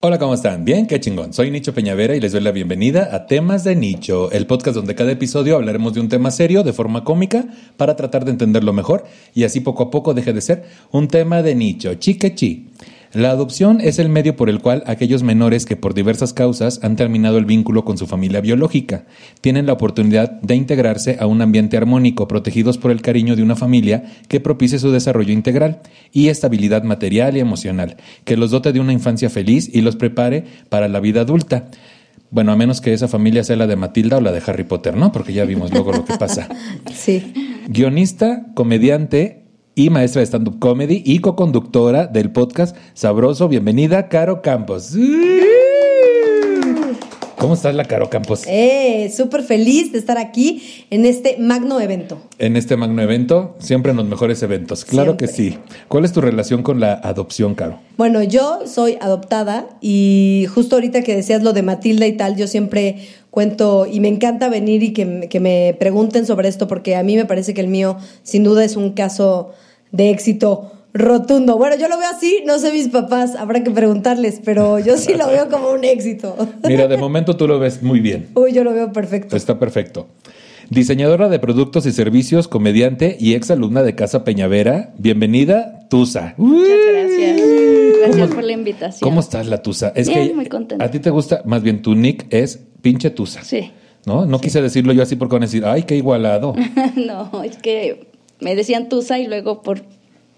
Hola, 0.00 0.20
¿cómo 0.20 0.34
están? 0.34 0.64
Bien, 0.64 0.86
qué 0.86 1.00
chingón. 1.00 1.32
Soy 1.32 1.50
Nicho 1.50 1.74
Peñavera 1.74 2.14
y 2.14 2.20
les 2.20 2.30
doy 2.30 2.40
la 2.40 2.52
bienvenida 2.52 3.12
a 3.12 3.26
Temas 3.26 3.64
de 3.64 3.74
Nicho, 3.74 4.30
el 4.30 4.46
podcast 4.46 4.76
donde 4.76 4.94
cada 4.94 5.10
episodio 5.10 5.56
hablaremos 5.56 5.92
de 5.92 5.98
un 5.98 6.08
tema 6.08 6.30
serio 6.30 6.62
de 6.62 6.72
forma 6.72 7.02
cómica 7.02 7.46
para 7.76 7.96
tratar 7.96 8.24
de 8.24 8.30
entenderlo 8.30 8.72
mejor 8.72 9.02
y 9.34 9.42
así 9.42 9.58
poco 9.58 9.82
a 9.82 9.90
poco 9.90 10.14
deje 10.14 10.32
de 10.32 10.40
ser 10.40 10.64
un 10.92 11.08
tema 11.08 11.42
de 11.42 11.56
nicho. 11.56 11.94
Chiquechi. 11.94 12.68
La 13.12 13.30
adopción 13.30 13.80
es 13.80 13.98
el 13.98 14.10
medio 14.10 14.36
por 14.36 14.50
el 14.50 14.60
cual 14.60 14.82
aquellos 14.86 15.22
menores 15.22 15.64
que 15.64 15.76
por 15.76 15.94
diversas 15.94 16.34
causas 16.34 16.80
han 16.82 16.96
terminado 16.96 17.38
el 17.38 17.46
vínculo 17.46 17.84
con 17.84 17.96
su 17.96 18.06
familia 18.06 18.42
biológica 18.42 19.06
tienen 19.40 19.64
la 19.64 19.72
oportunidad 19.72 20.32
de 20.42 20.54
integrarse 20.54 21.16
a 21.18 21.26
un 21.26 21.40
ambiente 21.40 21.78
armónico, 21.78 22.28
protegidos 22.28 22.76
por 22.76 22.90
el 22.90 23.00
cariño 23.00 23.34
de 23.34 23.42
una 23.42 23.56
familia 23.56 24.04
que 24.28 24.40
propicie 24.40 24.78
su 24.78 24.90
desarrollo 24.90 25.32
integral 25.32 25.80
y 26.12 26.28
estabilidad 26.28 26.82
material 26.82 27.36
y 27.36 27.40
emocional, 27.40 27.96
que 28.24 28.36
los 28.36 28.50
dote 28.50 28.72
de 28.72 28.80
una 28.80 28.92
infancia 28.92 29.30
feliz 29.30 29.70
y 29.72 29.80
los 29.80 29.96
prepare 29.96 30.44
para 30.68 30.88
la 30.88 31.00
vida 31.00 31.22
adulta. 31.22 31.70
Bueno, 32.30 32.52
a 32.52 32.56
menos 32.56 32.82
que 32.82 32.92
esa 32.92 33.08
familia 33.08 33.42
sea 33.42 33.56
la 33.56 33.66
de 33.66 33.76
Matilda 33.76 34.18
o 34.18 34.20
la 34.20 34.32
de 34.32 34.42
Harry 34.46 34.64
Potter, 34.64 34.96
¿no? 34.96 35.12
Porque 35.12 35.32
ya 35.32 35.46
vimos 35.46 35.72
luego 35.72 35.92
lo 35.92 36.04
que 36.04 36.16
pasa. 36.18 36.48
Sí. 36.92 37.32
Guionista, 37.68 38.46
comediante 38.54 39.47
y 39.78 39.90
maestra 39.90 40.18
de 40.18 40.26
stand-up 40.26 40.58
comedy 40.58 41.02
y 41.06 41.20
co-conductora 41.20 42.08
del 42.08 42.32
podcast 42.32 42.76
Sabroso. 42.94 43.46
Bienvenida, 43.48 44.08
Caro 44.08 44.42
Campos. 44.42 44.96
¿Cómo 47.38 47.54
estás, 47.54 47.76
la 47.76 47.84
Caro 47.84 48.10
Campos? 48.10 48.42
Eh, 48.48 49.08
súper 49.16 49.44
feliz 49.44 49.92
de 49.92 50.00
estar 50.00 50.18
aquí 50.18 50.84
en 50.90 51.06
este 51.06 51.36
magno 51.38 51.80
evento. 51.80 52.20
En 52.40 52.56
este 52.56 52.76
magno 52.76 53.00
evento, 53.00 53.54
siempre 53.60 53.92
en 53.92 53.98
los 53.98 54.06
mejores 54.06 54.42
eventos. 54.42 54.84
Claro 54.84 55.16
que 55.16 55.28
sí. 55.28 55.56
¿Cuál 55.86 56.04
es 56.04 56.12
tu 56.12 56.20
relación 56.20 56.64
con 56.64 56.80
la 56.80 56.94
adopción, 56.94 57.54
Caro? 57.54 57.78
Bueno, 57.96 58.24
yo 58.24 58.66
soy 58.66 58.98
adoptada 59.00 59.68
y 59.80 60.46
justo 60.52 60.74
ahorita 60.74 61.02
que 61.02 61.14
decías 61.14 61.44
lo 61.44 61.52
de 61.52 61.62
Matilda 61.62 62.08
y 62.08 62.16
tal, 62.16 62.34
yo 62.34 62.48
siempre 62.48 62.96
cuento 63.30 63.86
y 63.86 64.00
me 64.00 64.08
encanta 64.08 64.48
venir 64.48 64.82
y 64.82 64.92
que, 64.92 65.28
que 65.30 65.38
me 65.38 65.76
pregunten 65.78 66.26
sobre 66.26 66.48
esto 66.48 66.66
porque 66.66 66.96
a 66.96 67.04
mí 67.04 67.14
me 67.14 67.26
parece 67.26 67.54
que 67.54 67.60
el 67.60 67.68
mío 67.68 67.96
sin 68.24 68.42
duda 68.42 68.64
es 68.64 68.74
un 68.74 68.90
caso 68.90 69.52
de 69.92 70.10
éxito 70.10 70.72
rotundo. 70.94 71.56
Bueno, 71.56 71.76
yo 71.76 71.88
lo 71.88 71.98
veo 71.98 72.08
así, 72.08 72.42
no 72.46 72.58
sé 72.58 72.72
mis 72.72 72.88
papás, 72.88 73.36
habrá 73.36 73.62
que 73.62 73.70
preguntarles, 73.70 74.40
pero 74.44 74.78
yo 74.78 74.96
sí 74.96 75.14
lo 75.14 75.28
veo 75.28 75.48
como 75.48 75.70
un 75.70 75.84
éxito. 75.84 76.36
Mira, 76.66 76.88
de 76.88 76.96
momento 76.96 77.36
tú 77.36 77.46
lo 77.46 77.58
ves 77.58 77.82
muy 77.82 78.00
bien. 78.00 78.28
Uy, 78.34 78.52
yo 78.52 78.64
lo 78.64 78.72
veo 78.72 78.92
perfecto. 78.92 79.36
Está 79.36 79.58
perfecto. 79.58 80.08
Diseñadora 80.70 81.30
de 81.30 81.38
productos 81.38 81.86
y 81.86 81.92
servicios, 81.92 82.46
comediante 82.46 83.16
y 83.18 83.34
ex 83.34 83.50
alumna 83.50 83.82
de 83.82 83.94
Casa 83.94 84.22
Peñavera. 84.22 84.92
Bienvenida, 84.98 85.86
Tusa. 85.88 86.34
Muchas 86.36 86.76
gracias. 86.92 87.40
Gracias 88.02 88.34
por 88.34 88.44
la 88.44 88.52
invitación. 88.52 89.08
¿Cómo 89.08 89.20
estás, 89.20 89.46
la 89.46 89.62
Tusa? 89.62 89.92
Es 89.94 90.08
Bien, 90.08 90.28
que 90.28 90.34
muy 90.34 90.46
contenta. 90.46 90.84
a 90.84 90.90
ti 90.90 90.98
te 90.98 91.08
gusta, 91.08 91.42
más 91.46 91.62
bien 91.62 91.80
tu 91.80 91.94
nick 91.94 92.26
es 92.30 92.60
pinche 92.82 93.08
Tusa. 93.10 93.42
Sí. 93.44 93.72
¿No? 94.04 94.26
No 94.26 94.40
quise 94.40 94.60
decirlo 94.60 94.92
yo 94.92 95.02
así 95.02 95.16
porque 95.16 95.36
van 95.36 95.42
a 95.44 95.46
decir, 95.46 95.64
ay, 95.64 95.84
qué 95.84 95.96
igualado. 95.96 96.54
no, 96.96 97.42
es 97.42 97.56
que 97.56 98.08
me 98.40 98.54
decían 98.54 98.88
Tusa 98.88 99.18
y 99.18 99.26
luego 99.26 99.62
por 99.62 99.82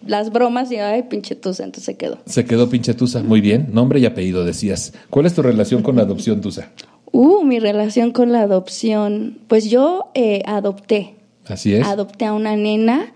las 0.06 0.32
bromas 0.32 0.72
y 0.72 0.76
ay, 0.76 1.04
pinche 1.04 1.34
Tusa, 1.34 1.64
entonces 1.64 1.84
se 1.84 1.96
quedó. 1.96 2.18
Se 2.26 2.44
quedó 2.44 2.68
pinche 2.70 2.94
Tusa. 2.94 3.22
Muy 3.22 3.40
bien. 3.40 3.68
Nombre 3.72 4.00
y 4.00 4.06
apellido 4.06 4.44
decías. 4.44 4.92
¿Cuál 5.10 5.26
es 5.26 5.34
tu 5.34 5.42
relación 5.42 5.82
con 5.82 5.96
la 5.96 6.02
adopción, 6.02 6.40
Tusa? 6.40 6.70
Uh, 7.12 7.44
mi 7.44 7.58
relación 7.58 8.12
con 8.12 8.32
la 8.32 8.42
adopción. 8.42 9.38
Pues 9.48 9.68
yo 9.68 10.10
eh, 10.14 10.42
adopté. 10.46 11.16
Así 11.46 11.74
es. 11.74 11.86
Adopté 11.86 12.24
a 12.24 12.32
una 12.32 12.56
nena 12.56 13.12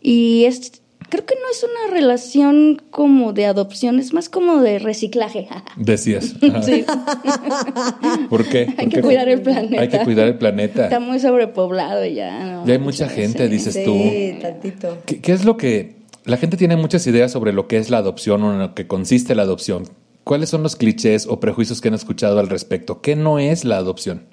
y 0.00 0.44
es 0.44 0.82
creo 1.08 1.24
que 1.26 1.34
no 1.34 1.50
es 1.50 1.64
una 1.64 1.94
relación 1.94 2.82
como 2.90 3.32
de 3.32 3.46
adopción, 3.46 3.98
es 3.98 4.12
más 4.12 4.28
como 4.28 4.60
de 4.60 4.78
reciclaje. 4.78 5.48
Decías. 5.76 6.34
Sí. 6.64 6.84
¿Por 8.30 8.44
qué? 8.46 8.74
Hay 8.76 8.86
¿Por 8.86 8.88
que 8.88 8.96
qué? 8.96 9.00
cuidar 9.02 9.28
el 9.28 9.42
planeta. 9.42 9.82
Hay 9.82 9.88
que 9.88 9.98
cuidar 10.00 10.26
el 10.28 10.38
planeta. 10.38 10.84
Está 10.84 11.00
muy 11.00 11.18
sobrepoblado 11.20 12.04
ya. 12.06 12.44
¿no? 12.44 12.66
Ya 12.66 12.74
hay 12.74 12.78
mucha 12.78 13.08
gente, 13.08 13.46
Sí. 13.46 13.52
dices 13.52 13.84
tú. 13.84 13.92
Sí, 13.94 14.38
tantito. 14.40 14.98
¿Qué, 15.06 15.20
qué 15.20 15.32
es 15.32 15.44
lo 15.44 15.56
que... 15.56 15.96
La 16.24 16.36
gente 16.36 16.56
tiene 16.56 16.76
muchas 16.76 17.06
ideas 17.06 17.32
sobre 17.32 17.52
lo 17.52 17.68
que 17.68 17.78
es 17.78 17.88
la 17.90 17.98
adopción 17.98 18.42
o 18.42 18.52
en 18.52 18.58
lo 18.58 18.74
que 18.74 18.86
consiste 18.86 19.34
la 19.34 19.42
adopción. 19.42 19.84
¿Cuáles 20.24 20.50
son 20.50 20.62
los 20.62 20.76
clichés 20.76 21.26
o 21.26 21.40
prejuicios 21.40 21.80
que 21.80 21.88
han 21.88 21.94
escuchado 21.94 22.38
al 22.38 22.48
respecto? 22.48 23.00
¿Qué 23.00 23.16
no 23.16 23.38
es 23.38 23.64
la 23.64 23.78
adopción? 23.78 24.24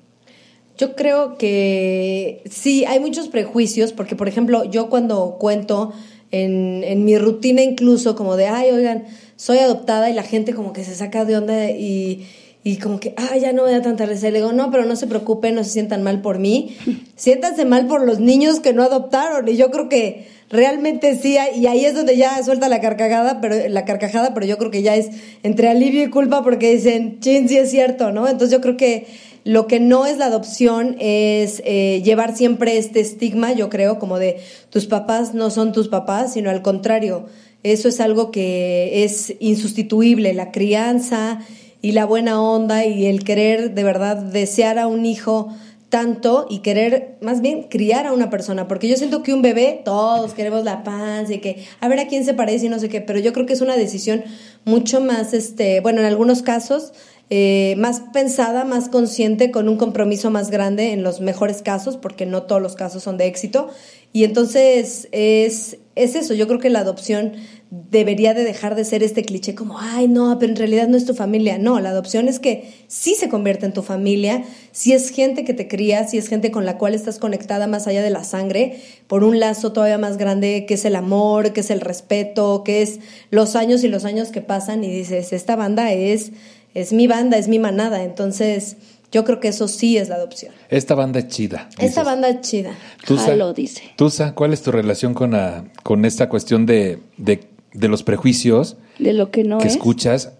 Yo 0.77 0.93
creo 0.97 1.37
que 1.37 2.41
sí, 2.49 2.83
hay 2.83 2.99
muchos 2.99 3.29
prejuicios, 3.29 3.93
porque 3.93 4.17
por 4.17 4.27
ejemplo, 4.27 4.65
yo 4.65 4.89
cuando 4.89 5.37
cuento 5.39 5.93
en, 6.31 6.83
en 6.83 7.05
mi 7.05 7.17
rutina 7.17 7.61
incluso 7.61 8.15
como 8.15 8.35
de, 8.35 8.47
ay, 8.47 8.71
oigan, 8.71 9.05
soy 9.35 9.59
adoptada 9.59 10.09
y 10.09 10.13
la 10.13 10.23
gente 10.23 10.53
como 10.53 10.73
que 10.73 10.83
se 10.83 10.95
saca 10.95 11.25
de 11.25 11.37
onda 11.37 11.69
y, 11.69 12.25
y 12.63 12.77
como 12.77 12.99
que, 12.99 13.13
ay, 13.15 13.41
ya 13.41 13.53
no 13.53 13.65
me 13.65 13.71
da 13.71 13.81
tanta 13.81 14.05
risa. 14.05 14.27
Y 14.27 14.31
le 14.31 14.39
digo, 14.39 14.51
no, 14.51 14.71
pero 14.71 14.85
no 14.85 14.95
se 14.95 15.07
preocupen, 15.07 15.55
no 15.55 15.63
se 15.63 15.71
sientan 15.71 16.03
mal 16.03 16.21
por 16.21 16.39
mí, 16.39 16.75
siéntanse 17.15 17.65
mal 17.65 17.87
por 17.87 18.05
los 18.05 18.19
niños 18.19 18.59
que 18.59 18.73
no 18.73 18.83
adoptaron. 18.83 19.47
Y 19.47 19.55
yo 19.55 19.69
creo 19.71 19.87
que 19.89 20.25
realmente 20.49 21.15
sí, 21.15 21.37
y 21.55 21.67
ahí 21.67 21.85
es 21.85 21.95
donde 21.95 22.17
ya 22.17 22.41
suelta 22.43 22.69
la 22.69 22.81
carcajada, 22.81 23.41
pero 23.41 23.55
la 23.69 23.85
carcajada, 23.85 24.33
pero 24.33 24.45
yo 24.45 24.57
creo 24.57 24.71
que 24.71 24.81
ya 24.81 24.95
es 24.95 25.09
entre 25.43 25.67
alivio 25.67 26.03
y 26.03 26.09
culpa 26.09 26.43
porque 26.43 26.71
dicen, 26.71 27.19
chin, 27.19 27.47
sí 27.47 27.57
es 27.57 27.69
cierto, 27.69 28.11
¿no? 28.11 28.27
Entonces 28.27 28.51
yo 28.51 28.61
creo 28.61 28.77
que 28.77 29.07
lo 29.45 29.67
que 29.67 29.79
no 29.79 30.07
es 30.07 30.17
la 30.17 30.25
adopción 30.25 30.97
es 30.99 31.61
eh, 31.65 32.01
llevar 32.03 32.35
siempre 32.35 32.79
este 32.79 32.99
estigma, 32.99 33.53
yo 33.53 33.69
creo, 33.69 33.99
como 33.99 34.17
de 34.17 34.39
tus 34.71 34.87
papás 34.87 35.35
no 35.35 35.51
son 35.51 35.71
tus 35.71 35.87
papás, 35.87 36.33
sino 36.33 36.49
al 36.49 36.63
contrario. 36.63 37.27
Eso 37.61 37.87
es 37.87 38.01
algo 38.01 38.31
que 38.31 39.03
es 39.03 39.35
insustituible, 39.39 40.33
la 40.33 40.51
crianza 40.51 41.39
y 41.79 41.91
la 41.91 42.05
buena 42.05 42.41
onda 42.41 42.85
y 42.85 43.05
el 43.05 43.23
querer 43.23 43.75
de 43.75 43.83
verdad 43.83 44.17
desear 44.17 44.79
a 44.79 44.87
un 44.87 45.05
hijo 45.05 45.49
tanto 45.89 46.47
y 46.49 46.59
querer 46.59 47.17
más 47.21 47.41
bien 47.41 47.63
criar 47.69 48.07
a 48.07 48.13
una 48.13 48.31
persona, 48.31 48.67
porque 48.67 48.87
yo 48.87 48.97
siento 48.97 49.21
que 49.21 49.33
un 49.33 49.41
bebé, 49.41 49.81
todos 49.85 50.33
queremos 50.33 50.63
la 50.63 50.83
panza 50.83 51.33
y 51.33 51.39
que 51.39 51.63
a 51.79 51.87
ver 51.87 51.99
a 51.99 52.07
quién 52.07 52.25
se 52.25 52.33
parece 52.33 52.65
y 52.65 52.69
no 52.69 52.79
sé 52.79 52.89
qué, 52.89 53.01
pero 53.01 53.19
yo 53.19 53.31
creo 53.31 53.45
que 53.45 53.53
es 53.53 53.61
una 53.61 53.77
decisión 53.77 54.23
mucho 54.65 54.99
más, 54.99 55.33
este, 55.33 55.79
bueno, 55.81 56.01
en 56.01 56.07
algunos 56.07 56.41
casos, 56.41 56.91
eh, 57.29 57.75
más 57.77 58.01
pensada, 58.13 58.65
más 58.65 58.89
consciente, 58.89 59.51
con 59.51 59.67
un 59.67 59.77
compromiso 59.77 60.29
más 60.29 60.51
grande 60.51 60.93
en 60.93 61.03
los 61.03 61.21
mejores 61.21 61.61
casos, 61.61 61.97
porque 61.97 62.25
no 62.25 62.43
todos 62.43 62.61
los 62.61 62.75
casos 62.75 63.03
son 63.03 63.17
de 63.17 63.25
éxito. 63.27 63.69
Y 64.13 64.23
entonces 64.23 65.09
es, 65.11 65.77
es 65.95 66.15
eso, 66.15 66.33
yo 66.33 66.47
creo 66.47 66.59
que 66.59 66.69
la 66.69 66.79
adopción 66.79 67.33
debería 67.71 68.33
de 68.33 68.43
dejar 68.43 68.75
de 68.75 68.85
ser 68.85 69.03
este 69.03 69.23
cliché 69.23 69.55
como, 69.55 69.77
ay, 69.79 70.07
no, 70.07 70.37
pero 70.39 70.51
en 70.51 70.57
realidad 70.57 70.87
no 70.87 70.95
es 70.95 71.05
tu 71.05 71.13
familia. 71.13 71.57
No, 71.57 71.79
la 71.79 71.89
adopción 71.89 72.27
es 72.27 72.39
que 72.39 72.71
sí 72.87 73.15
se 73.15 73.27
convierte 73.27 73.65
en 73.65 73.73
tu 73.73 73.81
familia, 73.81 74.43
si 74.71 74.93
es 74.93 75.09
gente 75.09 75.43
que 75.43 75.53
te 75.53 75.67
cría, 75.67 76.07
si 76.07 76.17
es 76.17 76.27
gente 76.27 76.51
con 76.51 76.65
la 76.65 76.77
cual 76.77 76.95
estás 76.95 77.19
conectada 77.19 77.67
más 77.67 77.87
allá 77.87 78.03
de 78.03 78.09
la 78.09 78.23
sangre, 78.23 78.79
por 79.07 79.23
un 79.23 79.39
lazo 79.39 79.73
todavía 79.73 79.97
más 79.97 80.17
grande 80.17 80.65
que 80.65 80.75
es 80.75 80.85
el 80.85 80.95
amor, 80.95 81.53
que 81.53 81.61
es 81.61 81.71
el 81.71 81.81
respeto, 81.81 82.63
que 82.63 82.81
es 82.81 82.99
los 83.31 83.55
años 83.55 83.83
y 83.83 83.87
los 83.87 84.05
años 84.05 84.29
que 84.29 84.41
pasan 84.41 84.83
y 84.83 84.89
dices, 84.89 85.33
esta 85.33 85.55
banda 85.55 85.91
es, 85.91 86.31
es 86.75 86.93
mi 86.93 87.07
banda, 87.07 87.37
es 87.39 87.47
mi 87.47 87.57
manada. 87.57 88.03
Entonces, 88.03 88.77
yo 89.11 89.23
creo 89.23 89.39
que 89.39 89.47
eso 89.47 89.67
sí 89.67 89.97
es 89.97 90.09
la 90.09 90.15
adopción. 90.15 90.53
Esta 90.69 90.93
banda 90.93 91.19
es 91.19 91.27
chida. 91.29 91.69
Esta 91.79 92.03
banda 92.03 92.29
es 92.29 92.41
chida. 92.41 92.75
Tusa, 93.07 93.25
Jalo, 93.27 93.53
dice. 93.53 93.81
Tusa, 93.95 94.35
¿cuál 94.35 94.53
es 94.53 94.61
tu 94.61 94.71
relación 94.71 95.13
con, 95.15 95.31
la- 95.31 95.63
con 95.83 96.05
esta 96.05 96.29
cuestión 96.29 96.65
de, 96.67 96.99
de, 97.17 97.47
de 97.73 97.87
los 97.87 98.03
prejuicios 98.03 98.77
De 98.99 99.13
lo 99.13 99.31
que 99.31 99.43
no 99.43 99.57
que 99.57 99.67
es. 99.67 99.73
escuchas 99.73 100.33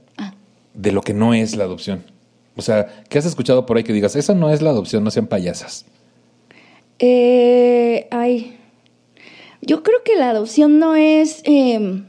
de 0.74 0.92
lo 0.92 1.02
que 1.02 1.14
no 1.14 1.34
es 1.34 1.56
la 1.56 1.64
adopción? 1.64 2.04
O 2.58 2.62
sea, 2.62 3.04
¿qué 3.10 3.18
has 3.18 3.26
escuchado 3.26 3.66
por 3.66 3.78
ahí 3.78 3.84
que 3.84 3.94
digas, 3.94 4.16
esa 4.16 4.34
no 4.34 4.50
es 4.52 4.62
la 4.62 4.70
adopción, 4.72 5.04
no 5.04 5.12
sean 5.12 5.28
payasas? 5.28 5.86
Eh, 7.00 8.08
ay, 8.12 8.58
yo 9.62 9.84
creo 9.84 9.98
que 10.04 10.16
la 10.16 10.30
adopción 10.30 10.80
no 10.80 10.96
es 10.96 11.42
eh, 11.44 12.04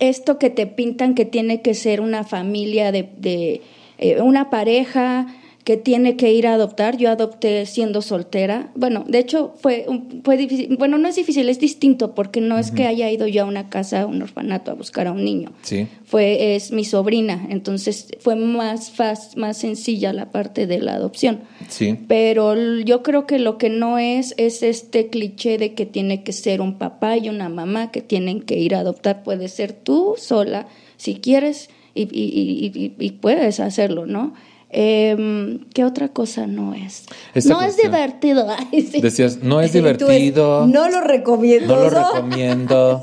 esto 0.00 0.38
que 0.38 0.50
te 0.50 0.66
pintan 0.66 1.14
que 1.14 1.24
tiene 1.24 1.62
que 1.62 1.74
ser 1.74 2.00
una 2.00 2.24
familia 2.24 2.90
de, 2.90 3.08
de, 3.18 3.62
eh, 3.98 4.20
una 4.20 4.50
pareja 4.50 5.26
que 5.64 5.76
tiene 5.76 6.16
que 6.16 6.32
ir 6.32 6.46
a 6.46 6.54
adoptar. 6.54 6.96
Yo 6.96 7.10
adopté 7.10 7.66
siendo 7.66 8.02
soltera. 8.02 8.70
Bueno, 8.74 9.04
de 9.06 9.18
hecho 9.18 9.54
fue, 9.60 9.86
fue 10.24 10.36
difícil. 10.36 10.76
Bueno, 10.78 10.98
no 10.98 11.08
es 11.08 11.16
difícil, 11.16 11.48
es 11.48 11.58
distinto 11.58 12.14
porque 12.14 12.40
no 12.40 12.58
es 12.58 12.70
que 12.70 12.86
haya 12.86 13.10
ido 13.10 13.26
yo 13.26 13.42
a 13.42 13.46
una 13.46 13.68
casa, 13.68 14.02
a 14.02 14.06
un 14.06 14.22
orfanato 14.22 14.70
a 14.70 14.74
buscar 14.74 15.06
a 15.06 15.12
un 15.12 15.24
niño. 15.24 15.52
Sí. 15.62 15.86
Fue, 16.04 16.54
es 16.56 16.72
mi 16.72 16.84
sobrina, 16.84 17.46
entonces 17.50 18.08
fue 18.20 18.36
más 18.36 18.90
fácil, 18.90 19.40
más 19.40 19.58
sencilla 19.58 20.12
la 20.12 20.30
parte 20.30 20.66
de 20.66 20.80
la 20.80 20.94
adopción. 20.94 21.40
Sí. 21.68 21.96
Pero 22.08 22.78
yo 22.80 23.02
creo 23.02 23.26
que 23.26 23.38
lo 23.38 23.58
que 23.58 23.68
no 23.68 23.98
es 23.98 24.34
es 24.38 24.62
este 24.62 25.08
cliché 25.08 25.58
de 25.58 25.74
que 25.74 25.86
tiene 25.86 26.22
que 26.22 26.32
ser 26.32 26.60
un 26.60 26.78
papá 26.78 27.16
y 27.18 27.28
una 27.28 27.48
mamá 27.48 27.90
que 27.90 28.00
tienen 28.00 28.40
que 28.40 28.58
ir 28.58 28.74
a 28.74 28.80
adoptar. 28.80 29.22
Puede 29.22 29.48
ser 29.48 29.72
tú 29.72 30.14
sola, 30.16 30.66
si 30.96 31.16
quieres, 31.16 31.68
y, 31.94 32.02
y, 32.02 32.72
y, 32.74 32.94
y 32.98 33.10
puedes 33.12 33.60
hacerlo, 33.60 34.06
¿no? 34.06 34.34
Eh, 34.72 35.58
¿Qué 35.74 35.84
otra 35.84 36.08
cosa 36.08 36.46
no 36.46 36.74
es? 36.74 37.06
Esta 37.34 37.54
no 37.54 37.62
es 37.62 37.76
divertido. 37.76 38.46
Ay, 38.72 38.82
sí. 38.82 39.00
Decías, 39.00 39.38
no 39.42 39.60
es 39.60 39.72
divertido. 39.72 40.66
no 40.66 40.88
lo 40.88 41.00
recomiendo. 41.00 41.74
No 41.76 41.82
lo 41.82 41.90
recomiendo. 41.90 43.02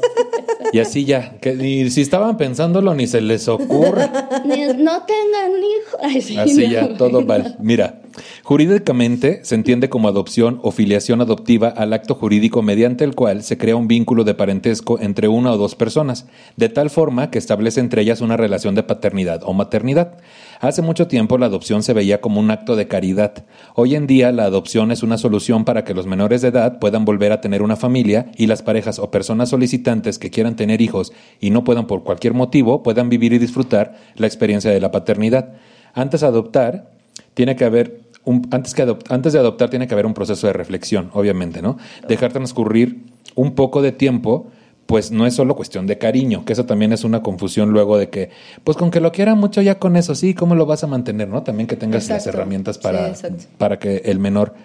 Y 0.72 0.80
así 0.80 1.06
ya. 1.06 1.38
Que 1.40 1.56
ni 1.56 1.90
si 1.90 2.02
estaban 2.02 2.38
pensándolo, 2.38 2.94
ni 2.96 3.08
se 3.08 3.22
les 3.22 3.48
ocurre. 3.48 4.10
Ni- 4.46 4.66
no 4.84 5.04
tengan 5.04 5.52
hijos. 5.60 6.00
Ay, 6.02 6.22
sí, 6.22 6.38
Así 6.38 6.68
no. 6.68 6.72
ya, 6.72 6.94
todo 6.98 7.22
mal. 7.22 7.58
Mira, 7.60 8.02
jurídicamente 8.44 9.42
se 9.44 9.56
entiende 9.56 9.90
como 9.90 10.08
adopción 10.08 10.60
o 10.64 10.72
filiación 10.72 11.22
adoptiva 11.22 11.68
al 11.70 11.94
acto 11.94 12.16
jurídico 12.16 12.62
mediante 12.62 13.04
el 13.04 13.14
cual 13.16 13.44
se 13.44 13.58
crea 13.58 13.76
un 13.76 13.88
vínculo 13.88 14.24
de 14.24 14.34
parentesco 14.34 15.00
entre 15.00 15.28
una 15.28 15.52
o 15.52 15.58
dos 15.58 15.76
personas, 15.76 16.26
de 16.56 16.70
tal 16.70 16.90
forma 16.90 17.30
que 17.30 17.38
establece 17.38 17.80
entre 17.80 18.02
ellas 18.02 18.22
una 18.22 18.38
relación 18.38 18.74
de 18.76 18.84
paternidad 18.84 19.42
o 19.46 19.54
maternidad. 19.54 20.18
Hace 20.60 20.82
mucho 20.82 21.08
tiempo 21.08 21.38
la 21.38 21.46
adopción 21.46 21.84
se 21.84 21.94
veía 21.94 22.20
como 22.20 22.40
un 22.40 22.50
acto 22.50 22.76
de 22.76 22.88
caridad. 22.88 23.46
Hoy 23.76 23.96
en 23.96 24.08
día 24.08 24.32
la 24.32 24.46
adopción 24.46 24.92
es 24.92 25.04
una 25.04 25.18
solución 25.18 25.66
para 25.66 25.84
que 25.84 25.94
los 25.94 26.08
menores 26.08 26.42
de 26.42 26.48
edad 26.48 26.80
puedan 26.80 27.06
volver 27.06 27.32
a 27.32 27.42
tener 27.42 27.62
una 27.62 27.76
familia 27.76 28.32
y 28.38 28.48
las 28.48 28.64
parejas 28.64 28.98
o 28.98 29.12
personas 29.12 29.50
solicitantes 29.50 30.18
que 30.18 30.32
quieran 30.32 30.56
tener 30.56 30.82
hijos 30.82 31.14
y 31.40 31.52
no 31.52 31.64
puedan 31.64 31.86
por 31.86 32.04
cualquier 32.04 32.34
motivo 32.34 32.82
puedan 32.82 33.10
vivir 33.10 33.34
y 33.34 33.38
disfrutar 33.38 33.98
la 34.16 34.26
experiencia 34.26 34.72
de 34.72 34.82
la 34.82 34.90
paternidad. 34.90 35.54
Antes 35.94 36.22
de 36.22 36.28
adoptar, 36.28 36.92
tiene 37.36 37.56
que 37.56 37.66
haber 37.66 38.02
un, 38.24 38.48
antes, 38.52 38.74
que 38.74 38.98
antes 39.10 39.34
de 39.34 39.40
adoptar 39.40 39.70
tiene 39.70 39.88
que 39.88 39.94
haber 39.94 40.06
un 40.06 40.14
proceso 40.14 40.48
de 40.48 40.54
reflexión, 40.54 41.12
obviamente, 41.14 41.62
¿no? 41.62 41.78
Dejar 42.08 42.34
transcurrir 42.34 43.06
un 43.36 43.54
poco 43.54 43.82
de 43.82 43.92
tiempo, 43.92 44.48
pues 44.88 45.12
no 45.12 45.28
es 45.28 45.36
solo 45.36 45.56
cuestión 45.56 45.86
de 45.86 45.98
cariño, 45.98 46.46
que 46.46 46.54
eso 46.54 46.66
también 46.66 46.94
es 46.94 47.04
una 47.04 47.22
confusión 47.22 47.72
luego 47.72 47.98
de 47.98 48.10
que, 48.10 48.30
pues 48.64 48.78
con 48.78 48.90
que 48.90 49.02
lo 49.02 49.12
quiera 49.12 49.36
mucho 49.36 49.62
ya 49.62 49.78
con 49.78 49.98
eso, 49.98 50.16
sí, 50.16 50.34
¿cómo 50.34 50.56
lo 50.56 50.66
vas 50.66 50.84
a 50.84 50.88
mantener, 50.88 51.28
no? 51.28 51.44
También 51.44 51.68
que 51.68 51.76
tengas 51.76 52.08
las 52.10 52.26
herramientas 52.26 52.78
para, 52.78 53.14
para 53.58 53.78
que 53.78 53.98
el 54.06 54.18
menor 54.20 54.56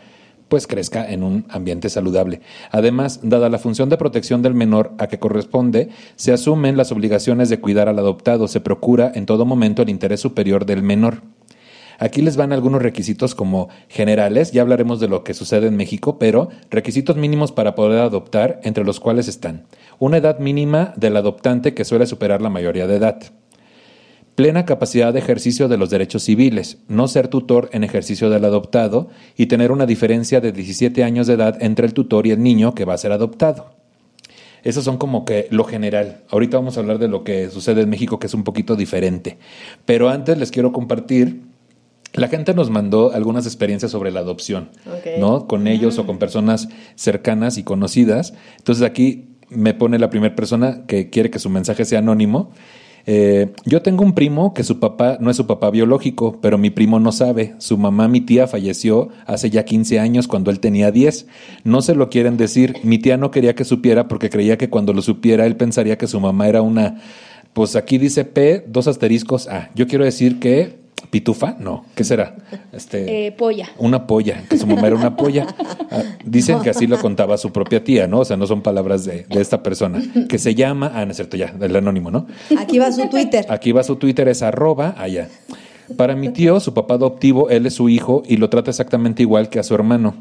pues 0.53 0.67
crezca 0.67 1.11
en 1.11 1.23
un 1.23 1.47
ambiente 1.49 1.89
saludable. 1.89 2.43
Además, 2.71 3.21
dada 3.23 3.49
la 3.49 3.59
función 3.59 3.89
de 3.89 3.97
protección 3.97 4.43
del 4.43 4.53
menor 4.53 4.93
a 4.99 5.07
que 5.07 5.19
corresponde, 5.19 5.89
se 6.17 6.31
asumen 6.31 6.77
las 6.77 6.93
obligaciones 6.93 7.49
de 7.49 7.59
cuidar 7.59 7.89
al 7.89 7.99
adoptado, 7.99 8.47
se 8.49 8.61
procura 8.61 9.11
en 9.15 9.25
todo 9.25 9.47
momento 9.47 9.81
el 9.81 9.89
interés 9.89 10.21
superior 10.21 10.67
del 10.67 10.83
menor. 10.83 11.23
Aquí 12.03 12.21
les 12.21 12.37
van 12.37 12.53
algunos 12.53 12.83
requisitos 12.83 13.37
como 13.37 13.69
generales, 13.89 14.51
ya 14.51 14.63
hablaremos 14.63 14.99
de 14.99 15.07
lo 15.07 15.23
que 15.23 15.35
sucede 15.35 15.69
en 15.69 15.77
México, 15.77 16.19
pero 16.19 16.49
requisitos 16.69 17.17
mínimos 17.17 17.53
para 17.53 17.77
poder 17.77 18.01
adoptar, 18.01 18.59
entre 18.65 18.85
los 18.85 18.99
cuales 18.99 19.29
están 19.29 19.67
una 20.01 20.17
edad 20.17 20.41
mínima 20.41 20.95
del 20.97 21.17
adoptante 21.17 21.75
que 21.75 21.85
suele 21.85 22.07
superar 22.07 22.43
la 22.43 22.51
mayoría 22.51 22.89
de 22.89 22.97
edad, 22.97 23.23
plena 24.35 24.65
capacidad 24.65 25.13
de 25.13 25.21
ejercicio 25.21 25.69
de 25.69 25.77
los 25.77 25.91
derechos 25.91 26.25
civiles, 26.25 26.79
no 26.89 27.07
ser 27.07 27.29
tutor 27.29 27.71
en 27.73 27.85
ejercicio 27.85 28.31
del 28.31 28.47
adoptado 28.47 29.09
y 29.37 29.47
tener 29.47 29.71
una 29.71 29.87
diferencia 29.87 30.41
de 30.41 30.51
17 30.51 31.05
años 31.05 31.29
de 31.29 31.35
edad 31.35 31.63
entre 31.63 31.87
el 31.87 31.95
tutor 31.95 32.27
y 32.27 32.33
el 32.33 32.43
niño 32.43 32.75
que 32.75 32.85
va 32.85 32.95
a 32.95 32.99
ser 32.99 33.13
adoptado. 33.13 33.77
Esos 34.65 34.83
son 34.83 34.99
como 34.99 35.25
que 35.25 35.47
lo 35.51 35.63
general. 35.63 36.25
Ahorita 36.31 36.57
vamos 36.57 36.77
a 36.77 36.81
hablar 36.81 36.99
de 36.99 37.07
lo 37.07 37.23
que 37.23 37.49
sucede 37.49 37.83
en 37.83 37.91
México, 37.91 38.19
que 38.19 38.27
es 38.27 38.35
un 38.35 38.43
poquito 38.43 38.75
diferente. 38.75 39.39
Pero 39.85 40.09
antes 40.09 40.37
les 40.37 40.51
quiero 40.51 40.73
compartir. 40.73 41.52
La 42.15 42.29
gente 42.29 42.55
nos 42.55 42.71
mandó 42.71 43.13
algunas 43.13 43.47
experiencias 43.47 43.91
sobre 43.91 44.11
la 44.11 44.21
adopción. 44.21 44.71
¿no? 45.19 45.47
Con 45.47 45.67
ellos 45.67 45.99
o 45.99 46.07
con 46.07 46.19
personas 46.19 46.69
cercanas 46.95 47.59
y 47.59 47.63
conocidas. 47.63 48.35
Entonces 48.59 48.85
aquí 48.85 49.29
me 49.49 49.75
pone 49.75 49.99
la 49.99 50.11
primera 50.11 50.35
persona 50.35 50.85
que 50.87 51.11
quiere 51.11 51.31
que 51.31 51.39
su 51.39 51.51
mensaje 51.51 51.85
sea 51.85 52.01
anónimo. 52.01 52.51
Eh, 53.05 53.53
yo 53.65 53.83
tengo 53.83 54.05
un 54.05 54.15
primo 54.15 54.55
que 54.55 54.63
su 54.63 54.79
papá 54.79 55.19
no 55.21 55.31
es 55.31 55.37
su 55.37 55.47
papá 55.47 55.71
biológico, 55.71 56.39
pero 56.41 56.59
mi 56.59 56.71
primo 56.71 57.01
no 57.01 57.13
sabe. 57.13 57.55
Su 57.59 57.77
mamá, 57.77 58.09
mi 58.09 58.21
tía, 58.21 58.47
falleció 58.47 59.09
hace 59.27 59.51
ya 59.51 59.65
15 59.65 59.99
años 59.99 60.29
cuando 60.29 60.51
él 60.51 60.61
tenía 60.61 60.91
10. 60.91 61.27
No 61.65 61.83
se 61.83 61.95
lo 61.95 62.11
quieren 62.11 62.37
decir. 62.37 62.77
Mi 62.83 62.99
tía 62.99 63.17
no 63.17 63.31
quería 63.31 63.55
que 63.55 63.65
supiera 63.65 64.09
porque 64.09 64.31
creía 64.31 64.59
que 64.59 64.71
cuando 64.71 64.93
lo 64.93 65.03
supiera 65.03 65.47
él 65.47 65.57
pensaría 65.57 65.99
que 65.99 66.07
su 66.07 66.21
mamá 66.21 66.49
era 66.49 66.63
una... 66.63 67.01
Pues 67.53 67.77
aquí 67.77 67.99
dice 67.99 68.25
P, 68.25 68.65
dos 68.67 68.87
asteriscos 68.87 69.49
A. 69.49 69.71
Yo 69.75 69.87
quiero 69.87 70.05
decir 70.05 70.39
que... 70.39 70.82
¿Pitufa? 71.13 71.57
No. 71.61 71.85
¿Qué 71.95 72.05
será? 72.05 72.35
Este, 72.73 73.27
Eh, 73.27 73.33
polla. 73.33 73.69
una 73.77 74.07
polla, 74.07 74.45
que 74.49 74.57
su 74.57 74.67
mamá 74.67 74.87
era 74.87 74.97
una 74.97 75.15
polla. 75.15 75.47
Ah, 75.91 76.03
dicen 76.25 76.61
que 76.63 76.71
así 76.71 76.87
lo 76.87 76.99
contaba 76.99 77.37
su 77.37 77.53
propia 77.53 77.85
tía, 77.85 78.07
¿no? 78.07 78.21
O 78.21 78.25
sea, 78.25 78.39
no 78.39 78.47
son 78.47 78.63
palabras 78.63 79.05
de, 79.05 79.27
de 79.29 79.41
esta 79.43 79.63
persona. 79.63 80.03
Que 80.27 80.39
se 80.39 80.55
llama, 80.55 80.91
ah, 80.95 81.05
no 81.05 81.11
es 81.11 81.19
cierto, 81.19 81.37
ya, 81.37 81.49
del 81.53 81.77
anónimo, 81.77 82.11
¿no? 82.11 82.27
Aquí 82.59 82.79
va 82.79 82.91
su 82.91 83.07
Twitter. 83.11 83.45
Aquí 83.51 83.73
va 83.73 83.83
su 83.83 83.97
Twitter, 83.97 84.27
es 84.29 84.41
arroba 84.43 84.95
allá. 84.97 85.29
Para 85.99 86.17
mi 86.17 86.31
tío, 86.31 86.59
su 86.61 86.73
papá 86.73 86.95
adoptivo, 86.95 87.51
él 87.51 87.67
es 87.67 87.75
su 87.75 87.91
hijo 87.91 88.23
y 88.27 88.39
lo 88.39 88.49
trata 88.49 88.71
exactamente 88.71 89.23
igual 89.23 89.51
que 89.51 89.59
a 89.59 89.63
su 89.65 89.75
hermano. 89.75 90.15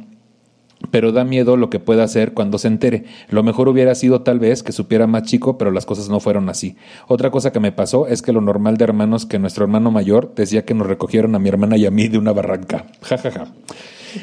Pero 0.91 1.11
da 1.11 1.23
miedo 1.23 1.57
lo 1.57 1.69
que 1.69 1.79
pueda 1.79 2.03
hacer 2.03 2.33
cuando 2.33 2.57
se 2.57 2.67
entere. 2.67 3.05
Lo 3.29 3.43
mejor 3.43 3.69
hubiera 3.69 3.95
sido 3.95 4.21
tal 4.21 4.39
vez 4.39 4.61
que 4.63 4.71
supiera 4.71 5.07
más 5.07 5.23
chico, 5.23 5.57
pero 5.57 5.71
las 5.71 5.85
cosas 5.85 6.09
no 6.09 6.19
fueron 6.19 6.49
así. 6.49 6.75
Otra 7.07 7.31
cosa 7.31 7.51
que 7.51 7.59
me 7.59 7.71
pasó 7.71 8.07
es 8.07 8.21
que 8.21 8.33
lo 8.33 8.41
normal 8.41 8.77
de 8.77 8.83
hermanos 8.83 9.25
que 9.25 9.39
nuestro 9.39 9.63
hermano 9.63 9.91
mayor 9.91 10.33
decía 10.35 10.65
que 10.65 10.73
nos 10.73 10.87
recogieron 10.87 11.33
a 11.35 11.39
mi 11.39 11.49
hermana 11.49 11.77
y 11.77 11.85
a 11.85 11.91
mí 11.91 12.07
de 12.07 12.17
una 12.17 12.33
barranca. 12.33 12.85
Ja, 13.01 13.17
ja, 13.17 13.31
ja. 13.31 13.47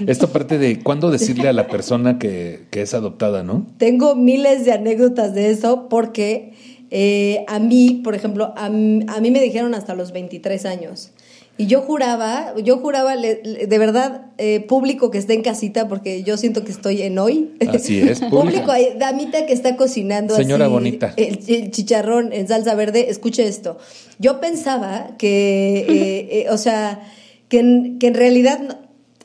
Esta 0.06 0.26
parte 0.29 0.59
de 0.59 0.81
cuándo 0.81 1.11
decirle 1.11 1.49
a 1.49 1.53
la 1.53 1.67
persona 1.67 2.19
que, 2.19 2.67
que 2.71 2.82
es 2.82 2.94
adoptada, 2.94 3.43
¿no? 3.43 3.67
Tengo 3.79 4.14
miles 4.14 4.64
de 4.64 4.73
anécdotas 4.73 5.35
de 5.35 5.50
eso 5.50 5.88
porque 5.88 6.53
eh, 6.91 7.44
a 7.49 7.59
mí, 7.59 8.00
por 8.05 8.14
ejemplo, 8.14 8.55
a, 8.56 8.67
a 8.67 8.71
mí 8.71 9.31
me 9.31 9.41
dijeron 9.41 9.75
hasta 9.75 9.94
los 9.94 10.12
23 10.12 10.64
años. 10.67 11.12
Y 11.60 11.66
yo 11.66 11.81
juraba, 11.82 12.55
yo 12.62 12.78
juraba, 12.78 13.16
le- 13.16 13.40
le- 13.43 13.66
de 13.66 13.78
verdad, 13.78 14.26
eh, 14.38 14.60
público 14.60 15.10
que 15.10 15.19
esté 15.19 15.34
en 15.34 15.43
casita, 15.43 15.88
porque 15.88 16.22
yo 16.22 16.37
siento 16.37 16.64
que 16.64 16.70
estoy 16.70 17.02
en 17.02 17.19
hoy. 17.19 17.50
Así 17.69 17.99
es, 17.99 18.20
público. 18.31 18.40
público, 18.43 18.70
ahí, 18.70 18.90
damita 18.96 19.44
que 19.44 19.52
está 19.55 19.76
cocinando 19.76 20.37
Señora 20.37 20.66
así, 20.66 20.72
bonita. 20.72 21.14
El, 21.16 21.40
el 21.49 21.70
chicharrón 21.72 22.32
en 22.32 22.46
salsa 22.46 22.75
verde, 22.76 23.10
escuche 23.10 23.46
esto. 23.49 23.76
Yo 24.20 24.40
pensaba 24.40 25.16
que, 25.19 25.81
eh, 25.81 26.28
eh, 26.43 26.46
o 26.50 26.56
sea, 26.58 27.00
que 27.49 27.58
en, 27.58 27.99
que 27.99 28.06
en 28.06 28.14
realidad, 28.14 28.78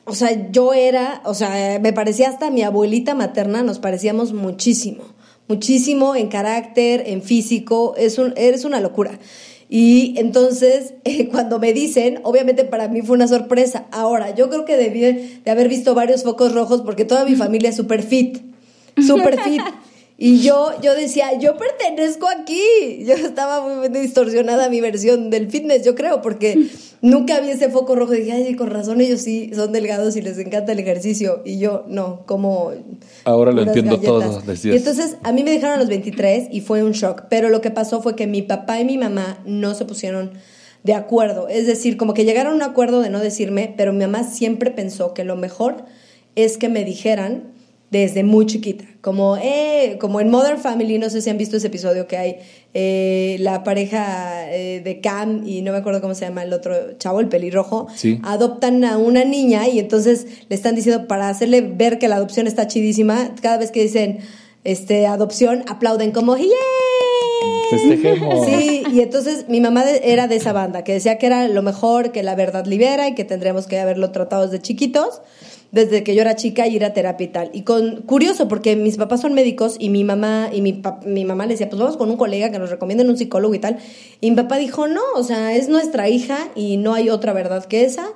o 0.04 0.16
sea, 0.16 0.50
yo 0.50 0.74
era, 0.74 1.22
o 1.24 1.34
sea, 1.34 1.78
me 1.78 1.92
parecía 1.92 2.28
hasta 2.30 2.50
mi 2.50 2.62
abuelita 2.62 3.14
materna, 3.14 3.62
nos 3.62 3.78
parecíamos 3.78 4.32
muchísimo, 4.32 5.04
muchísimo 5.46 6.16
en 6.16 6.26
carácter, 6.28 7.04
en 7.06 7.22
físico, 7.22 7.94
es 7.96 8.18
un, 8.18 8.34
eres 8.36 8.64
una 8.64 8.80
locura. 8.80 9.20
Y 9.76 10.14
entonces, 10.18 10.94
eh, 11.04 11.26
cuando 11.26 11.58
me 11.58 11.72
dicen, 11.72 12.20
obviamente 12.22 12.62
para 12.62 12.86
mí 12.86 13.02
fue 13.02 13.16
una 13.16 13.26
sorpresa. 13.26 13.86
Ahora, 13.90 14.32
yo 14.32 14.48
creo 14.48 14.64
que 14.64 14.76
debí 14.76 15.00
de 15.00 15.50
haber 15.50 15.68
visto 15.68 15.96
varios 15.96 16.22
focos 16.22 16.54
rojos 16.54 16.82
porque 16.82 17.04
toda 17.04 17.24
mi 17.24 17.34
familia 17.34 17.70
es 17.70 17.76
super 17.76 18.04
fit, 18.04 18.38
super 19.04 19.36
fit. 19.42 19.62
Y 20.16 20.42
yo, 20.42 20.70
yo 20.80 20.94
decía, 20.94 21.38
yo 21.40 21.56
pertenezco 21.56 22.28
aquí. 22.28 23.04
Yo 23.04 23.14
estaba 23.14 23.66
muy 23.66 23.88
distorsionada 23.88 24.68
mi 24.68 24.80
versión 24.80 25.28
del 25.28 25.50
fitness, 25.50 25.84
yo 25.84 25.96
creo, 25.96 26.22
porque 26.22 26.68
nunca 27.02 27.40
vi 27.40 27.50
ese 27.50 27.68
foco 27.68 27.96
rojo. 27.96 28.12
dije, 28.12 28.32
ay, 28.32 28.54
con 28.54 28.70
razón, 28.70 29.00
ellos 29.00 29.22
sí 29.22 29.50
son 29.54 29.72
delgados 29.72 30.14
y 30.16 30.22
les 30.22 30.38
encanta 30.38 30.70
el 30.70 30.78
ejercicio. 30.78 31.42
Y 31.44 31.58
yo, 31.58 31.84
no, 31.88 32.24
como. 32.26 32.70
Ahora 33.24 33.50
lo 33.50 33.62
entiendo 33.62 33.96
galletas. 33.96 34.30
todo, 34.30 34.40
decías. 34.42 34.74
Y 34.74 34.78
entonces 34.78 35.16
a 35.24 35.32
mí 35.32 35.42
me 35.42 35.50
dejaron 35.50 35.76
a 35.76 35.80
los 35.80 35.88
23 35.88 36.48
y 36.52 36.60
fue 36.60 36.84
un 36.84 36.92
shock. 36.92 37.24
Pero 37.28 37.48
lo 37.48 37.60
que 37.60 37.72
pasó 37.72 38.00
fue 38.00 38.14
que 38.14 38.28
mi 38.28 38.42
papá 38.42 38.80
y 38.80 38.84
mi 38.84 38.96
mamá 38.96 39.42
no 39.44 39.74
se 39.74 39.84
pusieron 39.84 40.32
de 40.84 40.94
acuerdo. 40.94 41.48
Es 41.48 41.66
decir, 41.66 41.96
como 41.96 42.14
que 42.14 42.24
llegaron 42.24 42.52
a 42.52 42.56
un 42.56 42.62
acuerdo 42.62 43.00
de 43.00 43.10
no 43.10 43.18
decirme, 43.18 43.74
pero 43.76 43.92
mi 43.92 44.00
mamá 44.00 44.22
siempre 44.22 44.70
pensó 44.70 45.12
que 45.12 45.24
lo 45.24 45.34
mejor 45.34 45.86
es 46.36 46.56
que 46.56 46.68
me 46.68 46.84
dijeran 46.84 47.53
desde 48.00 48.22
muy 48.24 48.46
chiquita. 48.46 48.84
Como, 49.00 49.36
eh, 49.36 49.98
como 50.00 50.20
en 50.20 50.30
Modern 50.30 50.58
Family, 50.58 50.98
no 50.98 51.10
sé 51.10 51.20
si 51.20 51.28
han 51.30 51.36
visto 51.38 51.56
ese 51.58 51.66
episodio 51.66 52.06
que 52.06 52.16
hay 52.16 52.36
eh, 52.72 53.36
la 53.40 53.62
pareja 53.64 54.50
eh, 54.50 54.80
de 54.82 55.00
Cam 55.00 55.46
y 55.46 55.62
no 55.62 55.72
me 55.72 55.78
acuerdo 55.78 56.00
cómo 56.00 56.14
se 56.14 56.24
llama 56.24 56.42
el 56.42 56.52
otro 56.52 56.74
chavo, 56.98 57.20
el 57.20 57.28
pelirrojo, 57.28 57.86
Sí. 57.94 58.18
adoptan 58.22 58.82
a 58.84 58.96
una 58.98 59.24
niña 59.24 59.68
y 59.68 59.78
entonces 59.78 60.26
le 60.48 60.56
están 60.56 60.74
diciendo 60.74 61.06
para 61.06 61.28
hacerle 61.28 61.60
ver 61.60 61.98
que 61.98 62.08
la 62.08 62.16
adopción 62.16 62.46
está 62.46 62.66
chidísima, 62.66 63.34
cada 63.42 63.58
vez 63.58 63.70
que 63.70 63.82
dicen 63.82 64.18
este 64.64 65.06
adopción 65.06 65.62
aplauden 65.68 66.10
como 66.10 66.36
¡Yay! 66.36 66.48
Festejemos. 67.70 68.46
Sí, 68.46 68.82
y 68.92 69.00
entonces 69.00 69.46
mi 69.48 69.60
mamá 69.60 69.84
era 70.02 70.28
de 70.28 70.36
esa 70.36 70.52
banda, 70.52 70.84
que 70.84 70.92
decía 70.92 71.18
que 71.18 71.26
era 71.26 71.48
lo 71.48 71.62
mejor, 71.62 72.12
que 72.12 72.22
la 72.22 72.34
verdad 72.34 72.66
libera 72.66 73.08
y 73.08 73.14
que 73.14 73.24
tendríamos 73.24 73.66
que 73.66 73.78
haberlo 73.78 74.10
tratado 74.10 74.44
desde 74.44 74.60
chiquitos, 74.62 75.22
desde 75.72 76.04
que 76.04 76.14
yo 76.14 76.22
era 76.22 76.36
chica 76.36 76.66
y 76.68 76.76
ir 76.76 76.84
a 76.84 76.92
terapia 76.92 77.24
y 77.24 77.28
tal. 77.28 77.50
Y 77.52 77.62
con 77.62 78.02
curioso, 78.02 78.46
porque 78.46 78.76
mis 78.76 78.96
papás 78.96 79.20
son 79.22 79.34
médicos 79.34 79.76
y 79.78 79.88
mi 79.88 80.04
mamá 80.04 80.50
y 80.52 80.62
mi, 80.62 80.72
pap- 80.72 81.04
mi 81.04 81.24
mamá 81.24 81.46
le 81.46 81.54
decía, 81.54 81.68
pues 81.68 81.80
vamos 81.80 81.96
con 81.96 82.10
un 82.10 82.16
colega 82.16 82.50
que 82.50 82.58
nos 82.60 82.70
recomienden 82.70 83.08
un 83.10 83.16
psicólogo 83.16 83.54
y 83.54 83.58
tal. 83.58 83.78
Y 84.20 84.30
mi 84.30 84.36
papá 84.36 84.58
dijo, 84.58 84.86
no, 84.86 85.00
o 85.16 85.24
sea, 85.24 85.54
es 85.56 85.68
nuestra 85.68 86.08
hija 86.08 86.38
y 86.54 86.76
no 86.76 86.94
hay 86.94 87.10
otra 87.10 87.32
verdad 87.32 87.64
que 87.64 87.84
esa 87.84 88.06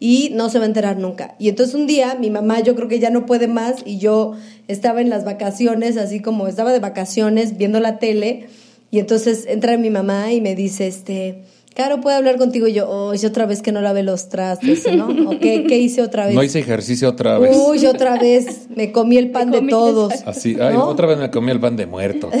y 0.00 0.30
no 0.34 0.48
se 0.48 0.58
va 0.58 0.64
a 0.64 0.68
enterar 0.68 0.96
nunca. 0.98 1.34
Y 1.40 1.48
entonces 1.48 1.74
un 1.74 1.88
día 1.88 2.16
mi 2.20 2.30
mamá 2.30 2.60
yo 2.60 2.76
creo 2.76 2.86
que 2.86 3.00
ya 3.00 3.10
no 3.10 3.26
puede 3.26 3.48
más 3.48 3.82
y 3.84 3.98
yo 3.98 4.34
estaba 4.68 5.00
en 5.00 5.10
las 5.10 5.24
vacaciones, 5.24 5.96
así 5.96 6.20
como 6.20 6.46
estaba 6.46 6.70
de 6.72 6.78
vacaciones 6.78 7.56
viendo 7.58 7.80
la 7.80 7.98
tele 7.98 8.46
y 8.90 8.98
entonces 8.98 9.46
entra 9.46 9.76
mi 9.76 9.90
mamá 9.90 10.32
y 10.32 10.40
me 10.40 10.54
dice, 10.54 10.86
este, 10.86 11.42
Caro, 11.78 12.00
¿puede 12.00 12.16
hablar 12.16 12.38
contigo? 12.38 12.66
Y 12.66 12.72
yo, 12.72 12.90
oh, 12.90 13.14
hice 13.14 13.28
otra 13.28 13.46
vez 13.46 13.62
que 13.62 13.70
no 13.70 13.80
lavé 13.80 14.02
los 14.02 14.28
trastes, 14.28 14.92
¿no? 14.92 15.06
¿O 15.30 15.38
qué, 15.38 15.64
qué 15.68 15.78
hice 15.78 16.02
otra 16.02 16.26
vez? 16.26 16.34
No 16.34 16.42
hice 16.42 16.58
ejercicio 16.58 17.08
otra 17.08 17.38
vez. 17.38 17.56
Uy, 17.56 17.86
otra 17.86 18.18
vez 18.18 18.66
me 18.74 18.90
comí 18.90 19.16
el 19.16 19.30
pan 19.30 19.52
de 19.52 19.62
todos. 19.62 20.12
Así, 20.26 20.56
ay, 20.60 20.74
¿no? 20.74 20.86
otra 20.86 21.06
vez 21.06 21.18
me 21.18 21.30
comí 21.30 21.52
el 21.52 21.60
pan 21.60 21.76
de 21.76 21.86
muerto. 21.86 22.30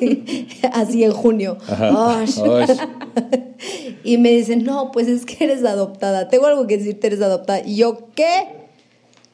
Sí, 0.00 0.48
así 0.72 1.04
en 1.04 1.12
junio. 1.12 1.58
Ajá. 1.68 2.22
Osh. 2.22 2.38
Osh. 2.38 2.70
Y 4.02 4.18
me 4.18 4.30
dicen, 4.30 4.64
no, 4.64 4.90
pues 4.90 5.06
es 5.06 5.26
que 5.26 5.44
eres 5.44 5.64
adoptada. 5.64 6.28
Tengo 6.28 6.46
algo 6.46 6.66
que 6.66 6.78
decirte, 6.78 7.06
eres 7.06 7.20
adoptada. 7.20 7.60
Y 7.64 7.76
yo, 7.76 8.08
¿qué? 8.16 8.48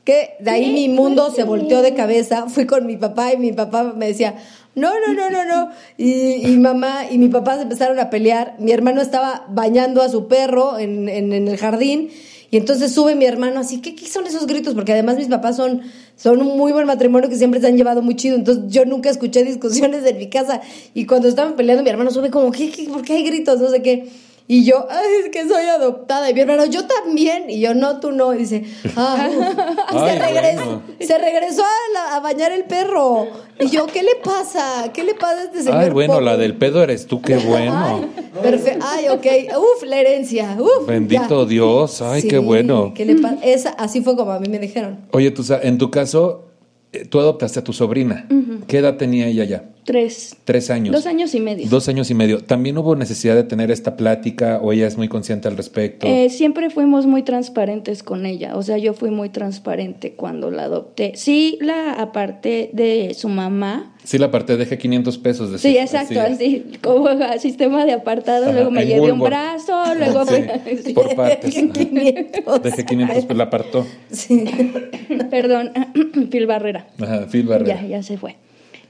¿Qué? 0.05 0.35
De 0.41 0.51
ahí 0.51 0.73
mi 0.73 0.89
mundo 0.89 1.31
se 1.31 1.45
volteó 1.45 1.81
de 1.81 1.95
cabeza. 1.95 2.49
Fui 2.49 2.67
con 2.67 2.85
mi 2.85 2.97
papá 2.97 3.33
y 3.33 3.39
mi 3.39 3.53
papá 3.53 3.95
me 3.97 4.09
decía, 4.09 4.35
no, 4.77 4.93
no, 5.01 5.15
no, 5.15 5.31
no, 5.31 5.45
no. 5.45 5.71
Y, 5.97 6.57
mamá 6.59 7.07
y 7.11 7.17
mi 7.17 7.29
papá 7.29 7.57
se 7.57 7.63
empezaron 7.63 7.99
a 7.99 8.11
pelear. 8.11 8.57
Mi 8.59 8.73
hermano 8.73 9.01
estaba 9.01 9.47
bañando 9.49 10.03
a 10.03 10.09
su 10.11 10.29
perro 10.29 10.79
en, 10.79 11.09
en, 11.09 11.33
en 11.33 11.49
el 11.49 11.57
jardín. 11.57 12.11
Y 12.51 12.59
entonces 12.59 12.93
sube 12.93 13.15
mi 13.15 13.25
hermano 13.25 13.59
así, 13.59 13.81
¿qué, 13.81 13.95
qué 13.95 14.07
son 14.07 14.27
esos 14.27 14.47
gritos? 14.47 14.75
Porque 14.75 14.93
además 14.93 15.17
mis 15.17 15.29
papás 15.29 15.57
son, 15.57 15.81
son 16.15 16.43
un 16.43 16.57
muy 16.59 16.73
buen 16.73 16.87
matrimonio 16.87 17.29
que 17.29 17.37
siempre 17.37 17.61
se 17.61 17.69
han 17.69 17.77
llevado 17.77 18.03
muy 18.03 18.17
chido. 18.17 18.37
Entonces 18.37 18.65
yo 18.69 18.85
nunca 18.85 19.09
escuché 19.09 19.45
discusiones 19.45 20.05
en 20.05 20.19
mi 20.19 20.29
casa. 20.29 20.61
Y 20.93 21.07
cuando 21.07 21.27
estaban 21.27 21.57
peleando, 21.57 21.83
mi 21.83 21.89
hermano 21.89 22.11
sube 22.11 22.31
como, 22.31 22.53
¿qué, 22.53 22.71
qué, 22.71 22.85
¿por 22.85 23.03
qué 23.03 23.15
hay 23.15 23.25
gritos? 23.25 23.59
No 23.61 23.71
sé 23.71 23.83
qué. 23.83 24.09
Y 24.49 24.65
yo, 24.65 24.87
ay, 24.89 25.07
es 25.25 25.31
que 25.31 25.49
soy 25.49 25.65
adoptada. 25.65 26.31
Y 26.31 26.35
mi 26.35 26.41
hermano, 26.41 26.67
yo 26.67 26.87
también. 26.87 27.51
Y 27.51 27.59
yo, 27.61 27.75
no, 27.75 27.99
tú 27.99 28.13
no. 28.13 28.33
Y 28.33 28.39
dice, 28.39 28.63
ah, 28.97 29.29
y 29.93 29.97
Ay, 29.97 30.09
se, 30.11 30.19
regresó, 30.25 30.65
bueno. 30.65 30.83
se 31.01 31.19
regresó 31.19 31.63
a, 31.65 31.93
la- 31.95 32.17
a 32.17 32.21
bañar 32.21 32.53
el 32.53 32.63
perro. 32.65 33.27
Y 33.59 33.69
yo, 33.71 33.87
¿qué 33.87 34.03
le 34.05 34.13
pasa? 34.23 34.93
¿Qué 34.93 35.03
le 35.03 35.15
pasa 35.15 35.41
a 35.41 35.45
este 35.45 35.63
señor? 35.65 35.81
Ay, 35.81 35.91
bueno, 35.91 36.21
la 36.21 36.37
del 36.37 36.55
pedo 36.57 36.81
eres 36.83 37.07
tú, 37.07 37.21
qué 37.23 37.37
bueno. 37.39 38.09
Perfecto. 38.41 38.87
Ay, 38.89 39.09
ok. 39.09 39.27
Uf, 39.59 39.83
la 39.85 39.97
herencia. 39.99 40.57
Uf, 40.61 40.87
Bendito 40.87 41.43
ya. 41.43 41.49
Dios, 41.49 42.01
ay, 42.03 42.23
Sí, 42.23 42.29
qué 42.29 42.39
bueno. 42.39 42.93
¿qué 42.95 43.05
le? 43.05 43.17
Esa, 43.43 43.71
así 43.71 44.01
fue 44.03 44.15
como 44.15 44.31
a 44.31 44.39
mí 44.39 44.49
me 44.49 44.59
dijeron. 44.61 45.01
Oye, 45.11 45.31
tú, 45.33 45.43
en 45.63 45.79
tu 45.79 45.91
caso, 45.91 46.45
eh, 46.93 47.05
tú 47.05 47.19
adoptaste 47.19 47.59
a 47.59 47.65
tu 47.65 47.73
sobrina. 47.73 48.29
¿Qué 48.69 48.79
edad 48.79 48.97
tenía 48.97 49.27
ella 49.27 49.45
ya? 49.45 49.65
Tres. 49.87 50.37
Tres 50.45 50.69
años. 50.71 50.93
Dos 50.93 51.07
años 51.07 51.33
y 51.37 51.41
medio. 51.41 51.69
Dos 51.69 51.89
años 51.89 52.11
y 52.11 52.15
medio. 52.15 52.43
¿También 52.43 52.77
hubo 52.77 52.97
necesidad 52.97 53.37
de 53.37 53.45
tener 53.45 53.71
esta 53.71 53.97
plática 53.97 54.59
o 54.61 54.73
ella 54.73 54.89
es 54.89 54.97
muy 54.97 55.07
consciente 55.07 55.47
al 55.47 55.57
respecto? 55.57 56.09
Eh, 56.09 56.29
siempre 56.29 56.71
fuimos 56.71 57.07
muy 57.07 57.23
transparentes 57.23 58.03
con 58.03 58.27
ella, 58.27 58.57
o 58.57 58.63
sea, 58.63 58.79
yo 58.79 58.95
fui 58.95 59.11
muy 59.11 59.29
transparente 59.29 60.15
cuando 60.15 60.51
la 60.51 60.65
adopté. 60.65 61.13
Sí, 61.15 61.57
la 61.61 61.93
aparté 61.93 62.71
de 62.73 63.15
su 63.15 63.29
mamá. 63.29 63.95
sí, 64.03 64.19
la 64.19 64.33
parte 64.33 64.57
dejé 64.57 64.77
500 64.77 65.19
pesos. 65.19 65.53
De 65.53 65.59
Sí, 65.59 65.79
exacto, 65.79 66.21
así, 66.21 66.65
como 66.83 67.09
sistema 67.39 67.85
de 67.85 67.93
apartado, 67.93 68.47
Ajá, 68.47 68.55
luego 68.55 68.73
me 68.73 68.87
llevé 68.87 69.13
un 69.13 69.21
brazo, 69.21 69.95
luego 69.95 70.25
Sí, 70.27 70.93
por 70.95 71.15
partes. 71.15 71.55
¿Qué 71.55 71.71
500? 71.71 72.61
Dejé 72.61 72.85
500, 72.85 73.25
pues 73.25 73.39
la 73.39 73.45
apartó. 73.45 73.87
Sí. 74.11 74.47
perdón, 75.31 75.71
Phil 76.33 76.47
Barrera. 76.47 76.89
Ajá, 77.01 77.29
Phil 77.31 77.47
Barrera. 77.47 77.81
Ya, 77.83 77.87
ya 77.87 78.03
se 78.03 78.19
fue. 78.19 78.35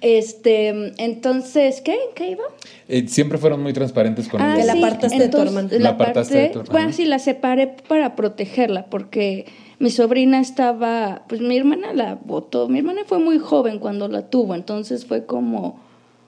Este, 0.02 0.92
entonces, 1.02 1.80
¿qué? 1.80 1.96
¿Qué 2.14 2.30
iba? 2.32 2.44
Eh, 2.88 3.08
siempre 3.08 3.38
fueron 3.38 3.62
muy 3.62 3.72
transparentes 3.72 4.28
con 4.28 4.40
Ah, 4.40 4.54
ella. 4.56 4.66
La 4.66 4.72
apartaste 4.74 5.18
de 5.18 5.28
tu 5.28 5.38
hermano. 5.38 5.68
La, 5.72 5.78
La 5.78 5.88
apartaste 5.90 6.34
de 6.38 6.44
aparté- 6.50 6.64
tu- 6.66 6.72
bueno, 6.72 6.92
sí, 6.92 7.04
la 7.06 7.18
separé 7.18 7.66
para 7.88 8.14
protegerla, 8.14 8.86
porque 8.86 9.46
mi 9.78 9.90
sobrina 9.90 10.40
estaba, 10.40 11.22
pues 11.28 11.40
mi 11.40 11.56
hermana 11.56 11.92
la 11.92 12.18
votó, 12.24 12.68
mi 12.68 12.78
hermana 12.78 13.02
fue 13.06 13.18
muy 13.18 13.38
joven 13.38 13.78
cuando 13.78 14.08
la 14.08 14.28
tuvo, 14.28 14.54
entonces 14.54 15.04
fue 15.06 15.26
como, 15.26 15.80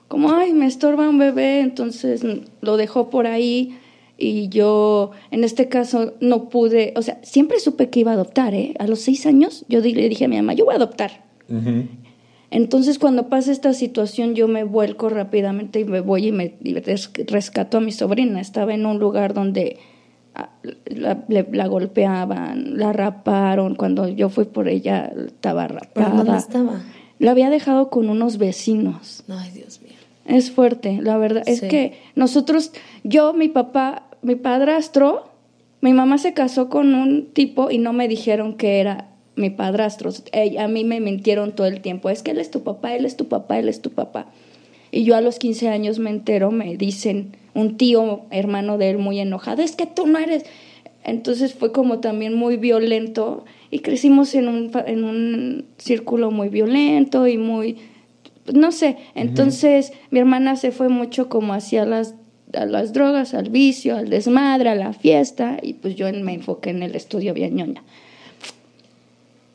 como, 0.07 0.33
ay, 0.33 0.53
me 0.53 0.65
estorba 0.65 1.07
un 1.09 1.17
bebé, 1.19 1.59
entonces 1.61 2.23
lo 2.61 2.77
dejó 2.77 3.09
por 3.09 3.27
ahí 3.27 3.77
y 4.17 4.49
yo, 4.49 5.11
en 5.31 5.43
este 5.43 5.69
caso, 5.69 6.13
no 6.19 6.49
pude, 6.49 6.93
o 6.97 7.01
sea, 7.01 7.19
siempre 7.23 7.59
supe 7.59 7.89
que 7.89 8.01
iba 8.01 8.11
a 8.11 8.15
adoptar, 8.15 8.53
¿eh? 8.53 8.73
A 8.79 8.85
los 8.87 8.99
seis 8.99 9.25
años 9.25 9.63
yo 9.69 9.81
di- 9.81 9.93
le 9.93 10.09
dije 10.09 10.25
a 10.25 10.27
mi 10.27 10.35
mamá, 10.35 10.53
yo 10.53 10.65
voy 10.65 10.73
a 10.73 10.77
adoptar. 10.77 11.23
Ujú. 11.47 11.85
Entonces, 12.51 12.97
cuando 12.97 13.29
pasa 13.29 13.51
esta 13.51 13.73
situación, 13.73 14.33
yo 14.35 14.47
me 14.47 14.63
vuelco 14.63 15.09
rápidamente 15.09 15.79
y 15.81 15.85
me 15.85 16.01
voy 16.01 16.27
y 16.27 16.31
me 16.31 16.55
y 16.63 16.73
res- 16.79 17.11
rescato 17.27 17.77
a 17.77 17.81
mi 17.81 17.91
sobrina. 17.91 18.41
Estaba 18.41 18.73
en 18.73 18.85
un 18.85 18.97
lugar 18.99 19.33
donde 19.35 19.77
ah, 20.35 20.49
la, 20.87 21.67
golpeaban, 21.67 22.77
la 22.77 22.91
raparon. 22.93 23.75
Cuando 23.75 24.07
yo 24.07 24.29
fui 24.29 24.45
por 24.45 24.67
ella, 24.67 25.11
estaba 25.27 25.67
¿Pero 25.67 25.79
rapada. 25.79 26.23
dónde 26.23 26.37
estaba? 26.37 26.81
La 27.19 27.31
había 27.31 27.49
dejado 27.49 27.89
con 27.89 28.09
unos 28.09 28.37
vecinos. 28.37 29.23
Ay, 29.29 29.51
Dios 29.51 29.81
mío. 29.81 29.93
Es 30.25 30.51
fuerte, 30.51 30.99
la 31.01 31.17
verdad. 31.17 31.43
Es 31.45 31.61
que 31.61 31.99
nosotros, 32.15 32.71
yo, 33.03 33.33
mi 33.33 33.49
papá, 33.49 34.03
mi 34.21 34.35
padrastro, 34.35 35.29
mi 35.81 35.93
mamá 35.93 36.17
se 36.17 36.33
casó 36.33 36.69
con 36.69 36.93
un 36.95 37.27
tipo 37.33 37.71
y 37.71 37.77
no 37.77 37.93
me 37.93 38.07
dijeron 38.07 38.53
que 38.55 38.79
era 38.79 39.08
mi 39.39 39.49
padrastro. 39.49 40.11
A 40.59 40.67
mí 40.67 40.83
me 40.83 40.99
mintieron 40.99 41.53
todo 41.53 41.67
el 41.67 41.81
tiempo. 41.81 42.09
Es 42.09 42.21
que 42.21 42.31
él 42.31 42.39
es 42.39 42.51
tu 42.51 42.63
papá, 42.63 42.95
él 42.95 43.05
es 43.05 43.17
tu 43.17 43.27
papá, 43.27 43.57
él 43.59 43.69
es 43.69 43.81
tu 43.81 43.91
papá. 43.91 44.27
Y 44.91 45.03
yo 45.03 45.15
a 45.15 45.21
los 45.21 45.39
15 45.39 45.69
años 45.69 45.99
me 45.99 46.09
entero, 46.09 46.51
me 46.51 46.75
dicen, 46.75 47.35
un 47.53 47.77
tío 47.77 48.21
hermano 48.31 48.77
de 48.77 48.91
él 48.91 48.97
muy 48.97 49.19
enojado, 49.19 49.61
es 49.61 49.75
que 49.75 49.85
tú 49.85 50.07
no 50.07 50.17
eres. 50.19 50.45
Entonces 51.03 51.53
fue 51.53 51.71
como 51.71 51.99
también 51.99 52.33
muy 52.33 52.57
violento 52.57 53.45
y 53.71 53.79
crecimos 53.79 54.35
en 54.35 54.47
un, 54.47 54.71
en 54.85 55.03
un 55.03 55.65
círculo 55.77 56.31
muy 56.31 56.49
violento 56.49 57.27
y 57.27 57.37
muy, 57.37 57.77
no 58.53 58.71
sé, 58.71 58.97
entonces 59.15 59.93
mi 60.11 60.19
hermana 60.19 60.55
se 60.55 60.71
fue 60.71 60.89
mucho 60.89 61.29
como 61.29 61.53
hacia 61.53 61.85
las, 61.85 62.15
a 62.53 62.65
las 62.65 62.93
drogas, 62.93 63.33
al 63.33 63.49
vicio, 63.49 63.95
al 63.95 64.09
desmadre, 64.09 64.69
a 64.69 64.75
la 64.75 64.91
fiesta 64.93 65.57
y 65.61 65.73
pues 65.73 65.95
yo 65.95 66.11
me 66.11 66.33
enfoqué 66.33 66.71
en 66.71 66.83
el 66.83 66.95
estudio 66.95 67.33
bien 67.33 67.55
ñoña. 67.55 67.83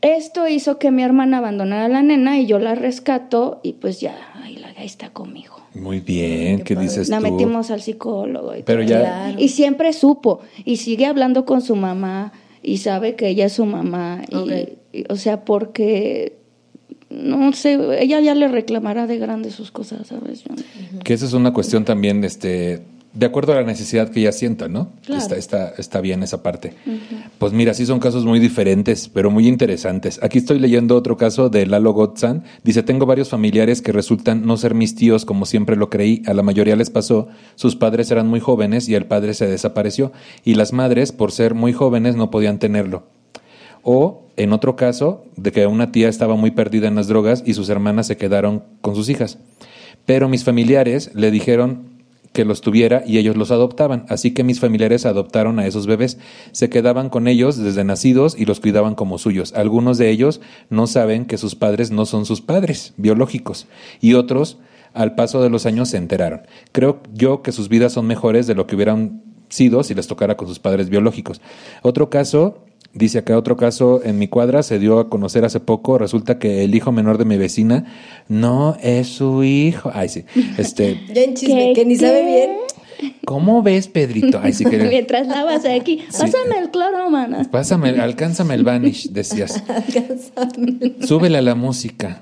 Esto 0.04 0.46
hizo 0.46 0.78
que 0.78 0.90
mi 0.90 1.02
hermana 1.02 1.38
abandonara 1.38 1.86
a 1.86 1.88
la 1.88 2.02
nena 2.02 2.38
y 2.38 2.44
yo 2.46 2.58
la 2.58 2.74
rescato 2.74 3.60
y 3.62 3.72
pues 3.74 4.00
ya, 4.00 4.14
ahí, 4.42 4.56
la, 4.56 4.68
ahí 4.76 4.84
está 4.84 5.08
conmigo. 5.10 5.54
Muy 5.74 6.00
bien, 6.00 6.60
¿qué, 6.62 6.76
dices 6.76 7.08
La 7.08 7.18
tú? 7.18 7.22
metimos 7.32 7.70
al 7.70 7.80
psicólogo. 7.80 8.54
Y 8.54 8.62
Pero 8.62 8.80
todo. 8.82 8.90
ya- 8.90 9.00
Claro. 9.00 9.40
Y 9.40 9.48
siempre 9.48 9.92
supo. 9.94 10.40
Y 10.66 10.76
sigue 10.76 11.06
hablando 11.06 11.46
con 11.46 11.62
su 11.62 11.74
mamá. 11.74 12.32
Y 12.62 12.78
sabe 12.78 13.14
que 13.16 13.28
ella 13.28 13.46
es 13.46 13.54
su 13.54 13.64
mamá. 13.66 14.22
y- 14.30 14.98
y, 14.98 15.04
o 15.08 15.16
sea, 15.16 15.44
porque. 15.44 16.36
No 17.10 17.52
sé, 17.52 17.78
ella 18.02 18.20
ya 18.20 18.34
le 18.34 18.48
reclamará 18.48 19.06
de 19.06 19.18
grande 19.18 19.50
sus 19.50 19.70
cosas, 19.70 20.06
¿sabes? 20.08 20.42
Que 21.04 21.14
esa 21.14 21.26
es 21.26 21.32
una 21.32 21.52
cuestión 21.52 21.84
también, 21.84 22.24
este, 22.24 22.82
de 23.14 23.26
acuerdo 23.26 23.52
a 23.52 23.56
la 23.56 23.62
necesidad 23.62 24.10
que 24.10 24.20
ella 24.20 24.32
sienta, 24.32 24.66
¿no? 24.66 24.90
Claro. 25.06 25.22
Está, 25.22 25.36
está, 25.36 25.68
está 25.78 26.00
bien 26.00 26.24
esa 26.24 26.42
parte. 26.42 26.74
Pues 27.38 27.52
mira, 27.52 27.72
sí 27.72 27.86
son 27.86 28.00
casos 28.00 28.24
muy 28.24 28.40
diferentes, 28.40 29.08
pero 29.08 29.30
muy 29.30 29.46
interesantes. 29.46 30.18
Aquí 30.20 30.38
estoy 30.38 30.58
leyendo 30.58 30.96
otro 30.96 31.16
caso 31.16 31.48
de 31.48 31.64
Lalo 31.64 31.92
Gotzan. 31.92 32.42
Dice, 32.64 32.82
tengo 32.82 33.06
varios 33.06 33.28
familiares 33.28 33.82
que 33.82 33.92
resultan 33.92 34.44
no 34.44 34.56
ser 34.56 34.74
mis 34.74 34.96
tíos 34.96 35.24
como 35.24 35.46
siempre 35.46 35.76
lo 35.76 35.90
creí. 35.90 36.22
A 36.26 36.34
la 36.34 36.42
mayoría 36.42 36.74
les 36.74 36.90
pasó. 36.90 37.28
Sus 37.54 37.76
padres 37.76 38.10
eran 38.10 38.26
muy 38.26 38.40
jóvenes 38.40 38.88
y 38.88 38.96
el 38.96 39.06
padre 39.06 39.34
se 39.34 39.46
desapareció. 39.46 40.10
Y 40.44 40.54
las 40.54 40.72
madres, 40.72 41.12
por 41.12 41.30
ser 41.30 41.54
muy 41.54 41.72
jóvenes, 41.72 42.16
no 42.16 42.32
podían 42.32 42.58
tenerlo. 42.58 43.04
O, 43.84 44.24
en 44.36 44.52
otro 44.52 44.74
caso, 44.74 45.24
de 45.36 45.52
que 45.52 45.68
una 45.68 45.92
tía 45.92 46.08
estaba 46.08 46.34
muy 46.34 46.50
perdida 46.50 46.88
en 46.88 46.96
las 46.96 47.06
drogas 47.06 47.44
y 47.46 47.54
sus 47.54 47.68
hermanas 47.68 48.08
se 48.08 48.16
quedaron 48.16 48.64
con 48.80 48.96
sus 48.96 49.08
hijas. 49.08 49.38
Pero 50.04 50.28
mis 50.28 50.42
familiares 50.42 51.12
le 51.14 51.30
dijeron 51.30 51.93
que 52.34 52.44
los 52.44 52.60
tuviera 52.60 53.04
y 53.06 53.16
ellos 53.16 53.36
los 53.36 53.52
adoptaban. 53.52 54.04
Así 54.08 54.34
que 54.34 54.44
mis 54.44 54.60
familiares 54.60 55.06
adoptaron 55.06 55.58
a 55.60 55.66
esos 55.66 55.86
bebés. 55.86 56.18
Se 56.52 56.68
quedaban 56.68 57.08
con 57.08 57.28
ellos 57.28 57.56
desde 57.56 57.84
nacidos 57.84 58.36
y 58.36 58.44
los 58.44 58.60
cuidaban 58.60 58.96
como 58.96 59.18
suyos. 59.18 59.54
Algunos 59.54 59.96
de 59.96 60.10
ellos 60.10 60.40
no 60.68 60.88
saben 60.88 61.24
que 61.24 61.38
sus 61.38 61.54
padres 61.54 61.92
no 61.92 62.04
son 62.04 62.26
sus 62.26 62.40
padres 62.40 62.92
biológicos. 62.96 63.68
Y 64.00 64.14
otros, 64.14 64.58
al 64.92 65.14
paso 65.14 65.42
de 65.42 65.48
los 65.48 65.64
años, 65.64 65.90
se 65.90 65.96
enteraron. 65.96 66.42
Creo 66.72 67.00
yo 67.12 67.40
que 67.40 67.52
sus 67.52 67.68
vidas 67.68 67.92
son 67.92 68.06
mejores 68.06 68.48
de 68.48 68.56
lo 68.56 68.66
que 68.66 68.74
hubieran 68.74 69.22
sido 69.48 69.84
si 69.84 69.94
les 69.94 70.08
tocara 70.08 70.36
con 70.36 70.48
sus 70.48 70.58
padres 70.58 70.90
biológicos. 70.90 71.40
Otro 71.82 72.10
caso 72.10 72.64
Dice 72.94 73.18
acá 73.18 73.36
otro 73.36 73.56
caso 73.56 74.00
en 74.04 74.18
mi 74.18 74.28
cuadra, 74.28 74.62
se 74.62 74.78
dio 74.78 75.00
a 75.00 75.08
conocer 75.10 75.44
hace 75.44 75.58
poco, 75.60 75.98
resulta 75.98 76.38
que 76.38 76.62
el 76.64 76.74
hijo 76.74 76.92
menor 76.92 77.18
de 77.18 77.24
mi 77.24 77.36
vecina 77.36 77.84
no 78.28 78.76
es 78.82 79.08
su 79.08 79.42
hijo. 79.42 79.90
Ay, 79.92 80.08
sí. 80.08 80.24
Este, 80.58 81.00
Ya 81.14 81.22
en 81.22 81.34
chisme, 81.34 81.72
¿Qué, 81.74 81.80
que 81.80 81.84
ni 81.84 81.96
sabe 81.96 82.24
bien. 82.24 82.50
¿cómo 83.26 83.62
ves, 83.62 83.88
Pedrito? 83.88 84.38
Ay, 84.40 84.52
sí 84.52 84.64
que 84.64 84.78
Mientras 84.88 85.26
lavas 85.26 85.64
aquí, 85.66 86.04
pásame 86.10 86.58
el 86.62 86.70
cloro, 86.70 87.10
mana. 87.10 87.42
Pásame, 87.50 87.90
alcánzame 88.00 88.54
el 88.54 88.62
vanish, 88.62 89.10
decías. 89.10 89.62
Alcánzame. 89.68 90.92
Súbele 91.06 91.38
a 91.38 91.42
la 91.42 91.54
música. 91.56 92.20